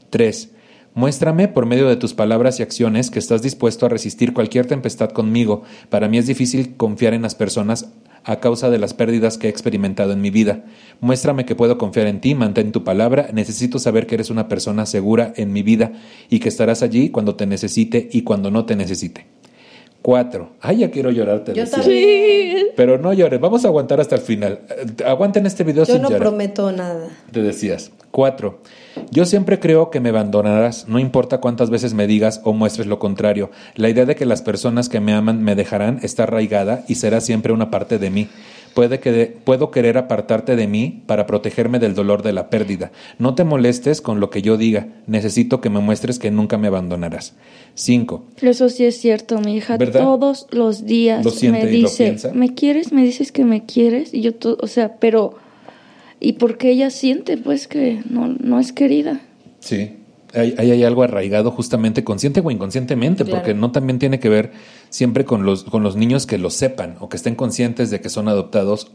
3. 0.09 0.51
Muéstrame 0.95 1.47
por 1.47 1.65
medio 1.65 1.87
de 1.87 1.97
tus 1.97 2.13
palabras 2.13 2.59
y 2.59 2.63
acciones 2.63 3.11
que 3.11 3.19
estás 3.19 3.41
dispuesto 3.41 3.85
a 3.85 3.89
resistir 3.89 4.33
cualquier 4.33 4.65
tempestad 4.65 5.09
conmigo. 5.09 5.63
Para 5.89 6.07
mí 6.07 6.17
es 6.17 6.25
difícil 6.25 6.75
confiar 6.77 7.13
en 7.13 7.21
las 7.21 7.35
personas 7.35 7.91
a 8.23 8.39
causa 8.39 8.69
de 8.69 8.79
las 8.79 8.93
pérdidas 8.93 9.37
que 9.37 9.47
he 9.47 9.49
experimentado 9.49 10.13
en 10.13 10.21
mi 10.21 10.29
vida. 10.29 10.65
Muéstrame 10.99 11.45
que 11.45 11.55
puedo 11.55 11.77
confiar 11.77 12.07
en 12.07 12.21
ti, 12.21 12.33
mantén 12.33 12.71
tu 12.71 12.83
palabra, 12.83 13.29
necesito 13.33 13.79
saber 13.79 14.07
que 14.07 14.15
eres 14.15 14.29
una 14.29 14.47
persona 14.47 14.85
segura 14.85 15.33
en 15.35 15.53
mi 15.53 15.63
vida 15.63 15.93
y 16.29 16.39
que 16.39 16.49
estarás 16.49 16.81
allí 16.81 17.09
cuando 17.09 17.35
te 17.35 17.45
necesite 17.45 18.09
y 18.11 18.23
cuando 18.23 18.51
no 18.51 18.65
te 18.65 18.75
necesite. 18.75 19.38
4. 20.09 20.49
Ay, 20.61 20.77
ya 20.77 20.89
quiero 20.89 21.11
llorar, 21.11 21.43
te 21.43 21.53
Yo 21.53 21.61
decía. 21.65 21.77
también. 21.83 22.67
Pero 22.75 22.97
no 22.97 23.13
llores, 23.13 23.39
vamos 23.39 23.63
a 23.63 23.67
aguantar 23.67 23.99
hasta 24.01 24.15
el 24.15 24.21
final. 24.21 24.61
Eh, 24.67 25.03
Aguanten 25.05 25.45
este 25.45 25.63
video 25.63 25.83
Yo 25.83 25.93
sin 25.93 26.01
no 26.01 26.09
llorar. 26.09 26.23
prometo 26.27 26.71
nada. 26.71 27.09
Te 27.31 27.43
decías. 27.43 27.91
4. 28.09 28.59
Yo 29.11 29.25
siempre 29.25 29.59
creo 29.59 29.91
que 29.91 29.99
me 29.99 30.09
abandonarás, 30.09 30.87
no 30.87 30.97
importa 30.97 31.37
cuántas 31.39 31.69
veces 31.69 31.93
me 31.93 32.07
digas 32.07 32.41
o 32.43 32.53
muestres 32.53 32.87
lo 32.87 32.97
contrario. 32.97 33.51
La 33.75 33.87
idea 33.87 34.05
de 34.07 34.15
que 34.15 34.25
las 34.25 34.41
personas 34.41 34.89
que 34.89 34.99
me 34.99 35.13
aman 35.13 35.43
me 35.43 35.53
dejarán 35.53 35.99
está 36.01 36.23
arraigada 36.23 36.83
y 36.87 36.95
será 36.95 37.21
siempre 37.21 37.53
una 37.53 37.69
parte 37.69 37.99
de 37.99 38.09
mí. 38.09 38.27
Puede 38.73 38.99
que 38.99 39.11
de- 39.11 39.25
puedo 39.27 39.71
querer 39.71 39.97
apartarte 39.97 40.55
de 40.55 40.67
mí 40.67 41.03
para 41.05 41.25
protegerme 41.25 41.79
del 41.79 41.95
dolor 41.95 42.23
de 42.23 42.33
la 42.33 42.49
pérdida. 42.49 42.91
No 43.17 43.35
te 43.35 43.43
molestes 43.43 44.01
con 44.01 44.19
lo 44.19 44.29
que 44.29 44.41
yo 44.41 44.57
diga. 44.57 44.87
Necesito 45.07 45.59
que 45.61 45.69
me 45.69 45.79
muestres 45.79 46.19
que 46.19 46.31
nunca 46.31 46.57
me 46.57 46.67
abandonarás. 46.67 47.35
5. 47.75 48.23
Eso 48.41 48.69
sí 48.69 48.85
es 48.85 48.97
cierto, 48.99 49.39
mi 49.39 49.55
hija. 49.57 49.77
¿Verdad? 49.77 50.01
Todos 50.01 50.47
los 50.51 50.85
días 50.85 51.23
Lo 51.25 51.31
me 51.51 51.63
lo 51.63 51.69
dice. 51.69 52.15
¿me 52.33 52.53
quieres? 52.53 52.91
¿Me 52.91 53.03
dices 53.03 53.31
que 53.31 53.45
me 53.45 53.65
quieres? 53.65 54.13
Y 54.13 54.21
yo, 54.21 54.31
o 54.61 54.67
sea, 54.67 54.95
pero... 54.99 55.35
¿Y 56.21 56.33
porque 56.33 56.69
ella 56.71 56.89
siente, 56.89 57.37
pues, 57.37 57.67
que 57.69 58.01
no, 58.09 58.27
no 58.27 58.59
es 58.59 58.73
querida? 58.73 59.21
Sí. 59.59 59.93
Ahí 60.33 60.53
hay, 60.59 60.83
algo 60.83 61.01
arraigado 61.01 61.49
justamente 61.49 62.03
consciente 62.03 62.41
o 62.43 62.51
inconscientemente, 62.51 63.23
Claro. 63.23 63.39
porque 63.39 63.55
no 63.55 63.71
también 63.71 63.97
tiene 63.97 64.19
que 64.19 64.29
ver 64.29 64.51
siempre 64.89 65.25
con 65.25 65.45
los, 65.45 65.63
con 65.63 65.83
los 65.83 65.95
niños 65.95 66.25
que 66.25 66.37
lo 66.37 66.49
sepan 66.49 66.95
o 66.99 67.09
que 67.09 67.17
estén 67.17 67.35
conscientes 67.35 67.89
de 67.91 68.01
que 68.01 68.09
son 68.09 68.27
adoptados, 68.27 68.91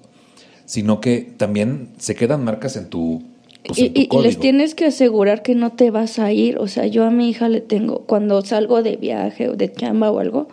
sino 0.66 1.00
que 1.00 1.20
también 1.36 1.88
se 1.98 2.14
quedan 2.14 2.42
marcas 2.44 2.76
en 2.76 2.88
tu, 2.88 3.22
pues, 3.66 3.78
y, 3.78 3.86
en 3.86 3.92
tu 3.94 4.00
y- 4.00 4.08
y 4.10 4.22
les 4.22 4.38
tienes 4.38 4.74
que 4.74 4.86
asegurar 4.86 5.42
que 5.42 5.54
no 5.54 5.72
te 5.72 5.90
vas 5.90 6.18
a 6.18 6.32
ir. 6.32 6.58
O 6.58 6.68
sea, 6.68 6.86
yo 6.86 7.04
a 7.04 7.10
mi 7.10 7.28
hija 7.28 7.48
le 7.48 7.60
tengo, 7.60 8.00
cuando 8.00 8.40
salgo 8.42 8.82
de 8.82 8.96
viaje 8.96 9.48
o 9.48 9.56
de 9.56 9.72
chamba 9.72 10.10
o 10.10 10.18
algo, 10.20 10.48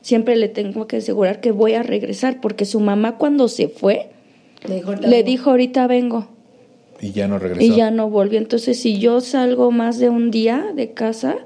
siempre 0.00 0.36
le 0.36 0.48
tengo 0.48 0.86
que 0.86 0.98
asegurar 0.98 1.40
que 1.40 1.50
voy 1.50 1.74
a 1.74 1.82
regresar, 1.82 2.40
porque 2.40 2.64
su 2.64 2.80
mamá 2.80 3.16
cuando 3.18 3.48
se 3.48 3.68
fue, 3.68 4.10
Le 4.66 4.76
dijo, 4.76 4.88
ahorita 4.90 5.06
le 5.08 5.16
vengo. 5.16 5.26
dijo, 5.30 5.50
ahorita 5.50 5.86
vengo. 5.86 6.28
Y 7.00 7.12
ya 7.12 7.28
no 7.28 7.38
regresó. 7.38 7.62
Y 7.64 7.76
ya 7.76 7.90
no 7.92 8.08
volvió. 8.10 8.38
Entonces, 8.38 8.80
si 8.80 8.98
yo 8.98 9.20
salgo 9.20 9.70
más 9.70 9.98
de 9.98 10.08
un 10.08 10.30
día 10.32 10.72
de 10.74 10.92
casa, 10.94 11.36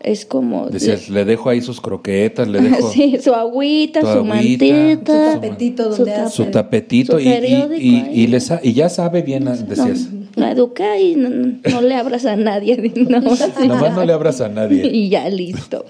es 0.00 0.24
como... 0.26 0.68
Decías, 0.68 1.08
le 1.08 1.24
dejo 1.24 1.48
ahí 1.50 1.60
sus 1.60 1.80
croquetas, 1.80 2.46
le 2.48 2.60
dejo 2.62 2.90
sí, 2.92 3.16
su 3.22 3.34
agüita, 3.34 4.00
su 4.02 4.06
agüita, 4.08 4.18
Su 4.18 4.24
mantita. 4.24 5.32
tapetito 5.34 5.90
su 5.92 5.96
donde 6.04 6.14
hace. 6.14 6.36
su 6.36 6.44
tapetito 6.46 7.12
Su 7.14 7.20
y, 7.20 7.22
y, 7.28 7.30
periódico 7.30 7.82
y- 7.82 7.96
ahí. 7.96 8.10
y 8.20 8.26
le 8.28 8.40
sa- 8.40 8.60
y 8.62 8.72
ya 8.72 8.88
sabe 8.88 9.22
bien, 9.22 9.44
No, 9.44 9.56
decías. 9.56 10.08
la 10.36 10.52
educa 10.52 10.98
y 10.98 11.16
no, 11.16 11.28
no 11.70 11.80
le 11.80 11.94
abras 11.94 12.24
a 12.26 12.36
nadie. 12.36 12.92
No, 13.08 13.20
Nomás 13.20 13.94
no 13.94 14.04
le 14.04 14.12
abras 14.12 14.40
a 14.40 14.48
nadie. 14.48 14.86
Y 14.92 15.08
ya 15.08 15.28
listo. 15.28 15.84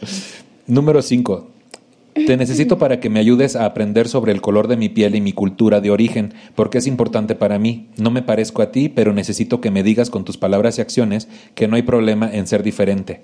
Número 0.67 1.03
5. 1.03 1.49
Te 2.27 2.37
necesito 2.39 2.79
para 2.79 2.99
que 3.01 3.11
me 3.11 3.21
ayudes 3.21 3.57
a 3.57 3.67
aprender 3.67 4.09
sobre 4.09 4.33
el 4.33 4.41
color 4.41 4.69
de 4.69 4.77
mi 4.79 4.89
piel 4.89 5.15
y 5.15 5.21
mi 5.21 5.33
cultura 5.33 5.81
de 5.83 5.91
origen, 5.91 6.33
porque 6.55 6.79
es 6.79 6.87
importante 6.87 7.35
para 7.35 7.59
mí. 7.59 7.89
No 7.99 8.11
me 8.11 8.23
parezco 8.23 8.63
a 8.63 8.71
ti, 8.73 8.89
pero 8.89 9.13
necesito 9.13 9.61
que 9.61 9.71
me 9.71 9.83
digas 9.83 10.09
con 10.11 10.25
tus 10.25 10.39
palabras 10.39 10.79
y 10.79 10.81
acciones 10.81 11.29
que 11.55 11.69
no 11.69 11.77
hay 11.77 11.83
problema 11.83 12.31
en 12.33 12.47
ser 12.47 12.63
diferente. 12.63 13.21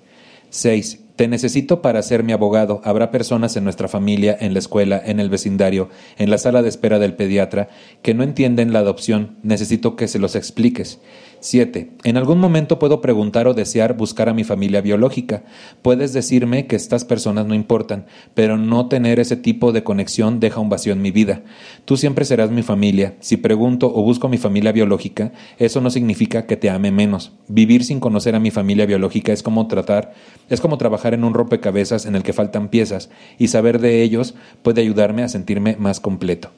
6. 0.52 1.01
Te 1.22 1.28
necesito 1.28 1.82
para 1.82 2.02
ser 2.02 2.24
mi 2.24 2.32
abogado. 2.32 2.80
Habrá 2.82 3.12
personas 3.12 3.56
en 3.56 3.62
nuestra 3.62 3.86
familia, 3.86 4.36
en 4.40 4.54
la 4.54 4.58
escuela, 4.58 5.00
en 5.04 5.20
el 5.20 5.30
vecindario, 5.30 5.88
en 6.18 6.30
la 6.30 6.36
sala 6.36 6.62
de 6.62 6.68
espera 6.68 6.98
del 6.98 7.14
pediatra, 7.14 7.68
que 8.02 8.12
no 8.12 8.24
entienden 8.24 8.72
la 8.72 8.80
adopción. 8.80 9.36
Necesito 9.44 9.94
que 9.94 10.08
se 10.08 10.18
los 10.18 10.34
expliques. 10.34 10.98
7. 11.42 11.90
En 12.04 12.16
algún 12.16 12.38
momento 12.38 12.78
puedo 12.78 13.00
preguntar 13.00 13.48
o 13.48 13.54
desear 13.54 13.96
buscar 13.96 14.28
a 14.28 14.34
mi 14.34 14.44
familia 14.44 14.80
biológica. 14.80 15.42
Puedes 15.82 16.12
decirme 16.12 16.66
que 16.68 16.76
estas 16.76 17.04
personas 17.04 17.46
no 17.46 17.54
importan, 17.54 18.06
pero 18.34 18.56
no 18.56 18.86
tener 18.86 19.18
ese 19.18 19.36
tipo 19.36 19.72
de 19.72 19.82
conexión 19.82 20.38
deja 20.38 20.60
un 20.60 20.68
vacío 20.68 20.92
en 20.92 21.02
mi 21.02 21.10
vida. 21.10 21.42
Tú 21.84 21.96
siempre 21.96 22.24
serás 22.24 22.52
mi 22.52 22.62
familia. 22.62 23.16
Si 23.18 23.36
pregunto 23.36 23.92
o 23.92 24.02
busco 24.04 24.28
mi 24.28 24.38
familia 24.38 24.70
biológica, 24.70 25.32
eso 25.58 25.80
no 25.80 25.90
significa 25.90 26.46
que 26.46 26.56
te 26.56 26.70
ame 26.70 26.92
menos. 26.92 27.32
Vivir 27.48 27.84
sin 27.84 27.98
conocer 27.98 28.36
a 28.36 28.40
mi 28.40 28.52
familia 28.52 28.86
biológica 28.86 29.32
es 29.32 29.42
como 29.42 29.66
tratar, 29.66 30.14
es 30.48 30.60
como 30.60 30.78
trabajar 30.78 31.11
en 31.14 31.24
un 31.24 31.34
rompecabezas 31.34 32.06
en 32.06 32.16
el 32.16 32.22
que 32.22 32.32
faltan 32.32 32.68
piezas, 32.68 33.10
y 33.38 33.48
saber 33.48 33.80
de 33.80 34.02
ellos 34.02 34.34
puede 34.62 34.80
ayudarme 34.80 35.22
a 35.22 35.28
sentirme 35.28 35.76
más 35.78 36.00
completo. 36.00 36.50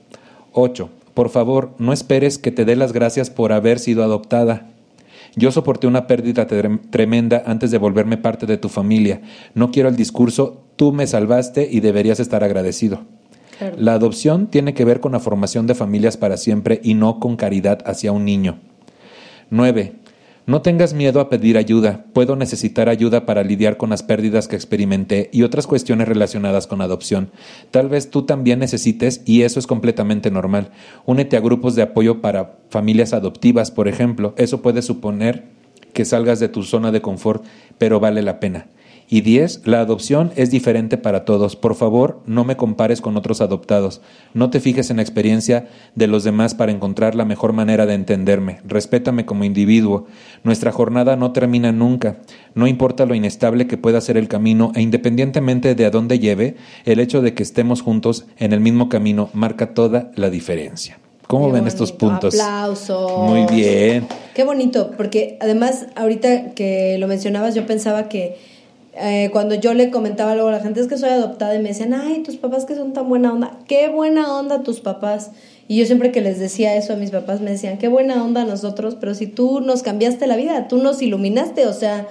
8. 0.53 0.89
Por 1.15 1.31
favor, 1.31 1.75
no 1.79 1.93
esperes 1.93 2.39
que 2.39 2.51
te 2.51 2.65
dé 2.65 2.77
las 2.77 2.93
gracias 2.93 3.31
por 3.31 3.53
haber 3.53 3.79
sido 3.79 4.03
adoptada. 4.03 4.69
Yo 5.37 5.51
soporté 5.51 5.87
una 5.87 6.07
pérdida 6.07 6.47
tremenda 6.47 7.43
antes 7.47 7.71
de 7.71 7.79
volverme 7.79 8.17
parte 8.17 8.47
de 8.47 8.57
tu 8.57 8.69
familia. 8.69 9.21
No 9.55 9.71
quiero 9.71 9.89
el 9.89 9.97
discurso, 9.97 10.63
tú 10.77 10.93
me 10.93 11.07
salvaste 11.07 11.69
y 11.71 11.81
deberías 11.81 12.21
estar 12.21 12.45
agradecido. 12.45 13.03
La 13.77 13.95
adopción 13.95 14.49
tiene 14.49 14.75
que 14.75 14.85
ver 14.85 15.01
con 15.01 15.13
la 15.13 15.21
formación 15.21 15.67
de 15.67 15.75
familias 15.75 16.17
para 16.17 16.37
siempre 16.37 16.81
y 16.83 16.95
no 16.95 17.21
con 17.21 17.37
caridad 17.37 17.81
hacia 17.87 18.13
un 18.13 18.25
niño. 18.25 18.59
9. 19.51 20.04
No 20.47 20.61
tengas 20.61 20.93
miedo 20.93 21.21
a 21.21 21.31
pedir 21.31 21.57
ayuda. 21.57 22.05
Puedo 22.13 22.37
necesitar 22.37 22.91
ayuda 22.91 23.25
para 23.25 23.43
lidiar 23.43 23.79
con 23.79 23.89
las 23.89 24.03
pérdidas 24.03 24.47
que 24.47 24.57
experimenté 24.57 25.31
y 25.33 25.43
otras 25.43 25.67
cuestiones 25.67 26.07
relacionadas 26.07 26.67
con 26.67 26.83
adopción. 26.83 27.31
Tal 27.71 27.89
vez 27.89 28.11
tú 28.11 28.27
también 28.27 28.59
necesites, 28.59 29.23
y 29.25 29.41
eso 29.41 29.59
es 29.59 29.67
completamente 29.67 30.31
normal. 30.31 30.71
Únete 31.07 31.39
a 31.39 31.41
grupos 31.41 31.77
de 31.77 31.83
apoyo 31.83 32.21
para 32.21 32.59
familias 32.69 33.15
adoptivas, 33.15 33.71
por 33.71 33.89
ejemplo. 33.89 34.35
Eso 34.37 34.61
puede 34.61 34.83
suponer 34.83 35.45
que 35.95 36.05
salgas 36.05 36.41
de 36.41 36.51
tu 36.51 36.63
zona 36.63 36.93
de 36.93 37.01
confort, 37.01 37.43
pero 37.79 37.99
vale 37.99 38.21
la 38.21 38.39
pena. 38.39 38.67
Y 39.09 39.21
10. 39.21 39.63
La 39.67 39.81
adopción 39.81 40.33
es 40.37 40.51
diferente 40.51 40.97
para 40.97 41.25
todos. 41.25 41.57
Por 41.57 41.75
favor, 41.75 42.21
no 42.27 42.45
me 42.45 42.57
compares 42.57 43.01
con 43.01 43.17
otros 43.17 43.41
adoptados. 43.41 44.01
No 44.33 44.51
te 44.51 44.61
fijes 44.61 44.91
en 44.91 44.97
la 44.97 45.03
experiencia 45.03 45.69
de 45.95 46.07
los 46.07 46.25
demás 46.25 46.55
para 46.55 46.73
encontrar 46.73 47.15
la 47.15 47.25
mejor 47.25 47.53
manera 47.53 47.87
de 47.87 47.95
entenderme. 47.95 48.61
Respétame 48.65 49.27
como 49.27 49.45
individuo. 49.45 50.07
Nuestra 50.43 50.73
jornada 50.73 51.17
no 51.17 51.33
termina 51.33 51.73
nunca. 51.73 52.17
No 52.55 52.67
importa 52.67 53.07
lo 53.07 53.15
inestable 53.15 53.67
que 53.67 53.77
pueda 53.77 54.01
ser 54.01 54.17
el 54.17 54.29
camino 54.29 54.73
e 54.75 54.81
independientemente 54.81 55.75
de 55.75 55.85
a 55.85 55.91
dónde 55.91 56.19
lleve, 56.19 56.57
el 56.85 57.01
hecho 57.01 57.21
de 57.21 57.35
que 57.35 57.43
estemos 57.43 57.83
juntos 57.83 58.27
en 58.39 58.53
el 58.53 58.61
mismo 58.61 58.89
camino 58.89 59.29
marca 59.33 59.75
toda 59.75 60.11
la 60.17 60.31
diferencia. 60.31 60.99
¿Cómo 61.27 61.51
ven 61.51 61.67
estos 61.67 61.93
puntos? 61.93 62.35
Aplausos. 62.35 63.19
Muy 63.19 63.47
bien. 63.47 64.07
Qué 64.35 64.45
bonito, 64.45 64.91
porque 64.97 65.39
además 65.41 65.87
ahorita 65.97 66.55
que 66.55 66.97
lo 66.99 67.09
mencionabas 67.09 67.55
yo 67.55 67.67
pensaba 67.67 68.09
que 68.09 68.37
eh, 68.97 69.31
cuando 69.33 69.55
yo 69.55 69.75
le 69.75 69.91
comentaba 69.91 70.35
luego 70.35 70.51
a 70.51 70.53
la 70.53 70.61
gente 70.61 70.81
es 70.81 70.87
que 70.87 70.97
soy 70.97 71.11
adoptada 71.11 71.55
y 71.55 71.59
me 71.59 71.71
decían, 71.71 71.95
ay, 71.95 72.23
tus 72.23 72.37
papás 72.37 72.65
que 72.65 72.75
son 72.75 72.93
tan 72.93 73.09
buena 73.09 73.33
onda, 73.33 73.59
qué 73.67 73.89
buena 73.89 74.37
onda 74.39 74.63
tus 74.63 74.81
papás. 74.81 75.31
Y 75.67 75.79
yo 75.79 75.87
siempre 75.87 76.13
que 76.13 76.21
les 76.21 76.39
decía 76.39 76.77
eso 76.77 76.93
a 76.93 76.97
mis 76.97 77.11
papás 77.11 77.41
me 77.41 77.51
decían, 77.51 77.79
qué 77.79 77.89
buena 77.89 78.23
onda 78.23 78.45
nosotros, 78.45 78.97
pero 79.01 79.15
si 79.15 79.27
tú 79.27 79.61
nos 79.61 79.83
cambiaste 79.83 80.27
la 80.27 80.37
vida, 80.37 80.69
tú 80.69 80.77
nos 80.79 81.03
iluminaste, 81.03 81.67
o 81.67 81.73
sea, 81.73 82.07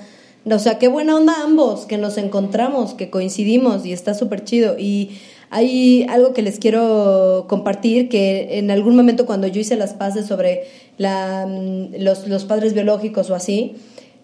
o 0.46 0.60
sea, 0.60 0.78
qué 0.78 0.88
buena 0.90 1.16
onda 1.16 1.36
ambos, 1.42 1.86
que 1.86 1.98
nos 1.98 2.18
encontramos, 2.18 2.96
que 2.96 3.10
coincidimos 3.10 3.86
y 3.86 3.94
está 3.94 4.14
súper 4.14 4.44
chido. 4.44 4.78
Y 4.78 5.12
hay 5.52 6.06
algo 6.10 6.34
que 6.34 6.42
les 6.42 6.60
quiero 6.60 7.46
compartir, 7.48 8.10
que 8.10 8.58
en 8.58 8.72
algún 8.72 8.96
momento 8.96 9.26
cuando 9.26 9.48
yo 9.48 9.62
hice 9.62 9.78
las 9.78 9.94
paces 9.94 10.26
sobre 10.26 10.64
la, 10.98 11.46
mm, 11.48 12.02
los, 12.02 12.28
los 12.28 12.44
padres 12.44 12.74
biológicos 12.74 13.30
o 13.30 13.36
así, 13.36 13.76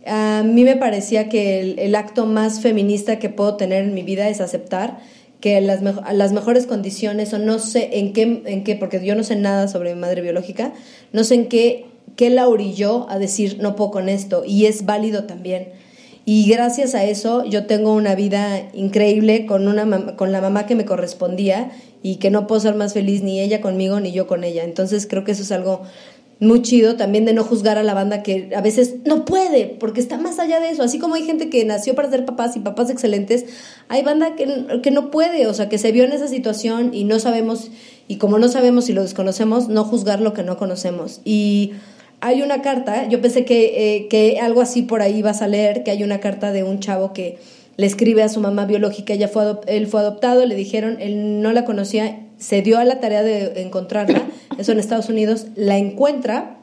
a 0.05 0.43
mí 0.43 0.63
me 0.63 0.75
parecía 0.75 1.29
que 1.29 1.75
el, 1.77 1.95
acto 1.95 2.25
más 2.25 2.61
feminista 2.61 3.19
que 3.19 3.29
puedo 3.29 3.55
tener 3.57 3.83
en 3.83 3.93
mi 3.93 4.03
vida 4.03 4.29
es 4.29 4.41
aceptar 4.41 4.99
que 5.41 5.59
las, 5.61 5.81
las 5.81 6.33
mejores 6.33 6.65
condiciones, 6.65 7.33
o 7.33 7.39
no 7.39 7.59
sé 7.59 7.99
en 7.99 8.13
qué, 8.13 8.41
en 8.45 8.63
qué, 8.63 8.75
porque 8.75 9.03
yo 9.05 9.15
no 9.15 9.23
sé 9.23 9.35
nada 9.35 9.67
sobre 9.67 9.93
mi 9.93 10.01
madre 10.01 10.21
biológica, 10.21 10.73
no 11.13 11.23
sé 11.23 11.35
en 11.35 11.47
qué, 11.47 11.85
qué 12.15 12.29
la 12.29 12.47
orilló 12.47 13.09
a 13.09 13.19
decir 13.19 13.59
no 13.61 13.75
puedo 13.75 13.91
con 13.91 14.09
esto, 14.09 14.43
y 14.45 14.65
es 14.65 14.85
válido 14.85 15.25
también. 15.25 15.69
Y 16.25 16.47
gracias 16.47 16.93
a 16.93 17.05
eso 17.05 17.43
yo 17.45 17.65
tengo 17.65 17.93
una 17.93 18.13
vida 18.13 18.69
increíble 18.73 19.45
con, 19.45 19.67
una, 19.67 20.15
con 20.15 20.31
la 20.31 20.41
mamá 20.41 20.67
que 20.67 20.75
me 20.75 20.85
correspondía 20.85 21.71
y 22.03 22.17
que 22.17 22.29
no 22.29 22.45
puedo 22.45 22.61
ser 22.61 22.75
más 22.75 22.93
feliz 22.93 23.23
ni 23.23 23.39
ella 23.39 23.61
conmigo 23.61 23.99
ni 23.99 24.11
yo 24.11 24.27
con 24.27 24.43
ella. 24.43 24.63
Entonces 24.63 25.07
creo 25.07 25.23
que 25.23 25.31
eso 25.31 25.41
es 25.41 25.51
algo 25.51 25.81
muy 26.39 26.61
chido 26.61 26.95
también 26.95 27.25
de 27.25 27.33
no 27.33 27.43
juzgar 27.43 27.77
a 27.77 27.83
la 27.83 27.93
banda 27.93 28.23
que 28.23 28.49
a 28.55 28.61
veces 28.61 28.95
no 29.03 29.25
puede, 29.25 29.65
porque 29.65 29.99
está 29.99 30.17
más 30.17 30.39
allá 30.39 30.59
de 30.59 30.69
eso. 30.69 30.83
Así 30.83 30.97
como 30.97 31.15
hay 31.15 31.23
gente 31.23 31.49
que 31.49 31.65
nació 31.65 31.95
para 31.95 32.09
ser 32.09 32.25
papás 32.25 32.55
y 32.55 32.61
papás 32.61 32.89
excelentes, 32.89 33.45
hay 33.89 34.03
banda 34.03 34.35
que, 34.35 34.79
que 34.81 34.91
no 34.91 35.11
puede, 35.11 35.47
o 35.47 35.53
sea, 35.53 35.67
que 35.67 35.77
se 35.77 35.91
vio 35.91 36.05
en 36.05 36.13
esa 36.13 36.27
situación 36.27 36.91
y 36.93 37.03
no 37.03 37.19
sabemos, 37.19 37.71
y 38.07 38.15
como 38.17 38.39
no 38.39 38.47
sabemos 38.47 38.89
y 38.89 38.93
lo 38.93 39.01
desconocemos, 39.01 39.67
no 39.67 39.83
juzgar 39.83 40.21
lo 40.21 40.33
que 40.33 40.43
no 40.43 40.57
conocemos. 40.57 41.19
Y 41.25 41.73
hay 42.21 42.41
una 42.41 42.61
carta, 42.61 43.07
yo 43.09 43.21
pensé 43.21 43.43
que, 43.43 43.97
eh, 43.97 44.07
que 44.07 44.39
algo 44.39 44.61
así 44.61 44.83
por 44.83 45.01
ahí 45.01 45.21
vas 45.21 45.41
a 45.41 45.47
leer, 45.47 45.83
que 45.83 45.91
hay 45.91 46.03
una 46.03 46.21
carta 46.21 46.53
de 46.53 46.63
un 46.63 46.79
chavo 46.79 47.11
que 47.11 47.37
le 47.75 47.85
escribe 47.85 48.23
a 48.23 48.29
su 48.29 48.39
mamá 48.39 48.65
biológica, 48.65 49.13
ella 49.13 49.27
fue 49.27 49.43
él 49.67 49.87
fue 49.87 49.99
adoptado, 49.99 50.45
le 50.45 50.55
dijeron, 50.55 50.97
él 51.01 51.41
no 51.41 51.51
la 51.51 51.65
conocía 51.65 52.19
se 52.39 52.61
dio 52.61 52.79
a 52.79 52.85
la 52.85 52.99
tarea 52.99 53.21
de 53.21 53.61
encontrarla, 53.61 54.23
eso 54.59 54.71
en 54.71 54.79
Estados 54.79 55.09
Unidos, 55.09 55.47
la 55.55 55.77
encuentra 55.77 56.57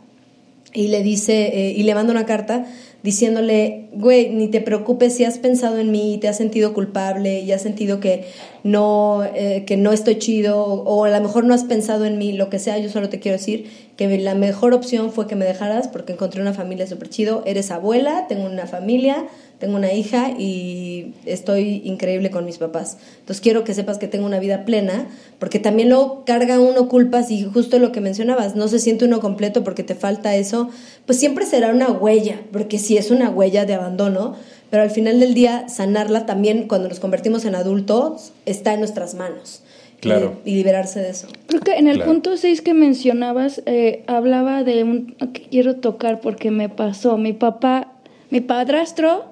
y 0.72 0.88
le 0.88 1.02
dice, 1.02 1.46
eh, 1.54 1.74
y 1.76 1.82
le 1.84 1.94
manda 1.94 2.12
una 2.12 2.26
carta 2.26 2.66
diciéndole, 3.02 3.88
güey, 3.92 4.30
ni 4.30 4.48
te 4.48 4.60
preocupes 4.60 5.14
si 5.14 5.24
has 5.24 5.38
pensado 5.38 5.78
en 5.78 5.90
mí 5.90 6.14
y 6.14 6.18
te 6.18 6.28
has 6.28 6.36
sentido 6.36 6.74
culpable 6.74 7.40
y 7.40 7.52
has 7.52 7.62
sentido 7.62 8.00
que 8.00 8.24
no, 8.64 9.22
eh, 9.34 9.64
que 9.64 9.76
no 9.76 9.92
estoy 9.92 10.18
chido 10.18 10.62
o, 10.64 11.04
a 11.04 11.10
lo 11.10 11.20
mejor 11.20 11.44
no 11.44 11.54
has 11.54 11.64
pensado 11.64 12.04
en 12.04 12.18
mí, 12.18 12.32
lo 12.32 12.50
que 12.50 12.58
sea, 12.58 12.78
yo 12.78 12.90
solo 12.90 13.08
te 13.08 13.20
quiero 13.20 13.38
decir 13.38 13.70
que 13.96 14.18
la 14.18 14.34
mejor 14.34 14.74
opción 14.74 15.12
fue 15.12 15.26
que 15.28 15.36
me 15.36 15.44
dejaras 15.44 15.88
porque 15.88 16.14
encontré 16.14 16.42
una 16.42 16.52
familia 16.52 16.86
súper 16.86 17.08
chido, 17.08 17.42
eres 17.46 17.70
abuela, 17.70 18.26
tengo 18.28 18.44
una 18.44 18.66
familia, 18.66 19.28
tengo 19.58 19.76
una 19.76 19.92
hija 19.92 20.30
y 20.30 21.14
estoy 21.24 21.82
increíble 21.84 22.30
con 22.30 22.44
mis 22.44 22.58
papás. 22.58 22.98
Entonces 23.20 23.40
quiero 23.40 23.64
que 23.64 23.74
sepas 23.74 23.98
que 23.98 24.08
tengo 24.08 24.26
una 24.26 24.38
vida 24.38 24.64
plena, 24.64 25.06
porque 25.38 25.58
también 25.58 25.88
luego 25.88 26.24
carga 26.24 26.60
uno 26.60 26.88
culpas 26.88 27.30
y 27.30 27.44
justo 27.44 27.78
lo 27.78 27.92
que 27.92 28.00
mencionabas, 28.00 28.54
no 28.54 28.68
se 28.68 28.78
siente 28.78 29.04
uno 29.04 29.20
completo 29.20 29.64
porque 29.64 29.82
te 29.82 29.94
falta 29.94 30.36
eso, 30.36 30.68
pues 31.06 31.18
siempre 31.18 31.46
será 31.46 31.70
una 31.70 31.90
huella, 31.90 32.40
porque 32.52 32.78
si 32.78 32.96
es 32.96 33.10
una 33.10 33.30
huella 33.30 33.64
de 33.64 33.74
abandono, 33.74 34.36
pero 34.70 34.82
al 34.82 34.90
final 34.90 35.20
del 35.20 35.34
día 35.34 35.68
sanarla 35.68 36.26
también 36.26 36.68
cuando 36.68 36.88
nos 36.88 37.00
convertimos 37.00 37.44
en 37.44 37.54
adultos 37.54 38.32
está 38.44 38.74
en 38.74 38.80
nuestras 38.80 39.14
manos. 39.14 39.62
Claro. 40.00 40.36
Y, 40.44 40.54
liberarse 40.54 41.00
de 41.00 41.08
eso. 41.08 41.26
Creo 41.46 41.62
que 41.62 41.72
en 41.72 41.88
el 41.88 42.02
punto 42.02 42.36
6 42.36 42.60
que 42.60 42.74
mencionabas, 42.74 43.62
eh, 43.64 44.04
hablaba 44.06 44.62
de 44.62 44.84
un 44.84 45.16
que 45.32 45.48
quiero 45.48 45.76
tocar 45.76 46.20
porque 46.20 46.50
me 46.50 46.68
pasó. 46.68 47.16
Mi 47.16 47.32
papá, 47.32 47.92
mi 48.30 48.42
padrastro 48.42 49.24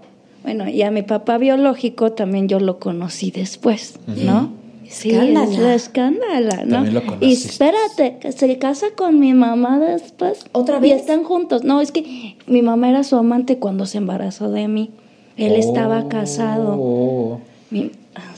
bueno, 0.45 0.69
y 0.69 0.83
a 0.83 0.91
mi 0.91 1.03
papá 1.03 1.39
biológico 1.39 2.13
también 2.13 2.49
yo 2.49 2.61
lo 2.61 2.79
conocí 2.79 3.31
después, 3.31 3.99
¿no? 4.07 4.53
Sí, 4.89 5.11
escándala. 5.11 5.75
escándala, 5.75 6.65
¿no? 6.67 6.85
Y 7.21 7.33
espérate, 7.33 8.19
que 8.21 8.31
se 8.31 8.59
casa 8.59 8.89
con 8.95 9.19
mi 9.19 9.33
mamá 9.33 9.79
después. 9.79 10.45
¿Otra 10.53 10.79
vez? 10.79 10.91
Y 10.91 10.93
están 10.93 11.25
juntos. 11.25 11.65
No, 11.65 11.81
es 11.81 11.91
que 11.91 12.37
mi 12.47 12.61
mamá 12.61 12.91
era 12.91 13.05
su 13.05 13.17
amante 13.17 13.59
cuando 13.59 13.87
se 13.87 13.99
embarazó 13.99 14.51
de 14.51 14.69
mí. 14.69 14.91
Él 15.39 15.55
estaba 15.55 16.09
casado. 16.09 16.77
Oh. 16.79 17.41
Mi, 17.71 17.91
ah, 18.15 18.35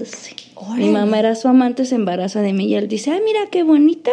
mi 0.78 0.88
mamá 0.88 1.18
era 1.18 1.34
su 1.34 1.48
amante, 1.48 1.84
se 1.84 1.96
embaraza 1.96 2.40
de 2.40 2.52
mí 2.52 2.66
y 2.66 2.76
él 2.76 2.86
dice, 2.86 3.10
ay, 3.10 3.20
mira 3.24 3.40
qué 3.50 3.64
bonita. 3.64 4.12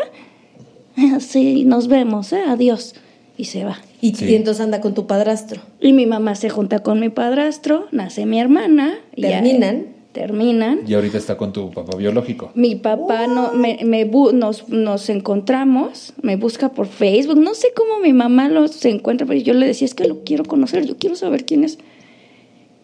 Sí, 1.20 1.64
nos 1.66 1.88
vemos, 1.88 2.34
¿eh? 2.34 2.44
Adiós. 2.48 2.96
Y 3.38 3.46
se 3.46 3.64
va. 3.64 3.78
Y, 4.04 4.36
entonces 4.36 4.60
anda 4.62 4.82
con 4.82 4.94
tu 4.94 5.08
padrastro. 5.08 5.62
Y 5.80 5.94
mi 5.94 6.06
mamá 6.06 6.36
se 6.36 6.50
junta 6.50 6.80
con 6.80 7.00
mi 7.00 7.08
padrastro, 7.08 7.88
nace 7.94 8.26
mi 8.26 8.38
hermana. 8.38 8.96
Terminan. 9.16 9.86
terminan. 10.12 10.82
Y 10.86 10.94
ahorita 10.94 11.18
está 11.18 11.38
con 11.38 11.54
tu 11.54 11.72
papá 11.72 11.96
biológico. 11.96 12.52
Mi 12.54 12.76
papá 12.76 13.28
no, 13.28 13.54
me, 13.54 13.80
me 13.86 14.04
nos, 14.04 14.68
nos 14.68 15.10
encontramos, 15.10 16.12
me 16.22 16.36
busca 16.36 16.74
por 16.74 16.88
Facebook. 16.88 17.40
No 17.40 17.54
sé 17.54 17.70
cómo 17.74 18.02
mi 18.02 18.12
mamá 18.12 18.50
lo 18.50 18.68
se 18.68 18.90
encuentra, 18.90 19.26
pero 19.26 19.40
yo 19.40 19.54
le 19.54 19.68
decía, 19.68 19.86
es 19.86 19.96
que 19.96 20.06
lo 20.06 20.26
quiero 20.26 20.44
conocer, 20.44 20.86
yo 20.86 20.98
quiero 20.98 21.16
saber 21.16 21.46
quién 21.46 21.64
es. 21.64 21.78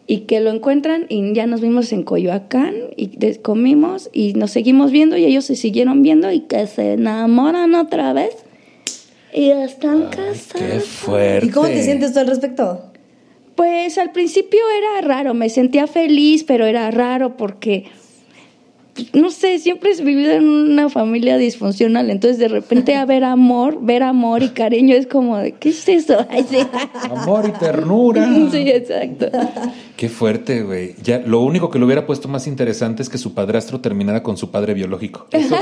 Y 0.08 0.22
que 0.22 0.40
lo 0.40 0.52
encuentran 0.52 1.06
y 1.10 1.34
ya 1.34 1.48
nos 1.48 1.60
vimos 1.60 1.92
en 1.92 2.04
Coyoacán 2.04 2.76
y 2.96 3.36
comimos 3.40 4.10
y 4.14 4.36
nos 4.36 4.52
seguimos 4.52 4.92
viendo 4.92 5.18
y 5.18 5.26
ellos 5.26 5.44
se 5.44 5.58
siguieron 5.58 6.02
viendo 6.02 6.32
y 6.32 6.40
que 6.40 6.66
se 6.66 6.94
enamoran 6.94 7.76
otra 7.76 8.14
vez 8.14 8.46
y 9.34 9.50
están 9.50 10.10
casados. 10.10 10.54
Qué 10.54 10.80
fuerte. 10.80 11.46
¿Y 11.46 11.50
cómo 11.50 11.68
te 11.68 11.84
sientes 11.84 12.14
tú 12.14 12.20
al 12.20 12.28
respecto? 12.28 12.84
Pues 13.56 13.98
al 13.98 14.12
principio 14.12 14.60
era 14.78 15.08
raro, 15.08 15.34
me 15.34 15.50
sentía 15.50 15.88
feliz, 15.88 16.44
pero 16.44 16.66
era 16.66 16.90
raro 16.92 17.36
porque 17.36 17.86
no 19.14 19.32
sé, 19.32 19.60
siempre 19.60 19.92
he 19.92 20.04
vivido 20.04 20.32
en 20.32 20.48
una 20.48 20.90
familia 20.90 21.38
disfuncional, 21.38 22.10
entonces 22.10 22.40
de 22.40 22.48
repente 22.48 22.96
a 22.96 23.06
ver 23.06 23.24
amor, 23.24 23.78
ver 23.82 24.04
amor 24.04 24.44
y 24.44 24.50
cariño 24.50 24.96
es 24.96 25.08
como 25.08 25.38
de, 25.38 25.54
¿qué 25.54 25.70
es 25.70 25.88
eso? 25.88 26.18
Amor 27.12 27.46
y 27.48 27.60
ternura. 27.60 28.28
Sí, 28.50 28.70
exacto. 28.70 29.28
Qué 29.96 30.10
fuerte, 30.10 30.64
güey. 30.64 30.96
Ya, 31.04 31.20
lo 31.20 31.42
único 31.42 31.70
que 31.70 31.78
lo 31.78 31.86
hubiera 31.86 32.06
puesto 32.06 32.28
más 32.28 32.48
interesante 32.48 33.04
es 33.04 33.10
que 33.10 33.18
su 33.18 33.34
padrastro 33.34 33.80
terminara 33.80 34.24
con 34.24 34.38
su 34.38 34.50
padre 34.50 34.74
biológico. 34.74 35.28
Eso, 35.32 35.56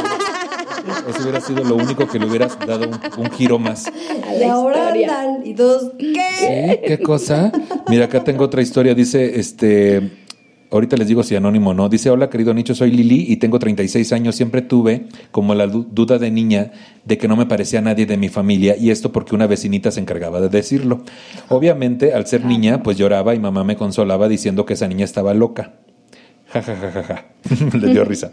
eso 1.09 1.21
hubiera 1.23 1.41
sido 1.41 1.63
lo 1.63 1.75
único 1.75 2.07
que 2.07 2.19
le 2.19 2.25
hubieras 2.27 2.57
dado 2.65 2.88
un, 2.88 2.99
un 3.25 3.31
giro 3.31 3.59
más. 3.59 3.85
Y 4.39 4.43
ahora 4.43 4.89
andan 4.89 5.45
y 5.45 5.53
todos, 5.53 5.91
¿qué? 5.97 6.13
¿Sí? 6.39 6.79
¿Qué 6.88 6.99
cosa? 6.99 7.51
Mira, 7.89 8.05
acá 8.05 8.23
tengo 8.23 8.43
otra 8.45 8.61
historia. 8.61 8.93
Dice, 8.95 9.39
este, 9.39 10.11
ahorita 10.71 10.97
les 10.97 11.07
digo 11.07 11.23
si 11.23 11.35
anónimo 11.35 11.71
o 11.71 11.73
no. 11.73 11.89
Dice, 11.89 12.09
hola 12.09 12.29
querido 12.29 12.53
Nicho, 12.53 12.75
soy 12.75 12.91
Lili 12.91 13.25
y 13.27 13.38
tengo 13.38 13.59
36 13.59 14.11
años. 14.13 14.35
Siempre 14.35 14.61
tuve 14.61 15.07
como 15.31 15.55
la 15.55 15.67
du- 15.67 15.88
duda 15.91 16.17
de 16.19 16.31
niña 16.31 16.71
de 17.05 17.17
que 17.17 17.27
no 17.27 17.35
me 17.35 17.45
parecía 17.45 17.81
nadie 17.81 18.05
de 18.05 18.17
mi 18.17 18.29
familia 18.29 18.75
y 18.77 18.89
esto 18.91 19.11
porque 19.11 19.33
una 19.35 19.47
vecinita 19.47 19.91
se 19.91 19.99
encargaba 20.01 20.41
de 20.41 20.49
decirlo. 20.49 21.01
Obviamente, 21.49 22.13
al 22.13 22.27
ser 22.27 22.43
niña, 22.45 22.83
pues 22.83 22.97
lloraba 22.97 23.33
y 23.33 23.39
mamá 23.39 23.63
me 23.63 23.75
consolaba 23.77 24.27
diciendo 24.27 24.65
que 24.65 24.73
esa 24.73 24.88
niña 24.88 25.05
estaba 25.05 25.33
loca. 25.33 25.73
Ja, 26.49 26.61
ja, 26.61 26.75
ja, 26.75 26.91
ja, 26.91 27.03
ja. 27.03 27.25
Le 27.77 27.87
dio 27.91 28.05
risa. 28.05 28.31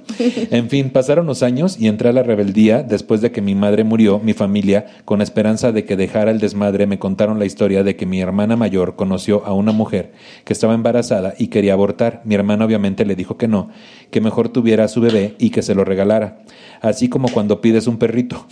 En 0.50 0.68
fin, 0.70 0.90
pasaron 0.90 1.26
los 1.26 1.42
años 1.42 1.76
y 1.78 1.88
entré 1.88 2.08
a 2.08 2.12
la 2.12 2.22
rebeldía. 2.22 2.82
Después 2.82 3.20
de 3.20 3.32
que 3.32 3.42
mi 3.42 3.54
madre 3.54 3.82
murió, 3.82 4.20
mi 4.20 4.34
familia, 4.34 4.86
con 5.04 5.20
esperanza 5.20 5.72
de 5.72 5.84
que 5.84 5.96
dejara 5.96 6.30
el 6.30 6.38
desmadre, 6.38 6.86
me 6.86 6.98
contaron 6.98 7.38
la 7.38 7.44
historia 7.44 7.82
de 7.82 7.96
que 7.96 8.06
mi 8.06 8.20
hermana 8.20 8.56
mayor 8.56 8.94
conoció 8.94 9.44
a 9.44 9.52
una 9.52 9.72
mujer 9.72 10.12
que 10.44 10.52
estaba 10.52 10.74
embarazada 10.74 11.34
y 11.38 11.48
quería 11.48 11.72
abortar. 11.72 12.22
Mi 12.24 12.34
hermana 12.34 12.64
obviamente 12.64 13.04
le 13.04 13.16
dijo 13.16 13.36
que 13.36 13.48
no, 13.48 13.70
que 14.10 14.20
mejor 14.20 14.48
tuviera 14.48 14.84
a 14.84 14.88
su 14.88 15.00
bebé 15.00 15.34
y 15.38 15.50
que 15.50 15.62
se 15.62 15.74
lo 15.74 15.84
regalara. 15.84 16.42
Así 16.80 17.08
como 17.08 17.28
cuando 17.28 17.60
pides 17.60 17.86
un 17.88 17.98
perrito. 17.98 18.46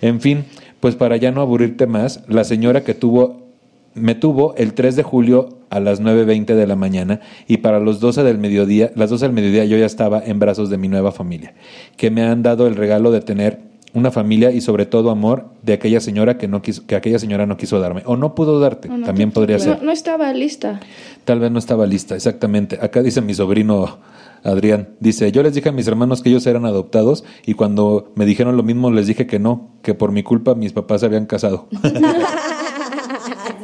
En 0.00 0.20
fin, 0.20 0.44
pues 0.80 0.94
para 0.94 1.16
ya 1.16 1.32
no 1.32 1.42
aburrirte 1.42 1.86
más, 1.86 2.22
la 2.28 2.44
señora 2.44 2.82
que 2.82 2.94
tuvo 2.94 3.45
me 3.96 4.14
tuvo 4.14 4.54
el 4.56 4.74
3 4.74 4.96
de 4.96 5.02
julio 5.02 5.58
a 5.70 5.80
las 5.80 6.00
9.20 6.00 6.54
de 6.54 6.66
la 6.66 6.76
mañana 6.76 7.20
y 7.48 7.58
para 7.58 7.80
los 7.80 7.98
12 8.00 8.22
del 8.22 8.38
mediodía, 8.38 8.92
las 8.94 9.10
12 9.10 9.26
del 9.26 9.34
mediodía 9.34 9.64
yo 9.64 9.76
ya 9.76 9.86
estaba 9.86 10.22
en 10.24 10.38
brazos 10.38 10.70
de 10.70 10.78
mi 10.78 10.88
nueva 10.88 11.12
familia, 11.12 11.54
que 11.96 12.10
me 12.10 12.22
han 12.22 12.42
dado 12.42 12.66
el 12.66 12.76
regalo 12.76 13.10
de 13.10 13.20
tener 13.20 13.60
una 13.94 14.10
familia 14.10 14.50
y 14.52 14.60
sobre 14.60 14.84
todo 14.84 15.10
amor 15.10 15.46
de 15.62 15.72
aquella 15.72 16.00
señora 16.00 16.36
que 16.36 16.48
no 16.48 16.60
quiso, 16.60 16.86
que 16.86 16.96
aquella 16.96 17.18
señora 17.18 17.46
no 17.46 17.56
quiso 17.56 17.80
darme 17.80 18.02
o 18.04 18.16
no 18.16 18.34
pudo 18.34 18.60
darte, 18.60 18.88
No, 18.88 18.98
no, 18.98 19.06
también 19.06 19.30
no, 19.30 19.32
podría 19.32 19.56
no, 19.56 19.62
ser. 19.62 19.82
No 19.82 19.90
estaba 19.90 20.32
lista. 20.34 20.80
Tal 21.24 21.40
vez 21.40 21.50
no 21.50 21.58
estaba 21.58 21.86
lista, 21.86 22.14
exactamente. 22.14 22.78
Acá 22.80 23.02
dice 23.02 23.22
mi 23.22 23.32
sobrino 23.32 23.98
Adrián, 24.46 24.90
dice, 25.00 25.32
yo 25.32 25.42
les 25.42 25.54
dije 25.54 25.70
a 25.70 25.72
mis 25.72 25.88
hermanos 25.88 26.22
que 26.22 26.28
ellos 26.28 26.46
eran 26.46 26.66
adoptados 26.66 27.24
y 27.46 27.54
cuando 27.54 28.12
me 28.14 28.26
dijeron 28.26 28.56
lo 28.56 28.62
mismo 28.62 28.90
les 28.90 29.06
dije 29.06 29.26
que 29.26 29.38
no, 29.38 29.70
que 29.82 29.94
por 29.94 30.12
mi 30.12 30.22
culpa 30.22 30.54
mis 30.54 30.72
papás 30.72 31.00
se 31.00 31.06
habían 31.06 31.26
casado. 31.26 31.66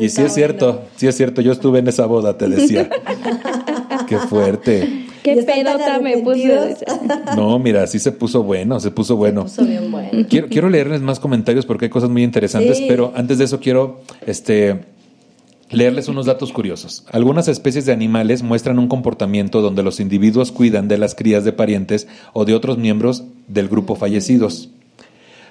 y 0.05 0.09
sí 0.09 0.23
es 0.23 0.35
cierto, 0.35 0.73
bueno. 0.73 0.89
sí 0.97 1.07
es 1.07 1.17
cierto, 1.17 1.41
yo 1.43 1.53
estuve 1.53 1.79
en 1.81 1.89
esa 1.89 2.07
boda, 2.07 2.37
te 2.37 2.49
decía. 2.49 2.89
Qué 4.09 4.19
fuerte. 4.19 5.07
Qué 5.23 5.35
¿Y 5.35 5.39
están 5.39 5.63
tan 5.65 5.77
pedota 5.79 6.01
me 6.01 6.19
puse. 6.19 6.77
No, 7.37 7.59
mira, 7.59 7.87
sí 7.87 7.99
se 7.99 8.13
puso 8.13 8.43
bueno, 8.43 8.81
se 8.81 8.91
puso 8.91 9.17
bueno. 9.17 9.43
Puso 9.45 9.65
bien 9.65 9.91
bueno. 9.91 10.27
Quiero, 10.29 10.49
quiero 10.49 10.69
leerles 10.69 11.01
más 11.01 11.21
comentarios 11.21 11.65
porque 11.67 11.87
hay 11.87 11.91
cosas 11.91 12.11
muy 12.11 12.23
interesantes, 12.25 12.79
Sí. 12.79 12.87
pero 12.89 13.13
antes 13.15 13.39
de 13.39 13.45
eso 13.45 13.61
quiero 13.61 14.01
este, 14.27 14.81
leerles 15.71 16.09
unos 16.09 16.27
datos 16.27 16.53
curiosos. 16.53 17.05
Algunas 17.11 17.49
especies 17.49 17.87
de 17.87 17.93
animales 17.93 18.43
muestran 18.43 18.79
un 18.79 18.89
comportamiento 18.89 19.61
donde 19.63 19.83
los 19.83 20.01
individuos 20.01 20.51
cuidan 20.53 20.89
de 20.89 20.99
las 20.99 21.15
crías 21.15 21.45
de 21.45 21.53
parientes 21.53 22.09
o 22.33 22.45
de 22.45 22.55
otros 22.55 22.77
miembros 22.79 23.25
del 23.49 23.69
grupo 23.69 23.95
fallecidos. 23.95 24.71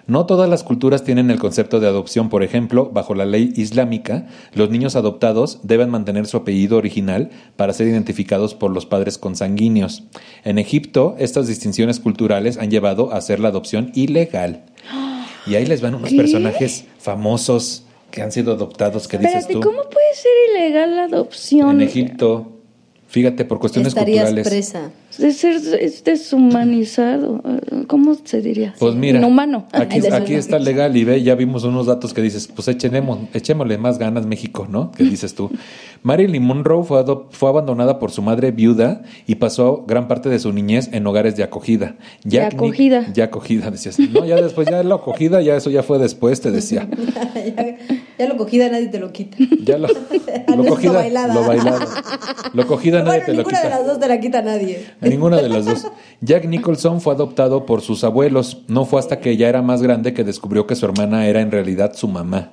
No 0.07 0.25
todas 0.25 0.49
las 0.49 0.63
culturas 0.63 1.03
tienen 1.03 1.31
el 1.31 1.39
concepto 1.39 1.79
de 1.79 1.87
adopción. 1.87 2.29
Por 2.29 2.43
ejemplo, 2.43 2.89
bajo 2.91 3.15
la 3.15 3.25
ley 3.25 3.53
islámica, 3.55 4.27
los 4.53 4.69
niños 4.69 4.95
adoptados 4.95 5.59
deben 5.63 5.89
mantener 5.89 6.27
su 6.27 6.37
apellido 6.37 6.77
original 6.77 7.29
para 7.55 7.73
ser 7.73 7.87
identificados 7.87 8.55
por 8.55 8.71
los 8.71 8.85
padres 8.85 9.17
consanguíneos. 9.17 10.03
En 10.43 10.57
Egipto, 10.57 11.15
estas 11.19 11.47
distinciones 11.47 11.99
culturales 11.99 12.57
han 12.57 12.71
llevado 12.71 13.13
a 13.13 13.17
hacer 13.17 13.39
la 13.39 13.49
adopción 13.49 13.91
ilegal. 13.93 14.63
Y 15.47 15.55
ahí 15.55 15.65
les 15.65 15.81
van 15.81 15.95
unos 15.95 16.09
¿Qué? 16.09 16.17
personajes 16.17 16.85
famosos 16.99 17.83
que 18.11 18.21
han 18.21 18.31
sido 18.31 18.53
adoptados. 18.53 19.07
¿Qué 19.07 19.17
dices 19.17 19.35
Espérate, 19.35 19.53
tú? 19.53 19.61
¿cómo 19.61 19.83
puede 19.89 20.13
ser 20.13 20.31
ilegal 20.55 20.95
la 20.95 21.03
adopción? 21.05 21.81
En 21.81 21.87
Egipto, 21.87 22.51
fíjate, 23.07 23.45
por 23.45 23.59
cuestiones 23.59 23.89
Estarías 23.89 24.25
culturales. 24.25 24.47
presa. 24.47 24.91
De 25.17 25.31
ser 25.33 25.55
es 25.79 26.03
deshumanizado. 26.03 27.41
¿Cómo 27.87 28.15
se 28.23 28.41
diría? 28.41 28.73
Pues 28.79 28.95
mira, 28.95 29.19
Inhumano. 29.19 29.67
aquí, 29.73 30.35
está 30.35 30.59
legal 30.59 30.95
y 30.95 31.03
ve, 31.03 31.21
ya 31.23 31.35
vimos 31.35 31.63
unos 31.63 31.85
datos 31.87 32.13
que 32.13 32.21
dices, 32.21 32.47
pues 32.47 32.67
echenemos, 32.67 33.19
echémosle 33.33 33.77
más 33.77 33.97
ganas 33.99 34.25
México, 34.25 34.67
¿no? 34.69 34.91
¿Qué 34.91 35.03
dices 35.03 35.35
tú? 35.35 35.49
Marilyn 36.03 36.43
Monroe 36.43 36.83
fue, 36.83 37.03
fue 37.29 37.49
abandonada 37.49 37.99
por 37.99 38.11
su 38.11 38.21
madre 38.21 38.51
viuda 38.51 39.03
y 39.27 39.35
pasó 39.35 39.85
gran 39.87 40.07
parte 40.07 40.29
de 40.29 40.39
su 40.39 40.51
niñez 40.51 40.89
en 40.91 41.05
hogares 41.05 41.35
de 41.35 41.43
acogida. 41.43 41.95
De 42.23 42.39
Ni- 42.39 42.45
acogida. 42.45 43.05
ya 43.13 43.25
acogida, 43.25 43.69
decías. 43.69 43.99
No, 43.99 44.25
ya 44.25 44.35
después, 44.41 44.67
ya 44.67 44.81
la 44.83 44.95
acogida, 44.95 45.41
ya 45.41 45.55
eso 45.55 45.69
ya 45.69 45.83
fue 45.83 45.99
después, 45.99 46.41
te 46.41 46.51
decía. 46.51 46.87
ya, 47.35 47.77
ya 48.17 48.27
lo 48.27 48.37
cogida, 48.37 48.69
nadie 48.69 48.87
te 48.87 48.99
lo 48.99 49.11
quita. 49.11 49.37
Ya 49.63 49.77
lo, 49.77 49.87
lo 49.87 50.65
cogida, 50.65 50.93
lo 50.93 50.99
bailada. 50.99 51.33
lo 51.33 51.43
bailado. 51.45 51.85
Lo 52.53 52.67
cogida 52.67 53.03
nadie 53.03 53.19
bueno, 53.19 53.25
te 53.25 53.31
lo 53.33 53.37
ninguna 53.39 53.57
quita. 53.57 53.69
de 53.69 53.75
las 53.75 53.85
dos 53.87 53.99
te 53.99 54.07
la 54.07 54.19
quita 54.19 54.41
nadie. 54.41 54.85
A 55.01 55.07
ninguna 55.07 55.37
de 55.41 55.49
las 55.49 55.65
dos. 55.65 55.87
Jack 56.21 56.45
Nicholson 56.45 57.01
fue 57.01 57.13
adoptado 57.13 57.65
por 57.65 57.81
sus 57.81 58.03
abuelos. 58.03 58.61
No 58.67 58.85
fue 58.85 58.99
hasta 58.99 59.19
que 59.19 59.35
ya 59.35 59.49
era 59.49 59.61
más 59.61 59.81
grande 59.81 60.13
que 60.13 60.23
descubrió 60.23 60.67
que 60.67 60.75
su 60.75 60.85
hermana 60.85 61.27
era 61.27 61.41
en 61.41 61.51
realidad 61.51 61.93
su 61.95 62.07
mamá. 62.07 62.51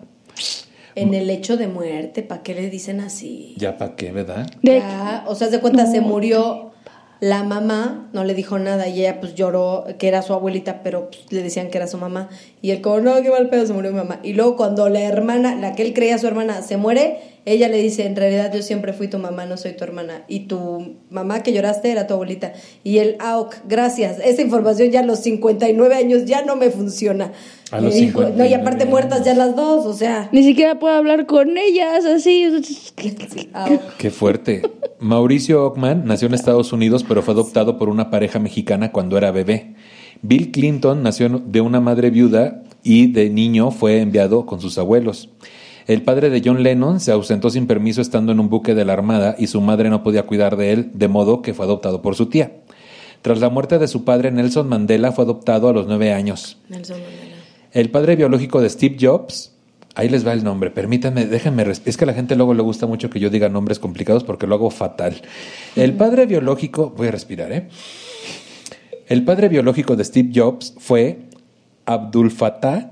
En 0.95 1.15
el 1.15 1.31
hecho 1.31 1.57
de 1.57 1.69
muerte, 1.69 2.23
¿para 2.23 2.43
qué 2.43 2.55
le 2.55 2.71
dicen 2.71 3.01
así? 3.01 3.55
Ya 3.57 3.77
para 3.79 3.95
qué, 3.95 4.11
¿verdad? 4.11 4.51
De- 4.63 4.79
Ya, 4.79 5.25
o 5.29 5.35
sea, 5.35 5.49
de 5.49 5.61
cuenta, 5.61 5.87
se 5.87 6.01
murió 6.01 6.73
la 7.21 7.45
mamá, 7.45 8.09
no 8.13 8.25
le 8.25 8.35
dijo 8.35 8.59
nada 8.59 8.89
y 8.89 9.01
ella 9.01 9.21
pues 9.21 9.35
lloró 9.35 9.85
que 9.99 10.09
era 10.09 10.23
su 10.23 10.33
abuelita, 10.33 10.83
pero 10.83 11.11
pues, 11.11 11.31
le 11.31 11.43
decían 11.43 11.69
que 11.69 11.79
era 11.79 11.87
su 11.87 11.99
mamá. 11.99 12.29
Y 12.61 12.71
él 12.71 12.81
como, 12.81 13.01
no, 13.01 13.23
qué 13.23 13.31
mal 13.31 13.49
pedo, 13.49 13.67
se 13.67 13.73
murió 13.73 13.91
mi 13.93 13.99
mamá. 13.99 14.21
Y 14.23 14.33
luego 14.33 14.57
cuando 14.57 14.89
la 14.89 15.01
hermana, 15.01 15.55
la 15.55 15.75
que 15.75 15.83
él 15.83 15.95
creía 15.95 16.19
su 16.19 16.27
hermana, 16.27 16.63
se 16.63 16.77
muere, 16.77 17.19
ella 17.45 17.69
le 17.69 17.81
dice, 17.81 18.05
en 18.05 18.15
realidad 18.15 18.53
yo 18.53 18.63
siempre 18.63 18.93
fui 18.93 19.09
tu 19.09 19.19
mamá, 19.19 19.47
no 19.47 19.57
soy 19.57 19.73
tu 19.73 19.85
hermana. 19.85 20.25
Y 20.29 20.41
tu 20.41 20.97
mamá 21.09 21.43
que 21.43 21.53
lloraste 21.53 21.91
era 21.91 22.07
tu 22.07 22.15
abuelita. 22.15 22.53
Y 22.85 22.99
él, 22.99 23.17
ah, 23.21 23.39
ok, 23.39 23.57
gracias. 23.67 24.19
Esa 24.23 24.43
información 24.43 24.91
ya 24.91 25.01
a 25.01 25.05
los 25.05 25.21
59 25.21 25.95
años 25.95 26.25
ya 26.27 26.45
no 26.45 26.57
me 26.57 26.71
funciona. 26.71 27.33
A 27.71 27.81
los 27.81 27.95
dijo, 27.95 28.21
no, 28.21 28.45
y 28.45 28.49
59 28.49 28.55
aparte 28.55 28.85
muertas 28.87 29.25
ya 29.25 29.35
las 29.35 29.57
dos, 29.57 29.87
o 29.87 29.95
sea. 29.95 30.29
Ni 30.33 30.43
siquiera 30.43 30.79
puedo 30.79 30.95
hablar 30.95 31.27
con 31.27 31.57
ellas 31.57 32.05
así. 32.05 32.47
ah. 33.55 33.69
Qué 33.99 34.11
fuerte. 34.11 34.63
Mauricio 35.01 35.65
Ockman 35.65 36.05
nació 36.07 36.27
en 36.29 36.35
Estados 36.35 36.73
Unidos, 36.73 37.05
pero 37.07 37.23
fue 37.23 37.33
adoptado 37.35 37.79
por 37.79 37.89
una 37.89 38.11
pareja 38.11 38.39
mexicana 38.41 38.91
cuando 38.91 39.17
era 39.17 39.31
bebé. 39.31 39.75
Bill 40.23 40.51
Clinton 40.51 41.03
nació 41.03 41.29
de 41.29 41.61
una 41.61 41.81
madre 41.81 42.11
viuda 42.11 42.63
y 42.83 43.13
de 43.13 43.31
niño 43.31 43.71
fue 43.71 44.01
enviado 44.01 44.47
con 44.47 44.61
sus 44.61 44.79
abuelos. 44.79 45.31
El 45.87 46.03
padre 46.03 46.29
de 46.29 46.43
John 46.45 46.63
Lennon 46.63 47.01
se 47.01 47.13
ausentó 47.13 47.49
sin 47.51 47.67
permiso 47.67 48.03
estando 48.03 48.33
en 48.33 48.41
un 48.41 48.51
buque 48.51 48.75
de 48.75 48.85
la 48.85 48.93
Armada 48.93 49.37
y 49.39 49.47
su 49.47 49.61
madre 49.61 49.89
no 49.89 50.03
podía 50.03 50.25
cuidar 50.25 50.57
de 50.57 50.73
él, 50.73 50.91
de 50.93 51.09
modo 51.09 51.41
que 51.41 51.55
fue 51.55 51.65
adoptado 51.65 52.03
por 52.03 52.15
su 52.15 52.27
tía. 52.27 52.53
Tras 53.23 53.41
la 53.41 53.49
muerte 53.49 53.79
de 53.79 53.89
su 53.89 54.05
padre, 54.05 54.31
Nelson 54.31 54.69
Mandela 54.69 55.13
fue 55.13 55.25
adoptado 55.25 55.69
a 55.69 55.73
los 55.73 55.87
nueve 55.87 56.13
años. 56.13 56.59
Nelson 56.69 56.99
Mandela. 57.01 57.37
El 57.73 57.91
padre 57.91 58.17
biológico 58.17 58.61
de 58.61 58.71
Steve 58.71 58.97
Jobs, 59.01 59.53
ahí 59.95 60.09
les 60.09 60.27
va 60.27 60.33
el 60.33 60.45
nombre, 60.45 60.71
permítanme, 60.71 61.27
déjenme, 61.27 61.65
es 61.85 61.97
que 61.97 62.05
a 62.05 62.07
la 62.07 62.15
gente 62.15 62.37
luego 62.37 62.55
le 62.55 62.63
gusta 62.63 62.87
mucho 62.87 63.11
que 63.11 63.19
yo 63.19 63.31
diga 63.31 63.49
nombres 63.49 63.79
complicados 63.79 64.25
porque 64.25 64.47
lo 64.47 64.55
hago 64.55 64.71
fatal. 64.71 65.21
El 65.75 65.95
padre 65.95 66.27
biológico, 66.27 66.93
voy 66.97 67.09
a 67.09 67.11
respirar, 67.13 67.53
¿eh? 67.53 67.69
El 69.09 69.25
padre 69.25 69.49
biológico 69.49 69.97
de 69.97 70.05
Steve 70.05 70.33
Jobs 70.35 70.75
fue 70.77 71.21
Abdul 71.87 72.31
Fattah 72.31 72.91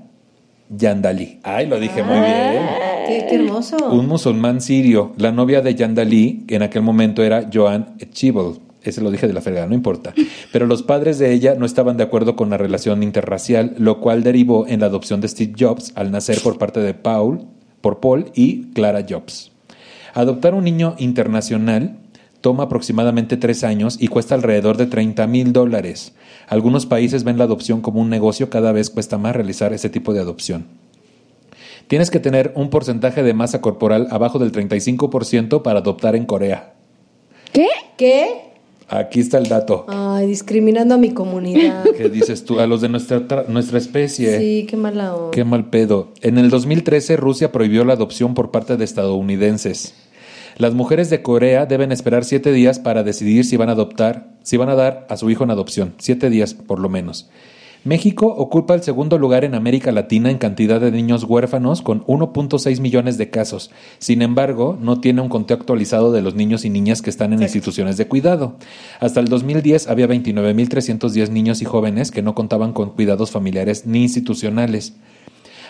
Yandali. 0.67 1.39
Ay, 1.43 1.67
lo 1.67 1.79
dije 1.79 2.01
muy 2.01 2.17
bien. 2.17 2.63
Qué, 3.05 3.27
qué 3.29 3.35
hermoso. 3.35 3.77
Un 3.91 4.07
musulmán 4.07 4.59
sirio. 4.59 5.13
La 5.17 5.31
novia 5.31 5.61
de 5.61 5.75
Yandali, 5.75 6.45
que 6.47 6.55
en 6.55 6.63
aquel 6.63 6.81
momento 6.81 7.21
era 7.21 7.47
Joan 7.53 7.97
Chibol. 8.09 8.57
Ese 8.81 9.01
lo 9.01 9.11
dije 9.11 9.27
de 9.27 9.33
la 9.33 9.41
fregada, 9.41 9.67
no 9.67 9.75
importa. 9.75 10.15
Pero 10.51 10.65
los 10.65 10.81
padres 10.81 11.19
de 11.19 11.31
ella 11.33 11.53
no 11.53 11.67
estaban 11.67 11.97
de 11.97 12.03
acuerdo 12.05 12.35
con 12.35 12.49
la 12.49 12.57
relación 12.57 13.03
interracial, 13.03 13.75
lo 13.77 13.99
cual 13.99 14.23
derivó 14.23 14.65
en 14.67 14.79
la 14.79 14.87
adopción 14.87 15.21
de 15.21 15.27
Steve 15.27 15.53
Jobs 15.55 15.91
al 15.93 16.09
nacer 16.09 16.41
por 16.41 16.57
parte 16.57 16.79
de 16.79 16.95
Paul, 16.95 17.45
por 17.79 17.99
Paul 17.99 18.31
y 18.33 18.71
Clara 18.73 19.05
Jobs. 19.07 19.51
Adoptar 20.15 20.55
un 20.55 20.63
niño 20.63 20.95
internacional 20.97 21.99
toma 22.41 22.63
aproximadamente 22.63 23.37
tres 23.37 23.63
años 23.63 23.97
y 23.99 24.07
cuesta 24.07 24.35
alrededor 24.35 24.77
de 24.77 24.85
30 24.87 25.25
mil 25.27 25.53
dólares. 25.53 26.13
Algunos 26.47 26.85
países 26.85 27.23
ven 27.23 27.37
la 27.37 27.43
adopción 27.45 27.81
como 27.81 27.99
un 28.01 28.09
negocio, 28.09 28.49
cada 28.49 28.71
vez 28.71 28.89
cuesta 28.89 29.17
más 29.17 29.35
realizar 29.35 29.73
ese 29.73 29.89
tipo 29.89 30.13
de 30.13 30.19
adopción. 30.21 30.65
Tienes 31.87 32.11
que 32.11 32.19
tener 32.19 32.51
un 32.55 32.69
porcentaje 32.69 33.23
de 33.23 33.33
masa 33.33 33.61
corporal 33.61 34.07
abajo 34.11 34.39
del 34.39 34.51
35% 34.51 35.61
para 35.61 35.79
adoptar 35.79 36.15
en 36.15 36.25
Corea. 36.25 36.73
¿Qué? 37.53 37.67
¿Qué? 37.97 38.41
Aquí 38.89 39.19
está 39.19 39.37
el 39.37 39.47
dato. 39.49 39.85
Ay, 39.89 40.27
discriminando 40.27 40.95
a 40.95 40.97
mi 40.97 41.11
comunidad. 41.11 41.83
¿Qué 41.97 42.09
dices 42.09 42.45
tú? 42.45 42.59
A 42.59 42.67
los 42.67 42.81
de 42.81 42.89
nuestra, 42.89 43.27
tra- 43.27 43.47
nuestra 43.47 43.77
especie. 43.77 44.37
Sí, 44.39 44.65
qué 44.69 44.77
mala 44.77 45.13
onda. 45.15 45.31
Qué 45.31 45.43
mal 45.43 45.69
pedo. 45.69 46.09
En 46.21 46.37
el 46.37 46.49
2013 46.49 47.17
Rusia 47.17 47.51
prohibió 47.51 47.83
la 47.83 47.93
adopción 47.93 48.33
por 48.33 48.51
parte 48.51 48.77
de 48.77 48.85
estadounidenses. 48.85 49.93
Las 50.57 50.73
mujeres 50.73 51.11
de 51.11 51.21
Corea 51.21 51.67
deben 51.67 51.91
esperar 51.91 52.25
siete 52.25 52.51
días 52.51 52.79
para 52.79 53.03
decidir 53.03 53.45
si 53.45 53.57
van 53.57 53.69
a 53.69 53.73
adoptar, 53.73 54.29
si 54.41 54.57
van 54.57 54.69
a 54.69 54.75
dar 54.75 55.05
a 55.07 55.15
su 55.15 55.29
hijo 55.29 55.43
en 55.43 55.51
adopción. 55.51 55.93
Siete 55.99 56.31
días, 56.31 56.55
por 56.55 56.79
lo 56.79 56.89
menos. 56.89 57.29
México 57.83 58.25
ocupa 58.25 58.73
el 58.73 58.81
segundo 58.81 59.19
lugar 59.19 59.45
en 59.45 59.53
América 59.53 59.91
Latina 59.91 60.31
en 60.31 60.39
cantidad 60.39 60.81
de 60.81 60.91
niños 60.91 61.23
huérfanos 61.25 61.83
con 61.83 62.03
1.6 62.05 62.81
millones 62.81 63.19
de 63.19 63.29
casos. 63.29 63.69
Sin 63.99 64.23
embargo, 64.23 64.79
no 64.81 64.99
tiene 64.99 65.21
un 65.21 65.29
conteo 65.29 65.57
actualizado 65.57 66.11
de 66.11 66.23
los 66.23 66.33
niños 66.33 66.65
y 66.65 66.71
niñas 66.71 67.03
que 67.03 67.11
están 67.11 67.33
en 67.33 67.43
instituciones 67.43 67.95
de 67.97 68.07
cuidado. 68.07 68.55
Hasta 68.99 69.19
el 69.19 69.27
2010 69.27 69.87
había 69.87 70.07
29.310 70.07 71.29
niños 71.29 71.61
y 71.61 71.65
jóvenes 71.65 72.09
que 72.09 72.23
no 72.23 72.33
contaban 72.33 72.73
con 72.73 72.89
cuidados 72.89 73.29
familiares 73.29 73.85
ni 73.85 74.01
institucionales. 74.01 74.95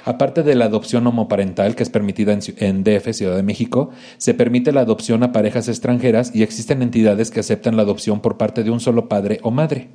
Aparte 0.08 0.42
de 0.42 0.56
la 0.56 0.64
adopción 0.64 1.06
homoparental, 1.06 1.76
que 1.76 1.84
es 1.84 1.90
permitida 1.90 2.32
en, 2.32 2.84
DF, 2.86 3.12
Ciudad 3.12 3.36
de 3.36 3.44
México, 3.44 3.90
se 4.18 4.34
permite 4.34 4.72
la 4.72 4.80
adopción 4.80 5.22
a 5.22 5.34
parejas 5.34 5.68
extranjeras 5.68 6.32
y 6.34 6.44
existen 6.44 6.82
entidades 6.82 7.30
que 7.30 7.42
aceptan 7.42 7.76
la 7.76 7.82
adopción 7.82 8.22
por 8.22 8.38
parte 8.38 8.64
de 8.64 8.72
un 8.72 8.80
solo 8.80 9.10
padre 9.10 9.42
o 9.44 9.52
madre. 9.52 9.90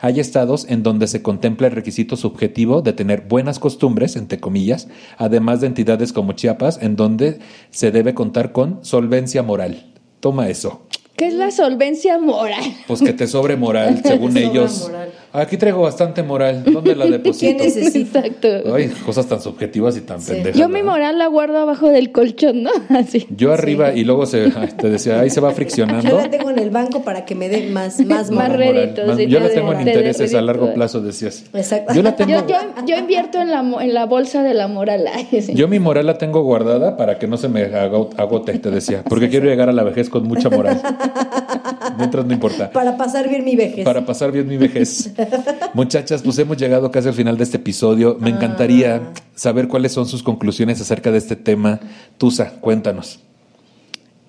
Hay 0.00 0.18
estados 0.18 0.66
en 0.68 0.82
donde 0.82 1.06
se 1.06 1.22
contempla 1.22 1.68
el 1.68 1.72
requisito 1.72 2.16
subjetivo 2.16 2.82
de 2.82 2.94
tener 2.94 3.28
buenas 3.28 3.60
costumbres, 3.60 4.16
entre 4.16 4.40
comillas, 4.40 4.88
además 5.18 5.60
de 5.60 5.68
entidades 5.68 6.12
como 6.12 6.32
Chiapas, 6.32 6.82
en 6.82 6.96
donde 6.96 7.38
se 7.70 7.92
debe 7.92 8.12
contar 8.12 8.50
con 8.50 8.84
solvencia 8.84 9.44
moral. 9.44 9.92
Toma 10.18 10.48
eso. 10.48 10.82
¿Qué 11.16 11.28
es 11.28 11.34
la 11.34 11.52
solvencia 11.52 12.18
moral? 12.18 12.64
Pues 12.88 13.00
que 13.00 13.12
te 13.12 13.28
sobre 13.28 13.56
moral, 13.56 14.02
según 14.04 14.36
ellos. 14.36 14.82
moral. 14.88 15.12
Aquí 15.36 15.56
traigo 15.56 15.82
bastante 15.82 16.22
moral. 16.22 16.62
¿Dónde 16.64 16.94
la 16.94 17.06
deposito? 17.10 17.58
¿Qué 17.58 17.64
necesita? 17.64 18.20
Exacto. 18.20 18.72
Ay, 18.74 18.88
cosas 19.04 19.26
tan 19.26 19.40
subjetivas 19.40 19.96
y 19.96 20.00
tan 20.02 20.20
Sí. 20.20 20.32
pendejas. 20.32 20.60
Yo 20.60 20.68
mi 20.68 20.74
¿verdad? 20.74 20.90
moral 20.92 21.18
la 21.18 21.26
guardo 21.26 21.58
abajo 21.58 21.88
del 21.88 22.12
colchón, 22.12 22.62
¿no? 22.62 22.70
Así. 22.90 23.26
Yo 23.36 23.52
arriba 23.52 23.92
y 23.92 24.04
luego 24.04 24.26
se, 24.26 24.44
ay, 24.56 24.68
te 24.80 24.88
decía, 24.88 25.18
ahí 25.18 25.30
se 25.30 25.40
va 25.40 25.50
Yo 25.50 25.56
friccionando. 25.56 26.16
la 26.16 26.30
tengo 26.30 26.50
en 26.50 26.60
el 26.60 26.70
banco 26.70 27.02
para 27.02 27.24
que 27.24 27.34
me 27.34 27.48
dé 27.48 27.68
más, 27.70 27.98
más 28.06 28.30
Más 28.30 28.52
réditos, 28.52 29.08
Más- 29.08 29.16
sí, 29.16 29.26
yo 29.26 29.40
la 29.40 29.48
tengo 29.50 29.72
en 29.72 29.80
intereses 29.80 30.34
a 30.34 30.40
largo 30.40 30.72
plazo, 30.72 31.00
decías. 31.00 31.44
Exacto. 31.52 31.92
Yo 31.94 32.02
la 32.04 32.14
tengo. 32.14 32.30
Yo, 32.30 32.46
yo, 32.46 32.56
yo 32.86 32.96
invierto 32.96 33.38
en 33.40 33.50
la, 33.50 33.60
en 33.82 33.92
la 33.92 34.06
bolsa 34.06 34.44
de 34.44 34.54
la 34.54 34.68
moral. 34.68 35.06
Ay, 35.12 35.42
sí. 35.42 35.54
Yo 35.54 35.66
mi 35.66 35.80
moral 35.80 36.06
la 36.06 36.16
tengo 36.16 36.42
guardada 36.42 36.96
para 36.96 37.18
que 37.18 37.26
no 37.26 37.36
se 37.38 37.48
me 37.48 37.64
ago- 37.64 38.10
agote, 38.16 38.56
te 38.60 38.70
decía. 38.70 39.02
Porque 39.08 39.28
quiero 39.28 39.46
llegar 39.46 39.68
a 39.68 39.72
la 39.72 39.82
vejez 39.82 40.08
con 40.10 40.28
mucha 40.28 40.48
moral. 40.48 40.80
Mientras 41.98 42.24
no 42.26 42.32
importa. 42.32 42.70
Para 42.70 42.96
pasar 42.96 43.28
bien 43.28 43.44
mi 43.44 43.56
vejez. 43.56 43.84
Para 43.84 44.04
pasar 44.04 44.32
bien 44.32 44.46
mi 44.48 44.56
vejez. 44.56 45.12
Muchachas, 45.74 46.22
pues 46.22 46.38
hemos 46.38 46.56
llegado 46.56 46.90
casi 46.90 47.08
al 47.08 47.14
final 47.14 47.36
de 47.36 47.44
este 47.44 47.56
episodio. 47.58 48.16
Me 48.20 48.30
encantaría 48.30 48.96
Ah. 48.96 49.12
saber 49.34 49.68
cuáles 49.68 49.92
son 49.92 50.06
sus 50.06 50.22
conclusiones 50.22 50.80
acerca 50.80 51.10
de 51.10 51.18
este 51.18 51.36
tema. 51.36 51.80
Tusa, 52.18 52.52
cuéntanos. 52.60 53.20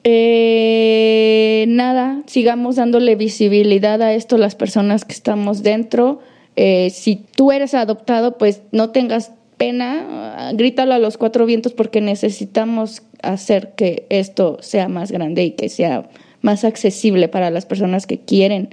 Eh, 0.03 1.65
nada, 1.67 2.21
sigamos 2.27 2.75
dándole 2.75 3.15
visibilidad 3.15 4.01
a 4.01 4.13
esto 4.13 4.37
las 4.37 4.55
personas 4.55 5.03
que 5.03 5.13
estamos 5.13 5.63
dentro. 5.63 6.19
Eh, 6.55 6.89
si 6.91 7.15
tú 7.35 7.51
eres 7.51 7.73
adoptado, 7.73 8.37
pues 8.37 8.61
no 8.71 8.91
tengas 8.91 9.31
pena, 9.57 10.51
grítalo 10.53 10.93
a 10.93 10.99
los 10.99 11.17
cuatro 11.17 11.45
vientos 11.45 11.73
porque 11.73 12.01
necesitamos 12.01 13.01
hacer 13.23 13.73
que 13.75 14.05
esto 14.09 14.57
sea 14.61 14.87
más 14.89 15.11
grande 15.11 15.43
y 15.43 15.51
que 15.51 15.69
sea 15.69 16.07
más 16.45 16.63
accesible 16.63 17.27
para 17.27 17.49
las 17.49 17.65
personas 17.65 18.05
que 18.07 18.19
quieren 18.19 18.69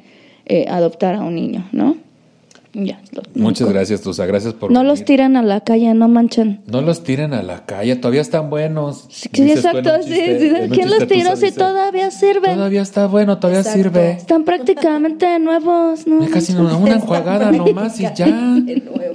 eh, 0.46 0.66
adoptar 0.68 1.14
a 1.16 1.22
un 1.22 1.34
niño, 1.34 1.66
¿no? 1.72 1.96
Ya, 2.74 2.98
lo- 3.12 3.22
Muchas 3.34 3.68
gracias, 3.68 4.00
Tusa. 4.00 4.24
Gracias 4.24 4.54
por 4.54 4.70
No 4.72 4.80
venir. 4.80 4.90
los 4.92 5.04
tiran 5.04 5.36
a 5.36 5.42
la 5.42 5.60
calle, 5.60 5.92
no 5.92 6.08
manchan. 6.08 6.62
No 6.66 6.80
los 6.80 7.04
tiren 7.04 7.34
a 7.34 7.42
la 7.42 7.66
calle, 7.66 7.96
todavía 7.96 8.22
están 8.22 8.48
buenos. 8.48 9.06
Sí, 9.10 9.28
exacto, 9.50 9.90
sí, 10.02 10.08
chiste- 10.10 10.62
sí. 10.64 10.70
¿Quién 10.70 10.88
los 10.88 11.06
tiró 11.06 11.36
si 11.36 11.44
dice, 11.46 11.58
todavía 11.58 12.10
sirven? 12.10 12.54
Todavía 12.54 12.80
está 12.80 13.06
bueno, 13.08 13.36
todavía 13.38 13.60
Exacto. 13.60 13.82
sirve. 13.82 14.10
Están 14.12 14.44
prácticamente 14.44 15.38
nuevos, 15.38 16.06
¿no? 16.06 16.26
Casi 16.30 16.54
una, 16.54 16.76
una 16.78 16.94
enjuagada 16.94 17.52
nomás 17.52 18.00
y 18.00 18.04
ya. 18.14 18.56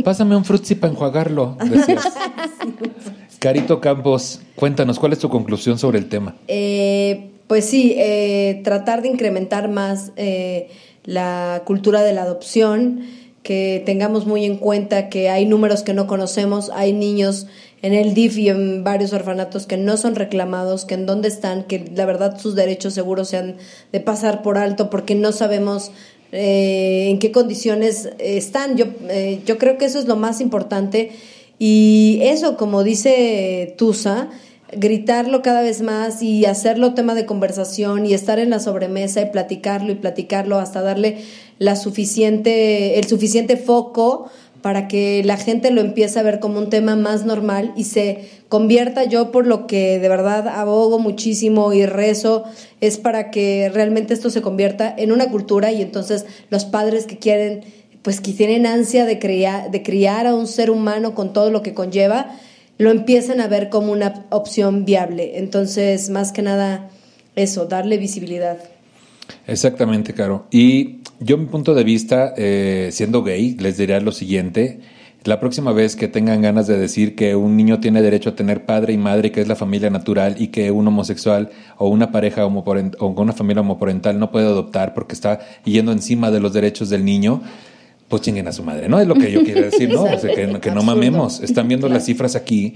Pásame 0.03 0.35
un 0.35 0.45
frutzi 0.45 0.75
para 0.75 0.93
enjuagarlo. 0.93 1.57
Carito 3.39 3.79
Campos, 3.81 4.41
cuéntanos, 4.55 4.99
¿cuál 4.99 5.13
es 5.13 5.19
tu 5.19 5.29
conclusión 5.29 5.77
sobre 5.77 5.99
el 5.99 6.09
tema? 6.09 6.35
Eh, 6.47 7.31
pues 7.47 7.65
sí, 7.65 7.95
eh, 7.97 8.61
tratar 8.63 9.01
de 9.01 9.07
incrementar 9.07 9.69
más 9.69 10.11
eh, 10.15 10.69
la 11.03 11.63
cultura 11.65 12.03
de 12.03 12.13
la 12.13 12.23
adopción, 12.23 13.01
que 13.43 13.81
tengamos 13.85 14.25
muy 14.25 14.43
en 14.43 14.57
cuenta 14.57 15.07
que 15.07 15.29
hay 15.29 15.45
números 15.45 15.81
que 15.81 15.93
no 15.93 16.05
conocemos, 16.05 16.69
hay 16.73 16.91
niños 16.91 17.47
en 17.81 17.93
el 17.93 18.13
DIF 18.13 18.37
y 18.37 18.49
en 18.49 18.83
varios 18.83 19.13
orfanatos 19.13 19.65
que 19.65 19.77
no 19.77 19.95
son 19.95 20.15
reclamados, 20.15 20.83
que 20.83 20.95
en 20.95 21.05
dónde 21.05 21.29
están, 21.29 21.63
que 21.63 21.89
la 21.95 22.05
verdad 22.05 22.37
sus 22.37 22.55
derechos 22.55 22.93
seguros 22.93 23.29
se 23.29 23.37
han 23.37 23.55
de 23.93 23.99
pasar 24.01 24.41
por 24.41 24.57
alto 24.57 24.89
porque 24.89 25.15
no 25.15 25.31
sabemos 25.31 25.91
eh, 26.33 27.07
en 27.09 27.19
qué 27.19 27.31
condiciones 27.31 28.09
están. 28.19 28.75
Yo, 28.75 28.87
eh, 29.09 29.39
yo 29.45 29.57
creo 29.57 29.77
que 29.77 29.85
eso 29.85 29.99
es 29.99 30.07
lo 30.07 30.17
más 30.17 30.41
importante 30.41 31.11
y 31.59 32.19
eso, 32.23 32.57
como 32.57 32.83
dice 32.83 33.75
Tusa, 33.77 34.29
gritarlo 34.71 35.41
cada 35.41 35.61
vez 35.61 35.81
más 35.81 36.21
y 36.21 36.45
hacerlo 36.45 36.93
tema 36.93 37.15
de 37.15 37.25
conversación 37.25 38.05
y 38.05 38.13
estar 38.13 38.39
en 38.39 38.49
la 38.49 38.59
sobremesa 38.59 39.21
y 39.21 39.31
platicarlo 39.31 39.91
y 39.91 39.95
platicarlo 39.95 40.59
hasta 40.59 40.81
darle 40.81 41.19
la 41.59 41.75
suficiente, 41.75 42.99
el 42.99 43.07
suficiente 43.07 43.57
foco 43.57 44.29
para 44.61 44.87
que 44.87 45.21
la 45.23 45.37
gente 45.37 45.71
lo 45.71 45.81
empiece 45.81 46.19
a 46.19 46.23
ver 46.23 46.39
como 46.39 46.59
un 46.59 46.69
tema 46.69 46.95
más 46.95 47.25
normal 47.25 47.73
y 47.77 47.85
se 47.85 48.27
convierta. 48.49 49.05
Yo 49.05 49.31
por 49.31 49.47
lo 49.47 49.67
que 49.67 49.99
de 49.99 50.09
verdad 50.09 50.47
abogo 50.47 50.99
muchísimo 50.99 51.71
y 51.73 51.85
rezo 51.85 52.43
es 52.81 52.97
para 52.97 53.31
que 53.31 53.71
realmente 53.73 54.13
esto 54.13 54.29
se 54.29 54.41
convierta 54.41 54.93
en 54.97 55.11
una 55.11 55.29
cultura 55.29 55.71
y 55.71 55.81
entonces 55.81 56.25
los 56.49 56.65
padres 56.65 57.05
que 57.05 57.17
quieren 57.17 57.63
pues 58.01 58.21
que 58.21 58.31
tienen 58.31 58.65
ansia 58.65 59.05
de 59.05 59.19
criar, 59.19 59.69
de 59.69 59.83
criar 59.83 60.27
a 60.27 60.33
un 60.33 60.47
ser 60.47 60.71
humano 60.71 61.13
con 61.13 61.33
todo 61.33 61.51
lo 61.51 61.61
que 61.61 61.73
conlleva, 61.73 62.37
lo 62.77 62.91
empiezan 62.91 63.41
a 63.41 63.47
ver 63.47 63.69
como 63.69 63.91
una 63.91 64.25
opción 64.29 64.85
viable. 64.85 65.39
Entonces, 65.39 66.09
más 66.09 66.31
que 66.31 66.41
nada, 66.41 66.89
eso, 67.35 67.65
darle 67.65 67.97
visibilidad. 67.97 68.57
Exactamente, 69.45 70.13
Caro. 70.13 70.47
Y 70.51 71.01
yo, 71.19 71.37
mi 71.37 71.45
punto 71.45 71.73
de 71.73 71.83
vista, 71.83 72.33
eh, 72.37 72.89
siendo 72.91 73.23
gay, 73.23 73.55
les 73.59 73.77
diría 73.77 73.99
lo 73.99 74.11
siguiente. 74.11 74.79
La 75.23 75.39
próxima 75.39 75.73
vez 75.73 75.95
que 75.95 76.07
tengan 76.07 76.41
ganas 76.41 76.67
de 76.67 76.77
decir 76.77 77.15
que 77.15 77.35
un 77.35 77.57
niño 77.57 77.79
tiene 77.81 78.01
derecho 78.01 78.29
a 78.29 78.35
tener 78.35 78.65
padre 78.65 78.93
y 78.93 78.97
madre, 78.97 79.31
que 79.31 79.41
es 79.41 79.47
la 79.47 79.55
familia 79.55 79.89
natural, 79.89 80.35
y 80.39 80.47
que 80.47 80.71
un 80.71 80.87
homosexual 80.87 81.49
o 81.77 81.89
una 81.89 82.11
pareja 82.11 82.45
homoparent 82.45 82.95
o 82.99 83.07
una 83.07 83.33
familia 83.33 83.61
homoparental 83.61 84.19
no 84.19 84.31
puede 84.31 84.45
adoptar 84.45 84.93
porque 84.93 85.13
está 85.13 85.39
yendo 85.65 85.91
encima 85.91 86.31
de 86.31 86.39
los 86.39 86.53
derechos 86.53 86.89
del 86.89 87.03
niño, 87.03 87.41
pues 88.07 88.21
chinguen 88.21 88.47
a 88.47 88.51
su 88.51 88.63
madre, 88.63 88.87
¿no? 88.89 88.99
Es 88.99 89.07
lo 89.07 89.15
que 89.15 89.31
yo 89.31 89.43
quiero 89.43 89.61
decir, 89.61 89.89
¿no? 89.89 90.03
O 90.13 90.17
sea, 90.19 90.33
que, 90.33 90.59
que 90.59 90.71
no 90.71 90.81
mamemos. 90.83 91.41
Están 91.41 91.67
viendo 91.67 91.89
las 91.89 92.05
cifras 92.05 92.35
aquí. 92.35 92.75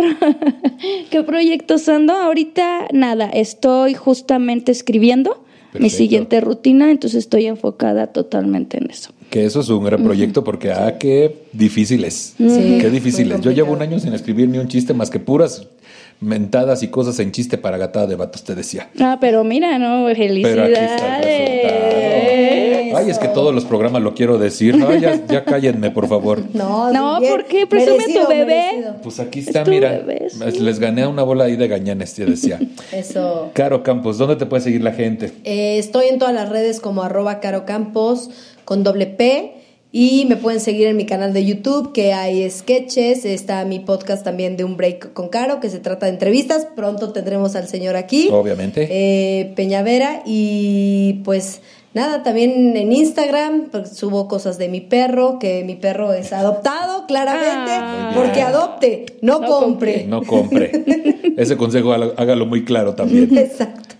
qué 1.10 1.22
proyectos 1.22 1.88
ando? 1.88 2.12
Ahorita 2.14 2.88
nada, 2.92 3.26
estoy 3.26 3.94
justamente 3.94 4.72
escribiendo 4.72 5.44
mi 5.78 5.88
siguiente 5.88 6.40
rutina, 6.40 6.90
entonces 6.90 7.20
estoy 7.20 7.46
enfocada 7.46 8.08
totalmente 8.08 8.78
en 8.78 8.90
eso. 8.90 9.12
Que 9.32 9.46
eso 9.46 9.60
es 9.60 9.70
un 9.70 9.82
gran 9.82 10.04
proyecto 10.04 10.44
porque, 10.44 10.72
ah, 10.72 10.98
qué 10.98 11.34
difícil 11.54 12.04
es. 12.04 12.34
qué 12.36 12.90
difícil 12.90 13.32
es. 13.32 13.40
Yo 13.40 13.50
llevo 13.50 13.72
un 13.72 13.80
año 13.80 13.98
sin 13.98 14.12
escribir 14.12 14.46
ni 14.46 14.58
un 14.58 14.68
chiste 14.68 14.92
más 14.92 15.08
que 15.08 15.20
puras 15.20 15.66
mentadas 16.20 16.82
y 16.82 16.88
cosas 16.88 17.18
en 17.18 17.32
chiste 17.32 17.56
para 17.56 17.78
gatada 17.78 18.06
de 18.06 18.14
vatos, 18.14 18.44
te 18.44 18.54
decía. 18.54 18.90
Ah, 19.00 19.16
pero 19.18 19.42
mira, 19.42 19.78
¿no? 19.78 20.06
Felicidades. 20.14 20.90
Ay, 22.94 23.10
es 23.10 23.18
que 23.18 23.28
todos 23.28 23.54
los 23.54 23.64
programas 23.64 24.02
lo 24.02 24.14
quiero 24.14 24.38
decir. 24.38 24.82
Ay, 24.86 25.00
ya, 25.28 25.44
cállenme, 25.44 25.90
por 25.90 26.08
favor. 26.08 26.42
No, 26.52 26.92
no, 26.92 27.18
¿por 27.20 27.44
qué? 27.46 27.66
Presume 27.66 28.04
tu 28.12 28.28
bebé. 28.28 28.84
Pues 29.02 29.18
aquí 29.20 29.40
está, 29.40 29.64
mira. 29.64 30.04
Les 30.60 30.78
gané 30.78 31.06
una 31.06 31.22
bola 31.22 31.44
ahí 31.44 31.56
de 31.56 31.66
gañanes, 31.66 32.14
te 32.14 32.24
decía. 32.24 32.60
Eso. 32.92 33.50
Caro 33.54 33.82
Campos, 33.82 34.18
¿dónde 34.18 34.36
te 34.36 34.46
puede 34.46 34.62
seguir 34.62 34.82
la 34.82 34.92
gente? 34.92 35.32
Eh, 35.44 35.78
estoy 35.78 36.06
en 36.06 36.18
todas 36.18 36.34
las 36.34 36.48
redes 36.48 36.80
como 36.80 37.02
arroba 37.02 37.40
Caro 37.40 37.64
Campos 37.64 38.30
con 38.64 38.82
doble 38.84 39.06
P. 39.06 39.54
Y 39.94 40.24
me 40.24 40.36
pueden 40.36 40.58
seguir 40.60 40.86
en 40.86 40.96
mi 40.96 41.04
canal 41.04 41.34
de 41.34 41.44
YouTube, 41.44 41.92
que 41.92 42.14
hay 42.14 42.50
sketches. 42.50 43.26
Está 43.26 43.62
mi 43.66 43.78
podcast 43.78 44.24
también 44.24 44.56
de 44.56 44.64
Un 44.64 44.78
Break 44.78 45.12
con 45.12 45.28
Caro, 45.28 45.60
que 45.60 45.68
se 45.68 45.80
trata 45.80 46.06
de 46.06 46.12
entrevistas. 46.12 46.66
Pronto 46.74 47.12
tendremos 47.12 47.56
al 47.56 47.68
señor 47.68 47.96
aquí. 47.96 48.30
Obviamente. 48.32 48.88
Eh, 48.90 49.52
Peñavera. 49.54 50.22
Y 50.24 51.20
pues 51.24 51.60
nada, 51.94 52.22
también 52.22 52.76
en 52.76 52.92
Instagram 52.92 53.68
pues, 53.70 53.96
subo 53.96 54.28
cosas 54.28 54.58
de 54.58 54.68
mi 54.68 54.80
perro, 54.80 55.38
que 55.38 55.64
mi 55.64 55.76
perro 55.76 56.12
es 56.12 56.32
adoptado, 56.32 57.06
claramente. 57.06 57.72
Ah. 57.72 58.12
porque 58.14 58.42
adopte, 58.42 59.06
no, 59.20 59.42
compre. 59.42 60.04
No 60.06 60.22
compre. 60.22 60.84
Ese 61.36 61.56
consejo 61.56 61.92
hágalo 61.92 62.46
muy 62.46 62.64
claro 62.64 62.94
también. 62.94 63.36
Exacto. 63.36 63.91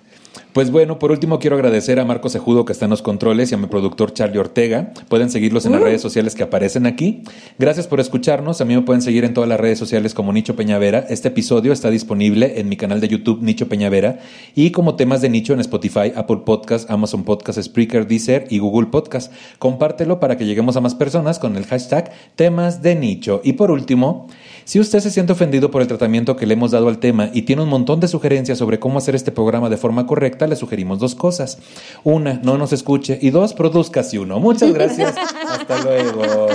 Pues 0.53 0.70
bueno, 0.70 0.98
por 0.98 1.11
último 1.12 1.38
quiero 1.38 1.57
agradecer 1.57 1.98
a 1.98 2.05
Marco 2.05 2.28
Sejudo 2.28 2.66
que 2.66 2.74
está 2.74 2.84
en 2.84 2.90
los 2.90 3.00
controles 3.00 3.50
y 3.50 3.55
a 3.55 3.57
mi 3.57 3.68
productor 3.68 4.12
Charlie 4.12 4.38
Ortega. 4.38 4.92
Pueden 5.09 5.30
seguirlos 5.30 5.64
en 5.64 5.72
las 5.72 5.80
redes 5.80 6.03
sociales 6.03 6.34
que 6.34 6.42
aparecen 6.42 6.84
aquí. 6.84 7.22
Gracias 7.59 7.86
por 7.86 8.00
escucharnos. 8.00 8.61
A 8.61 8.66
mí 8.66 8.74
me 8.74 8.82
pueden 8.82 9.00
seguir 9.00 9.24
en 9.24 9.32
todas 9.32 9.48
las 9.48 9.59
redes 9.59 9.78
sociales 9.78 10.12
como 10.12 10.30
Nicho 10.30 10.55
Peñavera. 10.55 11.07
Este 11.09 11.28
episodio 11.28 11.72
está 11.72 11.88
disponible 11.88 12.61
en 12.61 12.68
mi 12.68 12.76
canal 12.76 13.00
de 13.00 13.09
YouTube 13.09 13.40
Nicho 13.40 13.66
Peñavera 13.66 14.18
y 14.55 14.72
como 14.72 14.94
temas 14.94 15.22
de 15.22 15.30
nicho 15.30 15.55
en 15.55 15.61
Spotify, 15.61 16.12
Apple 16.14 16.42
Podcast, 16.44 16.90
Amazon 16.90 17.24
Podcast, 17.24 17.59
Spreaker, 17.59 18.07
Deezer 18.07 18.44
y 18.50 18.59
Google 18.59 18.88
Podcast. 18.88 19.32
Compártelo 19.59 20.20
para 20.20 20.36
que 20.36 20.44
lleguemos 20.44 20.76
a 20.76 20.82
más 20.82 20.94
personas 20.94 21.38
con 21.38 21.57
el 21.57 21.64
hashtag 21.64 22.12
temas 22.36 22.82
de 22.82 22.94
nicho. 22.94 23.40
Y 23.42 23.55
por 23.55 23.70
último, 23.70 24.28
si 24.64 24.78
usted 24.80 25.00
se 25.00 25.11
siente 25.11 25.32
ofendido 25.32 25.70
por 25.70 25.80
el 25.80 25.88
tratamiento 25.88 26.36
que 26.36 26.44
le 26.44 26.53
hemos 26.53 26.72
dado 26.72 26.88
al 26.88 26.98
tema 26.98 27.30
y 27.32 27.42
tiene 27.42 27.62
un 27.62 27.70
montón 27.70 28.00
de 28.00 28.09
sugerencias 28.09 28.59
sobre 28.59 28.78
cómo 28.78 28.98
hacer 28.98 29.14
este 29.14 29.32
programa 29.32 29.70
de 29.70 29.78
forma 29.78 30.07
correcta, 30.07 30.41
le 30.47 30.57
sugerimos 30.57 30.99
dos 30.99 31.14
cosas. 31.14 31.59
Una, 32.05 32.40
no 32.43 32.59
nos 32.59 32.72
escuche. 32.72 33.18
Y 33.20 33.30
dos, 33.30 33.55
produzca 33.55 34.03
si 34.03 34.18
uno. 34.18 34.40
Muchas 34.40 34.72
gracias. 34.72 35.14
Hasta 35.49 35.82
luego. 35.82 36.49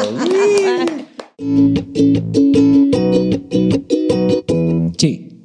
Sí. 4.97 5.36